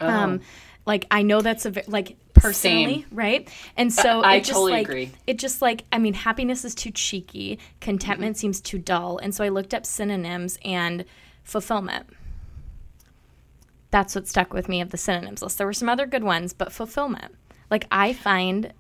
Oh. 0.02 0.08
Um 0.08 0.42
like 0.86 1.06
I 1.10 1.22
know 1.22 1.42
that's 1.42 1.66
a 1.66 1.74
like 1.88 2.18
personally, 2.42 3.02
Same. 3.02 3.06
right? 3.12 3.50
And 3.78 3.92
so 3.94 4.22
I 4.22 4.36
it 4.36 4.40
just 4.42 4.52
totally 4.52 4.72
like 4.74 4.88
agree. 4.88 5.12
it 5.28 5.38
just 5.40 5.62
like 5.62 5.86
I 5.92 5.98
mean 6.00 6.14
happiness 6.14 6.66
is 6.66 6.76
too 6.76 6.92
cheeky, 6.92 7.60
contentment 7.80 8.36
Mm-hmm. 8.36 8.40
seems 8.40 8.62
too 8.62 8.80
dull. 8.80 9.18
And 9.18 9.34
so 9.34 9.44
I 9.44 9.50
looked 9.50 9.74
up 9.74 9.86
synonyms 9.86 10.58
and 10.64 11.06
fulfillment. 11.44 12.08
That's 13.92 14.14
what 14.14 14.28
stuck 14.28 14.54
with 14.54 14.70
me 14.70 14.82
of 14.82 14.92
the 14.92 14.98
synonyms 14.98 15.42
list. 15.42 15.58
There 15.58 15.68
were 15.68 15.74
some 15.74 15.90
other 15.90 16.06
good 16.06 16.24
ones, 16.24 16.54
but 16.54 16.72
fulfillment. 16.72 17.34
Like 17.72 17.88
I 17.92 18.14
find 18.14 18.74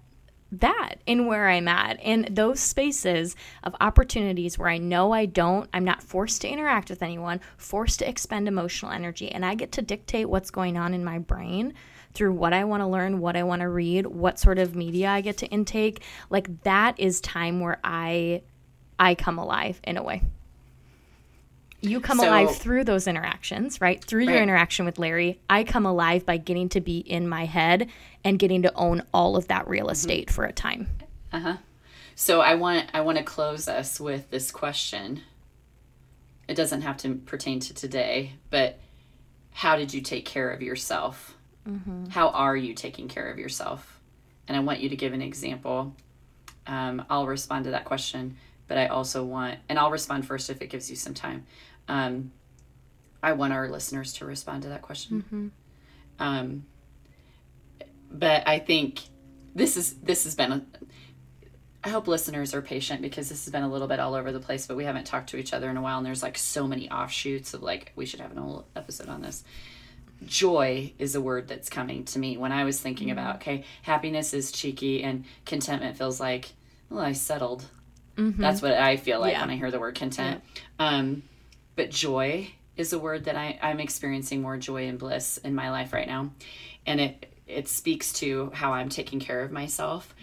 that 0.51 0.95
in 1.05 1.27
where 1.27 1.47
I'm 1.47 1.67
at, 1.67 1.99
in 2.01 2.27
those 2.31 2.59
spaces 2.59 3.35
of 3.63 3.75
opportunities 3.79 4.57
where 4.57 4.69
I 4.69 4.79
know 4.79 5.11
I 5.11 5.25
don't, 5.27 5.69
I'm 5.73 5.83
not 5.85 6.01
forced 6.01 6.41
to 6.41 6.49
interact 6.49 6.89
with 6.89 7.03
anyone, 7.03 7.39
forced 7.57 7.99
to 7.99 8.09
expend 8.09 8.47
emotional 8.47 8.91
energy, 8.91 9.31
and 9.31 9.45
I 9.45 9.53
get 9.53 9.71
to 9.73 9.83
dictate 9.83 10.27
what's 10.29 10.49
going 10.49 10.75
on 10.75 10.93
in 10.95 11.03
my 11.03 11.19
brain 11.19 11.73
through 12.13 12.33
what 12.33 12.53
I 12.53 12.63
want 12.63 12.81
to 12.81 12.87
learn, 12.87 13.19
what 13.19 13.35
I 13.35 13.43
want 13.43 13.61
to 13.61 13.69
read, 13.69 14.07
what 14.07 14.39
sort 14.39 14.59
of 14.59 14.75
media 14.75 15.09
I 15.09 15.21
get 15.21 15.37
to 15.37 15.47
intake. 15.47 16.01
Like 16.29 16.63
that 16.63 16.99
is 16.99 17.21
time 17.21 17.59
where 17.59 17.79
I 17.83 18.41
I 18.99 19.15
come 19.15 19.37
alive 19.39 19.79
in 19.83 19.97
a 19.97 20.03
way. 20.03 20.23
You 21.81 22.01
come 22.01 22.17
So- 22.17 22.27
alive 22.27 22.57
through 22.57 22.83
those 22.83 23.07
interactions, 23.07 23.79
right? 23.79 24.03
Through 24.03 24.25
your 24.25 24.41
interaction 24.41 24.85
with 24.85 24.99
Larry, 24.99 25.39
I 25.49 25.63
come 25.63 25.85
alive 25.85 26.25
by 26.25 26.35
getting 26.37 26.67
to 26.69 26.81
be 26.81 26.97
in 26.97 27.27
my 27.29 27.45
head 27.45 27.89
and 28.23 28.37
getting 28.37 28.63
to 28.63 28.73
own 28.73 29.03
all 29.13 29.37
of 29.37 29.47
that 29.47 29.67
real 29.67 29.89
estate 29.89 30.29
for 30.29 30.43
a 30.43 30.51
time. 30.51 30.87
Uh-huh. 31.31 31.57
So 32.15 32.41
I 32.41 32.55
want 32.55 32.89
I 32.93 32.99
want 32.99 33.17
to 33.17 33.23
close 33.23 33.69
us 33.69 33.97
with 33.99 34.29
this 34.29 34.51
question. 34.51 35.21
It 36.49 36.55
doesn't 36.55 36.81
have 36.81 36.97
to 36.97 37.15
pertain 37.15 37.61
to 37.61 37.73
today, 37.73 38.33
but 38.49 38.79
how 39.53 39.77
did 39.77 39.93
you 39.93 40.01
take 40.01 40.25
care 40.25 40.49
of 40.49 40.61
yourself? 40.61 41.35
How 42.09 42.29
are 42.29 42.55
you 42.55 42.73
taking 42.73 43.07
care 43.07 43.29
of 43.29 43.37
yourself? 43.37 43.99
And 44.47 44.57
I 44.57 44.61
want 44.61 44.79
you 44.79 44.89
to 44.89 44.95
give 44.95 45.13
an 45.13 45.21
example. 45.21 45.95
Um, 46.65 47.05
I'll 47.09 47.27
respond 47.27 47.65
to 47.65 47.71
that 47.71 47.85
question, 47.85 48.37
but 48.67 48.77
I 48.77 48.87
also 48.87 49.23
want, 49.23 49.59
and 49.69 49.77
I'll 49.77 49.91
respond 49.91 50.25
first 50.25 50.49
if 50.49 50.61
it 50.61 50.67
gives 50.67 50.89
you 50.89 50.95
some 50.95 51.13
time. 51.13 51.45
Um, 51.87 52.31
I 53.21 53.33
want 53.33 53.53
our 53.53 53.69
listeners 53.69 54.13
to 54.13 54.25
respond 54.25 54.63
to 54.63 54.69
that 54.69 54.81
question. 54.81 55.51
Um, 56.19 56.65
but 58.11 58.47
I 58.47 58.59
think 58.59 59.01
this 59.55 59.77
is 59.77 59.93
this 59.95 60.23
has 60.23 60.35
been 60.35 60.51
a, 60.51 60.65
I 61.83 61.89
hope 61.89 62.07
listeners 62.07 62.53
are 62.53 62.61
patient 62.61 63.01
because 63.01 63.29
this 63.29 63.45
has 63.45 63.51
been 63.51 63.63
a 63.63 63.69
little 63.69 63.87
bit 63.87 63.99
all 63.99 64.15
over 64.15 64.31
the 64.31 64.39
place, 64.39 64.67
but 64.67 64.75
we 64.75 64.85
haven't 64.85 65.05
talked 65.05 65.29
to 65.29 65.37
each 65.37 65.53
other 65.53 65.69
in 65.69 65.77
a 65.77 65.81
while, 65.81 65.97
and 65.97 66.05
there's 66.05 66.23
like 66.23 66.37
so 66.37 66.67
many 66.67 66.89
offshoots 66.89 67.53
of 67.53 67.61
like 67.61 67.91
we 67.95 68.05
should 68.05 68.19
have 68.19 68.31
an 68.31 68.37
whole 68.37 68.65
episode 68.75 69.09
on 69.09 69.21
this. 69.21 69.43
Joy 70.25 70.93
is 70.99 71.15
a 71.15 71.21
word 71.21 71.47
that's 71.47 71.69
coming 71.69 72.03
to 72.05 72.19
me 72.19 72.37
when 72.37 72.51
I 72.51 72.63
was 72.63 72.79
thinking 72.79 73.11
about 73.11 73.39
mm-hmm. 73.39 73.49
okay, 73.49 73.63
happiness 73.81 74.33
is 74.33 74.51
cheeky 74.51 75.03
and 75.03 75.25
contentment 75.45 75.97
feels 75.97 76.19
like 76.19 76.53
well 76.89 77.03
I 77.03 77.13
settled. 77.13 77.65
Mm-hmm. 78.17 78.41
That's 78.41 78.61
what 78.61 78.73
I 78.73 78.97
feel 78.97 79.19
like 79.19 79.33
Yeah. 79.33 79.41
when 79.41 79.49
I 79.51 79.55
hear 79.55 79.71
the 79.71 79.79
word 79.79 79.95
content. 79.95 80.43
Um, 80.77 81.23
but 81.75 81.89
joy 81.89 82.51
is 82.75 82.91
a 82.91 82.99
word 82.99 83.25
that 83.25 83.35
I, 83.35 83.57
I'm 83.61 83.79
experiencing 83.79 84.41
more 84.41 84.57
joy 84.57 84.87
and 84.87 84.99
bliss 84.99 85.37
in 85.37 85.55
my 85.55 85.71
life 85.71 85.93
right 85.93 86.07
now, 86.07 86.31
and 86.85 86.99
it 86.99 87.33
it 87.47 87.67
speaks 87.67 88.13
to 88.13 88.51
how 88.53 88.73
I'm 88.73 88.89
taking 88.89 89.19
care 89.19 89.41
of 89.41 89.51
myself. 89.51 90.13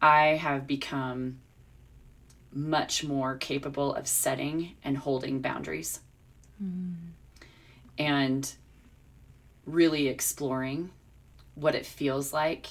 I 0.00 0.36
have 0.36 0.66
become 0.66 1.40
much 2.52 3.04
more 3.04 3.36
capable 3.36 3.94
of 3.94 4.06
setting 4.06 4.76
and 4.84 4.96
holding 4.96 5.40
boundaries 5.40 6.00
mm. 6.62 6.94
and 7.98 8.50
really 9.66 10.08
exploring 10.08 10.90
what 11.54 11.74
it 11.74 11.84
feels 11.84 12.32
like 12.32 12.68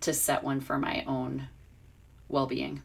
to 0.00 0.12
set 0.12 0.42
one 0.42 0.60
for 0.60 0.78
my 0.78 1.04
own 1.06 1.48
well-being. 2.28 2.82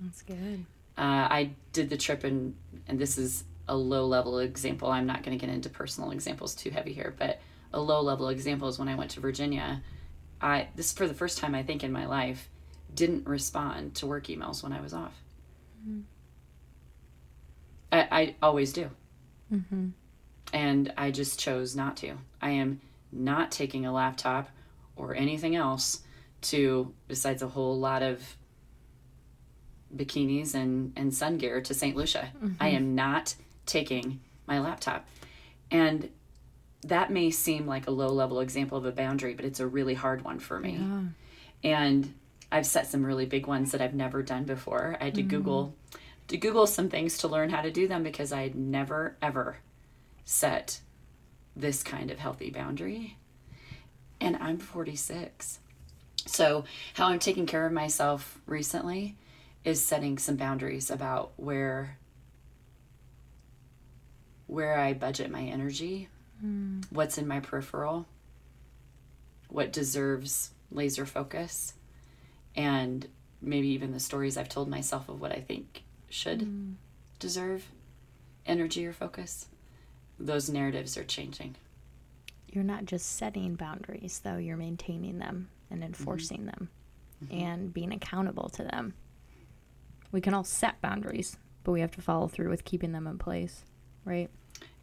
That's 0.00 0.22
good. 0.22 0.64
Uh, 0.98 1.00
I 1.30 1.50
did 1.72 1.90
the 1.90 1.96
trip, 1.96 2.24
and 2.24 2.54
and 2.88 2.98
this 2.98 3.18
is 3.18 3.44
a 3.68 3.76
low 3.76 4.06
level 4.06 4.38
example. 4.38 4.90
I'm 4.90 5.06
not 5.06 5.22
going 5.22 5.38
to 5.38 5.44
get 5.46 5.52
into 5.54 5.68
personal 5.68 6.10
examples 6.10 6.54
too 6.54 6.70
heavy 6.70 6.92
here, 6.92 7.14
but 7.18 7.40
a 7.72 7.80
low 7.80 8.00
level 8.00 8.28
example 8.28 8.68
is 8.68 8.78
when 8.78 8.88
I 8.88 8.94
went 8.94 9.10
to 9.12 9.20
Virginia. 9.20 9.82
I 10.40 10.68
this 10.76 10.92
for 10.92 11.06
the 11.08 11.14
first 11.14 11.38
time 11.38 11.54
I 11.54 11.62
think 11.62 11.82
in 11.82 11.92
my 11.92 12.06
life 12.06 12.48
didn't 12.94 13.26
respond 13.26 13.94
to 13.96 14.06
work 14.06 14.24
emails 14.26 14.62
when 14.62 14.72
I 14.72 14.80
was 14.80 14.94
off. 14.94 15.12
I, 17.92 18.08
I 18.10 18.34
always 18.42 18.72
do, 18.72 18.90
and 20.52 20.92
I 20.96 21.10
just 21.10 21.38
chose 21.38 21.76
not 21.76 21.96
to. 21.98 22.14
I 22.40 22.50
am 22.50 22.80
not 23.16 23.50
taking 23.50 23.86
a 23.86 23.92
laptop 23.92 24.48
or 24.96 25.14
anything 25.14 25.56
else 25.56 26.02
to 26.42 26.92
besides 27.08 27.42
a 27.42 27.48
whole 27.48 27.78
lot 27.78 28.02
of 28.02 28.36
bikinis 29.94 30.54
and, 30.54 30.92
and 30.96 31.14
sun 31.14 31.38
gear 31.38 31.60
to 31.60 31.74
St. 31.74 31.96
Lucia. 31.96 32.30
I 32.60 32.68
mm-hmm. 32.68 32.76
am 32.76 32.94
not 32.94 33.34
taking 33.64 34.20
my 34.46 34.60
laptop. 34.60 35.06
And 35.70 36.10
that 36.82 37.10
may 37.10 37.30
seem 37.30 37.66
like 37.66 37.86
a 37.86 37.90
low 37.90 38.08
level 38.08 38.40
example 38.40 38.78
of 38.78 38.84
a 38.84 38.92
boundary, 38.92 39.34
but 39.34 39.44
it's 39.44 39.60
a 39.60 39.66
really 39.66 39.94
hard 39.94 40.22
one 40.22 40.38
for 40.38 40.60
me. 40.60 40.78
And 41.64 42.14
I've 42.52 42.66
set 42.66 42.86
some 42.86 43.04
really 43.04 43.26
big 43.26 43.46
ones 43.46 43.72
that 43.72 43.80
I've 43.80 43.94
never 43.94 44.22
done 44.22 44.44
before. 44.44 44.96
I 45.00 45.06
had 45.06 45.14
to 45.16 45.22
Google 45.22 45.74
mm-hmm. 45.90 45.98
to 46.28 46.36
Google 46.36 46.66
some 46.66 46.88
things 46.88 47.18
to 47.18 47.28
learn 47.28 47.50
how 47.50 47.62
to 47.62 47.70
do 47.70 47.88
them 47.88 48.02
because 48.02 48.32
I 48.32 48.42
had 48.42 48.54
never 48.54 49.16
ever 49.20 49.58
set 50.24 50.80
this 51.56 51.82
kind 51.82 52.10
of 52.10 52.18
healthy 52.18 52.50
boundary. 52.50 53.16
And 54.20 54.36
I'm 54.36 54.58
46. 54.58 55.58
So, 56.26 56.64
how 56.94 57.08
I'm 57.08 57.18
taking 57.18 57.46
care 57.46 57.66
of 57.66 57.72
myself 57.72 58.38
recently 58.46 59.16
is 59.64 59.84
setting 59.84 60.18
some 60.18 60.36
boundaries 60.36 60.90
about 60.90 61.32
where 61.36 61.98
where 64.46 64.78
I 64.78 64.92
budget 64.92 65.28
my 65.28 65.42
energy, 65.42 66.08
hmm. 66.40 66.80
what's 66.90 67.18
in 67.18 67.26
my 67.26 67.40
peripheral, 67.40 68.06
what 69.48 69.72
deserves 69.72 70.50
laser 70.70 71.04
focus, 71.04 71.74
and 72.54 73.08
maybe 73.42 73.68
even 73.68 73.92
the 73.92 73.98
stories 73.98 74.36
I've 74.36 74.48
told 74.48 74.68
myself 74.68 75.08
of 75.08 75.20
what 75.20 75.32
I 75.32 75.40
think 75.40 75.82
should 76.08 76.42
hmm. 76.42 76.72
deserve 77.18 77.66
energy 78.46 78.86
or 78.86 78.92
focus. 78.92 79.46
Those 80.18 80.48
narratives 80.48 80.96
are 80.96 81.04
changing. 81.04 81.56
You're 82.48 82.64
not 82.64 82.86
just 82.86 83.16
setting 83.16 83.54
boundaries, 83.54 84.20
though, 84.24 84.38
you're 84.38 84.56
maintaining 84.56 85.18
them 85.18 85.48
and 85.70 85.80
mm-hmm. 85.80 85.88
enforcing 85.88 86.46
them 86.46 86.68
mm-hmm. 87.24 87.38
and 87.38 87.74
being 87.74 87.92
accountable 87.92 88.48
to 88.50 88.62
them. 88.62 88.94
We 90.12 90.20
can 90.20 90.34
all 90.34 90.44
set 90.44 90.80
boundaries, 90.80 91.36
but 91.64 91.72
we 91.72 91.80
have 91.80 91.90
to 91.92 92.02
follow 92.02 92.28
through 92.28 92.48
with 92.48 92.64
keeping 92.64 92.92
them 92.92 93.06
in 93.06 93.18
place, 93.18 93.62
right? 94.04 94.30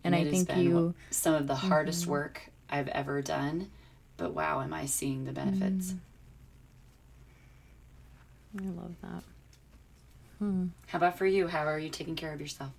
And, 0.03 0.13
I 0.13 0.19
it 0.19 0.27
has 0.27 0.43
think 0.43 0.57
you, 0.63 0.71
Mm-hmm. 0.71 0.91
some 1.11 1.33
of 1.33 1.47
the 1.47 1.55
hardest 1.55 2.03
mm-hmm. 2.03 2.11
work 2.11 2.51
I've 2.69 2.89
ever 2.89 3.21
done, 3.21 3.71
but 4.17 4.33
wow, 4.33 4.61
am 4.61 4.73
I 4.73 4.85
seeing 4.85 5.23
the 5.25 5.31
benefits? 5.31 5.93
Mm. 5.93 5.99
I 8.61 8.81
love 8.81 8.95
that. 9.01 9.23
Hmm. 10.37 10.67
How 10.87 10.97
about 10.97 11.17
for 11.17 11.25
you? 11.25 11.47
How 11.47 11.65
are 11.65 11.79
you 11.79 11.89
taking 11.89 12.15
care 12.15 12.33
of 12.33 12.41
yourself? 12.41 12.71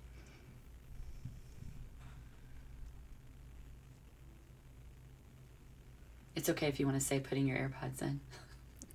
It's 6.35 6.49
okay 6.49 6.67
if 6.67 6.79
you 6.79 6.85
want 6.85 6.99
to 6.99 7.05
say 7.05 7.19
putting 7.19 7.47
your 7.47 7.57
AirPods 7.57 8.01
in. 8.01 8.19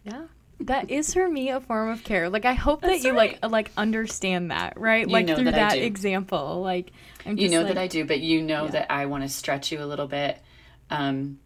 Yeah. 0.04 0.24
That 0.60 0.90
is 0.90 1.14
for 1.14 1.26
me 1.28 1.48
a 1.48 1.60
form 1.60 1.88
of 1.88 2.04
care. 2.04 2.28
Like 2.28 2.44
I 2.44 2.52
hope 2.52 2.82
that 2.82 3.00
you 3.02 3.12
right. 3.12 3.38
like 3.42 3.50
like 3.50 3.70
understand 3.78 4.50
that, 4.50 4.78
right? 4.78 5.06
You 5.06 5.12
like 5.12 5.26
through 5.26 5.44
that 5.44 5.54
that 5.54 5.78
example. 5.78 6.60
Like 6.60 6.92
I'm 7.24 7.36
just. 7.36 7.42
you 7.42 7.48
know 7.58 7.64
like, 7.64 7.74
that 7.74 7.80
I 7.80 7.86
do, 7.86 8.04
but 8.04 8.20
you 8.20 8.42
know 8.42 8.64
Yeah. 8.66 8.70
that 8.72 8.92
I 8.92 9.06
want 9.06 9.22
to 9.22 9.28
stretch 9.30 9.72
you 9.72 9.82
a 9.82 9.86
little 9.86 10.06
bit 10.06 10.38
um, 10.90 11.38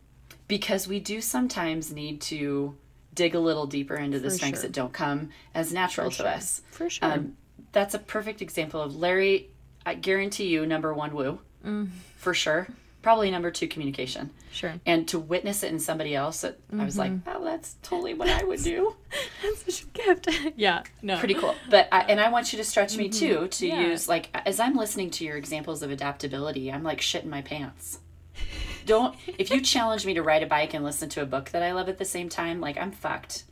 because 0.48 0.88
we 0.88 0.98
do 0.98 1.20
sometimes 1.20 1.92
need 1.92 2.20
to 2.22 2.76
dig 3.14 3.36
a 3.36 3.38
little 3.38 3.66
deeper 3.66 3.94
into 3.94 4.18
the 4.18 4.30
For 4.30 4.34
strengths 4.36 4.60
sure. 4.62 4.68
that 4.68 4.74
don't 4.74 4.92
come 4.92 5.30
as 5.54 5.72
natural 5.72 6.10
For 6.10 6.16
to 6.16 6.22
sure. 6.24 6.32
us. 6.32 6.62
For 6.72 6.90
sure. 6.90 7.08
Um, 7.12 7.36
that's 7.70 7.94
a 7.94 8.00
perfect 8.00 8.42
example 8.42 8.80
of 8.80 8.96
Larry. 8.96 9.48
I 9.86 9.94
guarantee 9.94 10.48
you, 10.48 10.66
number 10.66 10.92
one, 10.92 11.14
woo, 11.14 11.38
Mm. 11.64 11.88
for 12.16 12.34
sure. 12.34 12.66
Probably 13.04 13.30
number 13.30 13.50
two 13.50 13.68
communication. 13.68 14.30
Sure. 14.50 14.72
And 14.86 15.06
to 15.08 15.18
witness 15.18 15.62
it 15.62 15.70
in 15.70 15.78
somebody 15.78 16.14
else, 16.14 16.42
it, 16.42 16.58
I 16.72 16.84
was 16.86 16.96
like, 16.96 17.12
mm-hmm. 17.12 17.28
oh, 17.36 17.44
that's 17.44 17.76
totally 17.82 18.14
what 18.20 18.30
I 18.30 18.42
would 18.42 18.62
do. 18.62 18.96
That's 19.42 19.64
such 19.64 19.84
a 19.84 19.86
gift. 19.88 20.28
yeah. 20.56 20.82
No. 21.02 21.18
Pretty 21.18 21.34
cool. 21.34 21.54
But 21.68 21.88
I, 21.92 22.00
and 22.04 22.18
I 22.18 22.30
want 22.30 22.52
you 22.52 22.56
to 22.56 22.64
stretch 22.64 22.96
me 22.96 23.08
mm-hmm. 23.10 23.42
too 23.42 23.48
to 23.48 23.66
Yeah. 23.66 23.80
use 23.82 24.08
like 24.08 24.30
as 24.46 24.58
I'm 24.58 24.74
listening 24.74 25.10
to 25.10 25.24
your 25.24 25.36
examples 25.36 25.82
of 25.82 25.90
adaptability, 25.90 26.72
I'm 26.72 26.82
like 26.82 27.00
shitting 27.00 27.26
my 27.26 27.42
pants. 27.42 27.98
Don't 28.86 29.14
if 29.38 29.50
you 29.50 29.60
challenge 29.60 30.04
me 30.06 30.14
to 30.14 30.22
ride 30.22 30.42
a 30.42 30.46
bike 30.46 30.74
and 30.74 30.82
listen 30.82 31.08
to 31.10 31.22
a 31.22 31.26
book 31.26 31.50
that 31.50 31.62
I 31.62 31.72
love 31.72 31.88
at 31.88 31.98
the 31.98 32.04
same 32.04 32.28
time, 32.28 32.60
like 32.60 32.78
I'm 32.78 32.90
fucked. 32.90 33.44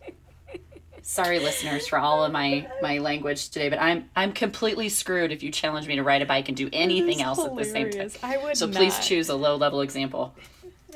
Sorry, 1.03 1.39
listeners, 1.41 1.89
for 1.89 1.99
all 1.99 2.25
of 2.25 2.33
my 2.33 2.67
my 2.81 2.99
language 2.99 3.49
today, 3.51 3.69
but 3.69 3.81
I'm 3.81 4.09
I'm 4.15 4.33
completely 4.33 4.89
screwed 4.89 5.33
if 5.33 5.43
you 5.43 5.51
challenge 5.51 5.87
me 5.87 5.97
to 5.97 6.03
ride 6.03 6.23
a 6.23 6.27
bike 6.27 6.49
and 6.49 6.57
do 6.57 6.69
anything 6.73 7.21
else 7.21 7.45
at 7.45 7.55
the 7.57 7.65
same 7.65 7.91
time. 7.91 8.11
I 8.23 8.37
would 8.39 8.57
So 8.57 8.69
please 8.69 8.99
choose 9.01 9.29
a 9.29 9.35
low 9.35 9.57
level 9.57 9.81
example. 9.81 10.35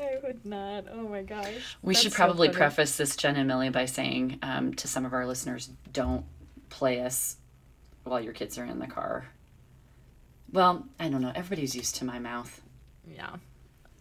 I 0.00 0.18
would 0.22 0.44
not. 0.44 0.84
Oh 0.92 1.08
my 1.08 1.22
gosh. 1.22 1.76
We 1.82 1.94
That's 1.94 2.04
should 2.04 2.12
probably 2.12 2.48
funny. 2.48 2.56
preface 2.58 2.96
this, 2.96 3.16
Jen 3.16 3.36
and 3.36 3.48
Millie, 3.48 3.70
by 3.70 3.86
saying 3.86 4.38
um, 4.42 4.74
to 4.74 4.86
some 4.88 5.04
of 5.04 5.12
our 5.12 5.26
listeners, 5.26 5.70
don't 5.92 6.24
play 6.68 7.00
us 7.00 7.36
while 8.04 8.20
your 8.20 8.32
kids 8.34 8.58
are 8.58 8.64
in 8.64 8.78
the 8.78 8.86
car. 8.86 9.26
Well, 10.52 10.86
I 11.00 11.08
don't 11.08 11.22
know. 11.22 11.32
Everybody's 11.34 11.74
used 11.74 11.96
to 11.96 12.04
my 12.04 12.18
mouth. 12.18 12.60
Yeah. 13.10 13.36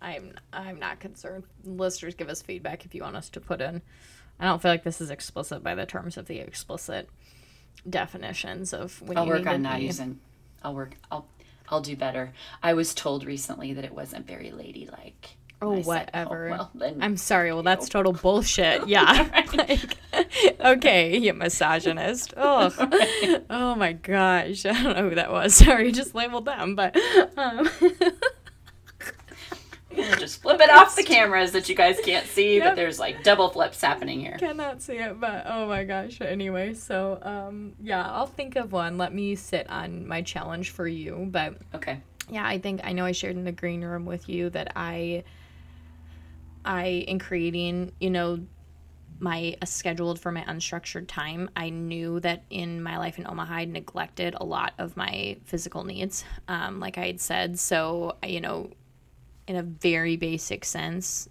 I'm 0.01 0.33
I'm 0.53 0.77
not 0.79 0.99
concerned. 0.99 1.43
Listeners 1.63 2.13
give 2.13 2.29
us 2.29 2.41
feedback 2.41 2.85
if 2.85 2.93
you 2.93 3.01
want 3.01 3.15
us 3.15 3.29
to 3.29 3.41
put 3.41 3.61
in. 3.61 3.81
I 4.39 4.45
don't 4.45 4.61
feel 4.61 4.71
like 4.71 4.83
this 4.83 5.01
is 5.01 5.09
explicit 5.09 5.63
by 5.63 5.75
the 5.75 5.85
terms 5.85 6.17
of 6.17 6.25
the 6.27 6.39
explicit 6.39 7.09
definitions 7.89 8.73
of 8.73 9.01
when 9.01 9.17
I'll 9.17 9.27
work 9.27 9.45
on 9.47 9.61
not 9.61 9.79
be- 9.79 9.85
using. 9.85 10.19
I'll 10.63 10.73
work. 10.75 10.95
I'll. 11.11 11.27
I'll 11.67 11.81
do 11.81 11.95
better. 11.95 12.31
I 12.61 12.73
was 12.75 12.93
told 12.93 13.25
recently 13.25 13.73
that 13.73 13.83
it 13.83 13.91
wasn't 13.91 14.27
very 14.27 14.51
ladylike. 14.51 15.37
Oh, 15.63 15.71
I 15.77 15.81
said, 15.81 15.85
whatever. 15.85 16.49
well, 16.51 16.71
I'm 17.01 17.17
sorry. 17.17 17.51
Well, 17.51 17.63
that's 17.63 17.89
total 17.89 18.13
bullshit. 18.21 18.87
Yeah. 18.87 19.43
like, 19.55 19.97
okay, 20.59 21.17
you 21.17 21.33
misogynist. 21.33 22.35
Oh, 22.37 22.71
oh 23.49 23.73
my 23.73 23.93
gosh. 23.93 24.63
I 24.65 24.73
don't 24.83 24.95
know 24.95 25.09
who 25.09 25.15
that 25.15 25.31
was. 25.31 25.55
Sorry, 25.55 25.87
you 25.87 25.91
just 25.91 26.13
labeled 26.13 26.45
them. 26.45 26.75
But 26.75 26.95
um, 27.35 27.67
just 30.17 30.41
flip 30.41 30.59
it 30.61 30.69
off 30.69 30.95
the 30.95 31.03
cameras 31.03 31.51
that 31.53 31.67
you 31.69 31.75
guys 31.75 31.97
can't 32.03 32.25
see, 32.27 32.55
Yep. 32.57 32.63
but 32.63 32.75
there's 32.75 32.99
like 32.99 33.23
double 33.23 33.49
flips 33.49 33.81
happening 33.81 34.19
here. 34.19 34.37
cannot 34.39 34.81
see 34.81 34.93
it. 34.97 35.19
But 35.19 35.43
oh 35.47 35.67
my 35.67 35.83
gosh. 35.83 36.19
Anyway, 36.21 36.73
so 36.73 37.19
um, 37.21 37.73
yeah, 37.81 38.09
I'll 38.09 38.27
think 38.27 38.55
of 38.55 38.71
one. 38.71 38.97
Let 38.97 39.13
me 39.13 39.35
sit 39.35 39.69
on 39.69 40.07
my 40.07 40.21
challenge 40.21 40.71
for 40.71 40.87
you. 40.87 41.27
But 41.31 41.55
Okay. 41.73 41.99
yeah, 42.29 42.45
I 42.45 42.57
think 42.59 42.81
I 42.83 42.93
know 42.93 43.05
I 43.05 43.11
shared 43.11 43.35
in 43.35 43.43
the 43.43 43.51
green 43.51 43.83
room 43.83 44.05
with 44.05 44.27
you 44.29 44.49
that 44.51 44.71
I 44.75 45.23
I 46.63 46.85
in 47.07 47.19
creating, 47.19 47.91
you 47.99 48.09
know, 48.09 48.39
my 49.19 49.55
uh, 49.61 49.65
scheduled 49.65 50.19
for 50.19 50.31
my 50.31 50.41
unstructured 50.41 51.07
time, 51.07 51.49
I 51.55 51.69
knew 51.69 52.19
that 52.19 52.43
in 52.49 52.83
my 52.83 52.97
life 52.97 53.17
in 53.17 53.25
Omaha, 53.25 53.53
I 53.53 53.65
neglected 53.65 54.35
a 54.37 54.43
lot 54.43 54.73
of 54.77 54.97
my 54.97 55.37
physical 55.45 55.85
needs, 55.85 56.25
um, 56.49 56.79
like 56.81 56.97
I 56.97 57.05
had 57.07 57.21
said. 57.21 57.57
So, 57.57 58.17
you 58.27 58.41
know, 58.41 58.71
in 59.47 59.55
a 59.55 59.63
very 59.63 60.17
basic 60.17 60.65
sense, 60.65 61.29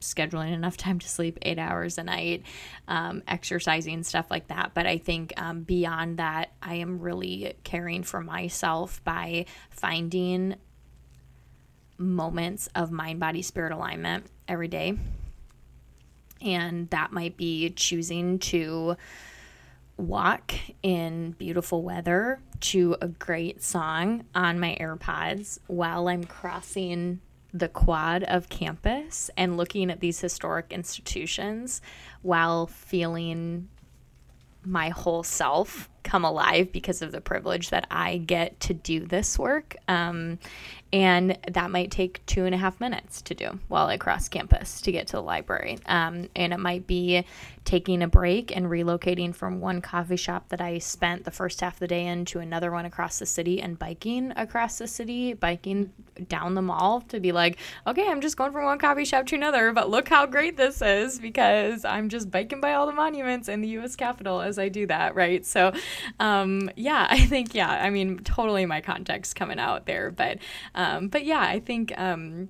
scheduling 0.00 0.52
enough 0.52 0.76
time 0.76 0.98
to 0.98 1.08
sleep 1.08 1.38
eight 1.42 1.58
hours 1.58 1.98
a 1.98 2.04
night, 2.04 2.42
um, 2.86 3.22
exercising, 3.26 4.02
stuff 4.02 4.30
like 4.30 4.48
that. 4.48 4.72
But 4.74 4.86
I 4.86 4.98
think 4.98 5.32
um, 5.36 5.62
beyond 5.62 6.18
that, 6.18 6.52
I 6.62 6.76
am 6.76 7.00
really 7.00 7.54
caring 7.64 8.02
for 8.02 8.20
myself 8.20 9.02
by 9.04 9.46
finding 9.70 10.56
moments 11.98 12.68
of 12.74 12.90
mind, 12.92 13.20
body, 13.20 13.42
spirit 13.42 13.72
alignment 13.72 14.26
every 14.46 14.68
day. 14.68 14.98
And 16.42 16.90
that 16.90 17.12
might 17.12 17.36
be 17.36 17.70
choosing 17.70 18.38
to 18.40 18.96
walk 19.96 20.52
in 20.82 21.32
beautiful 21.32 21.82
weather 21.82 22.40
to 22.60 22.96
a 23.00 23.08
great 23.08 23.62
song 23.62 24.24
on 24.34 24.60
my 24.60 24.76
AirPods 24.80 25.58
while 25.66 26.08
I'm 26.08 26.24
crossing 26.24 27.20
the 27.52 27.68
quad 27.68 28.22
of 28.24 28.48
campus 28.48 29.30
and 29.36 29.56
looking 29.56 29.90
at 29.90 30.00
these 30.00 30.20
historic 30.20 30.66
institutions 30.70 31.80
while 32.22 32.66
feeling 32.66 33.68
my 34.66 34.88
whole 34.88 35.22
self 35.22 35.88
come 36.02 36.24
alive 36.24 36.72
because 36.72 37.00
of 37.00 37.12
the 37.12 37.20
privilege 37.20 37.70
that 37.70 37.86
I 37.90 38.18
get 38.18 38.58
to 38.60 38.74
do 38.74 39.00
this 39.00 39.38
work. 39.38 39.76
Um, 39.88 40.38
and 40.92 41.38
that 41.50 41.70
might 41.70 41.90
take 41.90 42.24
two 42.26 42.44
and 42.44 42.54
a 42.54 42.58
half 42.58 42.80
minutes 42.80 43.22
to 43.22 43.34
do 43.34 43.58
while 43.68 43.86
I 43.86 43.96
cross 43.96 44.28
campus 44.28 44.80
to 44.82 44.92
get 44.92 45.06
to 45.08 45.12
the 45.14 45.22
library. 45.22 45.78
Um, 45.86 46.28
and 46.34 46.52
it 46.52 46.58
might 46.58 46.86
be 46.86 47.24
taking 47.66 48.00
a 48.00 48.06
break 48.06 48.56
and 48.56 48.66
relocating 48.66 49.34
from 49.34 49.60
one 49.60 49.82
coffee 49.82 50.16
shop 50.16 50.48
that 50.50 50.60
I 50.60 50.78
spent 50.78 51.24
the 51.24 51.32
first 51.32 51.60
half 51.60 51.74
of 51.74 51.80
the 51.80 51.88
day 51.88 52.06
in 52.06 52.24
to 52.26 52.38
another 52.38 52.70
one 52.70 52.86
across 52.86 53.18
the 53.18 53.26
city 53.26 53.60
and 53.60 53.76
biking 53.76 54.32
across 54.36 54.78
the 54.78 54.86
city, 54.86 55.34
biking 55.34 55.92
down 56.28 56.54
the 56.54 56.62
mall 56.62 57.00
to 57.08 57.18
be 57.18 57.32
like, 57.32 57.58
okay, 57.84 58.06
I'm 58.08 58.20
just 58.20 58.36
going 58.36 58.52
from 58.52 58.64
one 58.64 58.78
coffee 58.78 59.04
shop 59.04 59.26
to 59.26 59.34
another, 59.34 59.72
but 59.72 59.90
look 59.90 60.08
how 60.08 60.26
great 60.26 60.56
this 60.56 60.80
is 60.80 61.18
because 61.18 61.84
I'm 61.84 62.08
just 62.08 62.30
biking 62.30 62.60
by 62.60 62.74
all 62.74 62.86
the 62.86 62.92
monuments 62.92 63.48
in 63.48 63.62
the 63.62 63.68
US 63.80 63.96
Capitol 63.96 64.40
as 64.40 64.60
I 64.60 64.68
do 64.68 64.86
that, 64.86 65.16
right? 65.16 65.44
So, 65.44 65.72
um, 66.20 66.70
yeah, 66.76 67.06
I 67.10 67.26
think, 67.26 67.52
yeah, 67.52 67.68
I 67.68 67.90
mean, 67.90 68.18
totally 68.20 68.64
my 68.64 68.80
context 68.80 69.34
coming 69.34 69.58
out 69.58 69.86
there, 69.86 70.12
but, 70.12 70.38
um, 70.76 71.08
but 71.08 71.24
yeah, 71.24 71.40
I 71.40 71.58
think, 71.58 71.92
um, 71.98 72.48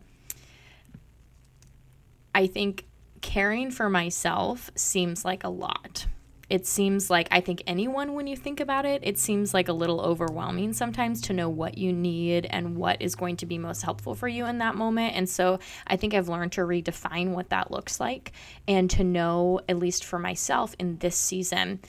I 2.35 2.47
think 2.47 2.86
caring 3.27 3.73
for 3.73 3.91
myself 3.91 4.71
seems 4.77 5.25
like 5.25 5.43
a 5.43 5.49
lot. 5.49 6.07
It 6.49 6.65
seems 6.65 7.11
like 7.11 7.27
I 7.33 7.41
think 7.41 7.61
anyone, 7.67 8.15
when 8.15 8.29
you 8.29 8.37
think 8.37 8.61
about 8.61 8.87
it, 8.87 9.01
it 9.03 9.19
seems 9.19 9.53
like 9.53 9.67
a 9.67 9.73
little 9.73 10.01
overwhelming 10.01 10.73
sometimes 10.73 11.21
to 11.23 11.33
know 11.33 11.49
what 11.49 11.77
you 11.77 11.93
need 11.93 12.47
and 12.49 12.77
what 12.77 13.03
is 13.03 13.17
going 13.17 13.37
to 13.39 13.47
be 13.47 13.59
most 13.59 13.83
helpful 13.83 14.15
for 14.15 14.29
you 14.29 14.47
in 14.47 14.59
that 14.59 14.77
moment. 14.77 15.17
And 15.17 15.29
so 15.29 15.59
I 15.89 15.97
think 15.97 16.15
I've 16.15 16.29
learned 16.29 16.53
to 16.53 16.61
redefine 16.61 17.31
what 17.31 17.51
that 17.51 17.73
looks 17.73 17.99
like 17.99 18.31
and 18.69 18.89
to 18.91 19.03
know, 19.03 19.61
at 19.69 19.81
least 19.81 20.05
for 20.05 20.21
myself 20.21 20.77
in 20.79 20.99
this 20.99 21.17
season, 21.17 21.81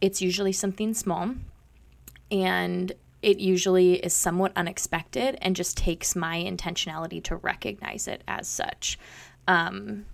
it's 0.00 0.20
usually 0.20 0.52
something 0.52 0.92
small 0.92 1.36
and 2.32 2.92
it 3.22 3.38
usually 3.38 3.94
is 3.94 4.12
somewhat 4.12 4.50
unexpected 4.56 5.38
and 5.40 5.54
just 5.54 5.76
takes 5.76 6.16
my 6.16 6.42
intentionality 6.42 7.22
to 7.22 7.36
recognize 7.36 8.08
it 8.08 8.24
as 8.26 8.48
such. 8.48 8.98
Um, 9.46 10.06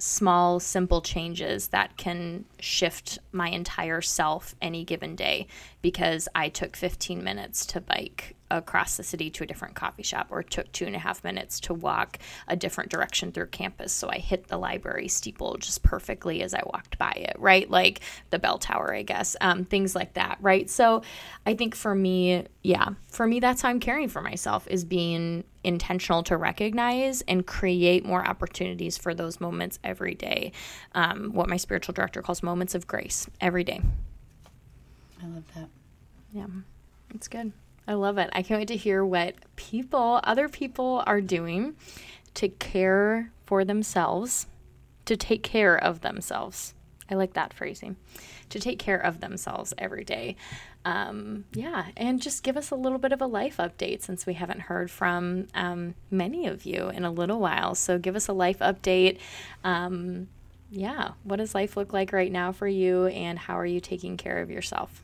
small, 0.00 0.60
simple 0.60 1.00
changes 1.00 1.68
that 1.68 1.96
can 1.96 2.44
shift 2.58 3.18
my 3.32 3.48
entire 3.48 4.00
self 4.00 4.54
any 4.60 4.84
given 4.84 5.14
day 5.14 5.46
because 5.82 6.28
I 6.34 6.48
took 6.48 6.76
15 6.76 7.22
minutes 7.22 7.66
to 7.66 7.80
bike 7.80 8.36
across 8.50 8.96
the 8.96 9.02
city 9.02 9.30
to 9.30 9.44
a 9.44 9.46
different 9.46 9.76
coffee 9.76 10.02
shop 10.02 10.26
or 10.30 10.42
took 10.42 10.70
two 10.72 10.84
and 10.84 10.96
a 10.96 10.98
half 10.98 11.22
minutes 11.22 11.60
to 11.60 11.74
walk 11.74 12.18
a 12.48 12.56
different 12.56 12.90
direction 12.90 13.30
through 13.30 13.46
campus. 13.46 13.92
So 13.92 14.08
I 14.10 14.18
hit 14.18 14.48
the 14.48 14.56
library 14.56 15.08
steeple 15.08 15.56
just 15.58 15.82
perfectly 15.82 16.42
as 16.42 16.52
I 16.52 16.62
walked 16.66 16.98
by 16.98 17.12
it, 17.12 17.36
right? 17.38 17.70
Like 17.70 18.00
the 18.30 18.38
bell 18.38 18.58
tower, 18.58 18.94
I 18.94 19.02
guess, 19.02 19.36
um, 19.40 19.64
things 19.64 19.94
like 19.94 20.14
that, 20.14 20.38
right? 20.40 20.68
So 20.68 21.02
I 21.46 21.54
think 21.54 21.76
for 21.76 21.94
me, 21.94 22.46
yeah, 22.62 22.90
for 23.08 23.26
me, 23.26 23.40
that's 23.40 23.62
how 23.62 23.68
I'm 23.68 23.80
caring 23.80 24.08
for 24.08 24.20
myself 24.20 24.66
is 24.68 24.84
being 24.84 25.44
intentional 25.62 26.22
to 26.24 26.36
recognize 26.36 27.22
and 27.22 27.46
create 27.46 28.04
more 28.04 28.26
opportunities 28.26 28.98
for 28.98 29.14
those 29.14 29.40
moments 29.40 29.78
every 29.84 30.14
day. 30.14 30.52
Um, 30.94 31.32
what 31.34 31.48
my 31.48 31.56
spiritual 31.56 31.94
director 31.94 32.22
calls 32.22 32.42
moments 32.42 32.74
of 32.74 32.86
grace 32.86 33.28
every 33.40 33.62
day. 33.62 33.80
I 35.22 35.26
love 35.26 35.44
that. 35.54 35.68
Yeah, 36.32 36.46
it's 37.14 37.28
good. 37.28 37.52
I 37.86 37.94
love 37.94 38.18
it. 38.18 38.30
I 38.32 38.42
can't 38.42 38.60
wait 38.60 38.68
to 38.68 38.76
hear 38.76 39.04
what 39.04 39.34
people, 39.56 40.20
other 40.22 40.48
people, 40.48 41.02
are 41.06 41.20
doing 41.20 41.74
to 42.34 42.48
care 42.48 43.32
for 43.46 43.64
themselves, 43.64 44.46
to 45.06 45.16
take 45.16 45.42
care 45.42 45.76
of 45.76 46.00
themselves. 46.02 46.74
I 47.10 47.14
like 47.14 47.32
that 47.32 47.52
phrasing. 47.52 47.96
To 48.50 48.60
take 48.60 48.78
care 48.78 48.98
of 48.98 49.20
themselves 49.20 49.74
every 49.76 50.04
day. 50.04 50.36
Um, 50.84 51.44
yeah, 51.52 51.86
and 51.96 52.22
just 52.22 52.42
give 52.42 52.56
us 52.56 52.70
a 52.70 52.76
little 52.76 52.98
bit 52.98 53.12
of 53.12 53.20
a 53.20 53.26
life 53.26 53.56
update 53.58 54.02
since 54.02 54.24
we 54.24 54.34
haven't 54.34 54.60
heard 54.60 54.90
from 54.90 55.48
um, 55.54 55.94
many 56.10 56.46
of 56.46 56.64
you 56.64 56.88
in 56.88 57.04
a 57.04 57.10
little 57.10 57.40
while. 57.40 57.74
So 57.74 57.98
give 57.98 58.16
us 58.16 58.28
a 58.28 58.32
life 58.32 58.60
update. 58.60 59.18
Um, 59.64 60.28
yeah, 60.70 61.10
what 61.24 61.36
does 61.36 61.54
life 61.54 61.76
look 61.76 61.92
like 61.92 62.12
right 62.12 62.30
now 62.30 62.52
for 62.52 62.68
you, 62.68 63.06
and 63.06 63.38
how 63.38 63.58
are 63.58 63.66
you 63.66 63.80
taking 63.80 64.16
care 64.16 64.40
of 64.40 64.50
yourself? 64.50 65.02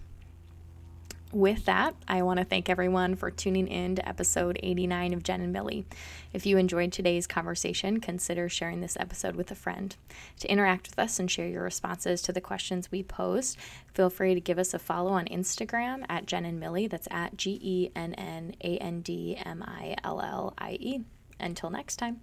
With 1.36 1.66
that, 1.66 1.94
I 2.08 2.22
want 2.22 2.38
to 2.38 2.46
thank 2.46 2.70
everyone 2.70 3.14
for 3.14 3.30
tuning 3.30 3.68
in 3.68 3.96
to 3.96 4.08
episode 4.08 4.58
89 4.62 5.12
of 5.12 5.22
Jen 5.22 5.42
and 5.42 5.52
Millie. 5.52 5.84
If 6.32 6.46
you 6.46 6.56
enjoyed 6.56 6.92
today's 6.92 7.26
conversation, 7.26 8.00
consider 8.00 8.48
sharing 8.48 8.80
this 8.80 8.96
episode 8.98 9.36
with 9.36 9.50
a 9.50 9.54
friend. 9.54 9.94
To 10.40 10.50
interact 10.50 10.88
with 10.88 10.98
us 10.98 11.18
and 11.18 11.30
share 11.30 11.46
your 11.46 11.62
responses 11.62 12.22
to 12.22 12.32
the 12.32 12.40
questions 12.40 12.90
we 12.90 13.02
posed, 13.02 13.58
feel 13.92 14.08
free 14.08 14.32
to 14.32 14.40
give 14.40 14.58
us 14.58 14.72
a 14.72 14.78
follow 14.78 15.10
on 15.10 15.26
Instagram 15.26 16.06
at 16.08 16.24
Jen 16.24 16.46
and 16.46 16.58
Millie. 16.58 16.86
That's 16.86 17.08
at 17.10 17.36
G 17.36 17.60
E 17.62 17.90
N 17.94 18.14
N 18.14 18.54
A 18.64 18.78
N 18.78 19.02
D 19.02 19.36
M 19.44 19.62
I 19.62 19.94
L 20.02 20.22
L 20.22 20.54
I 20.56 20.78
E. 20.80 21.00
Until 21.38 21.68
next 21.68 21.96
time. 21.96 22.22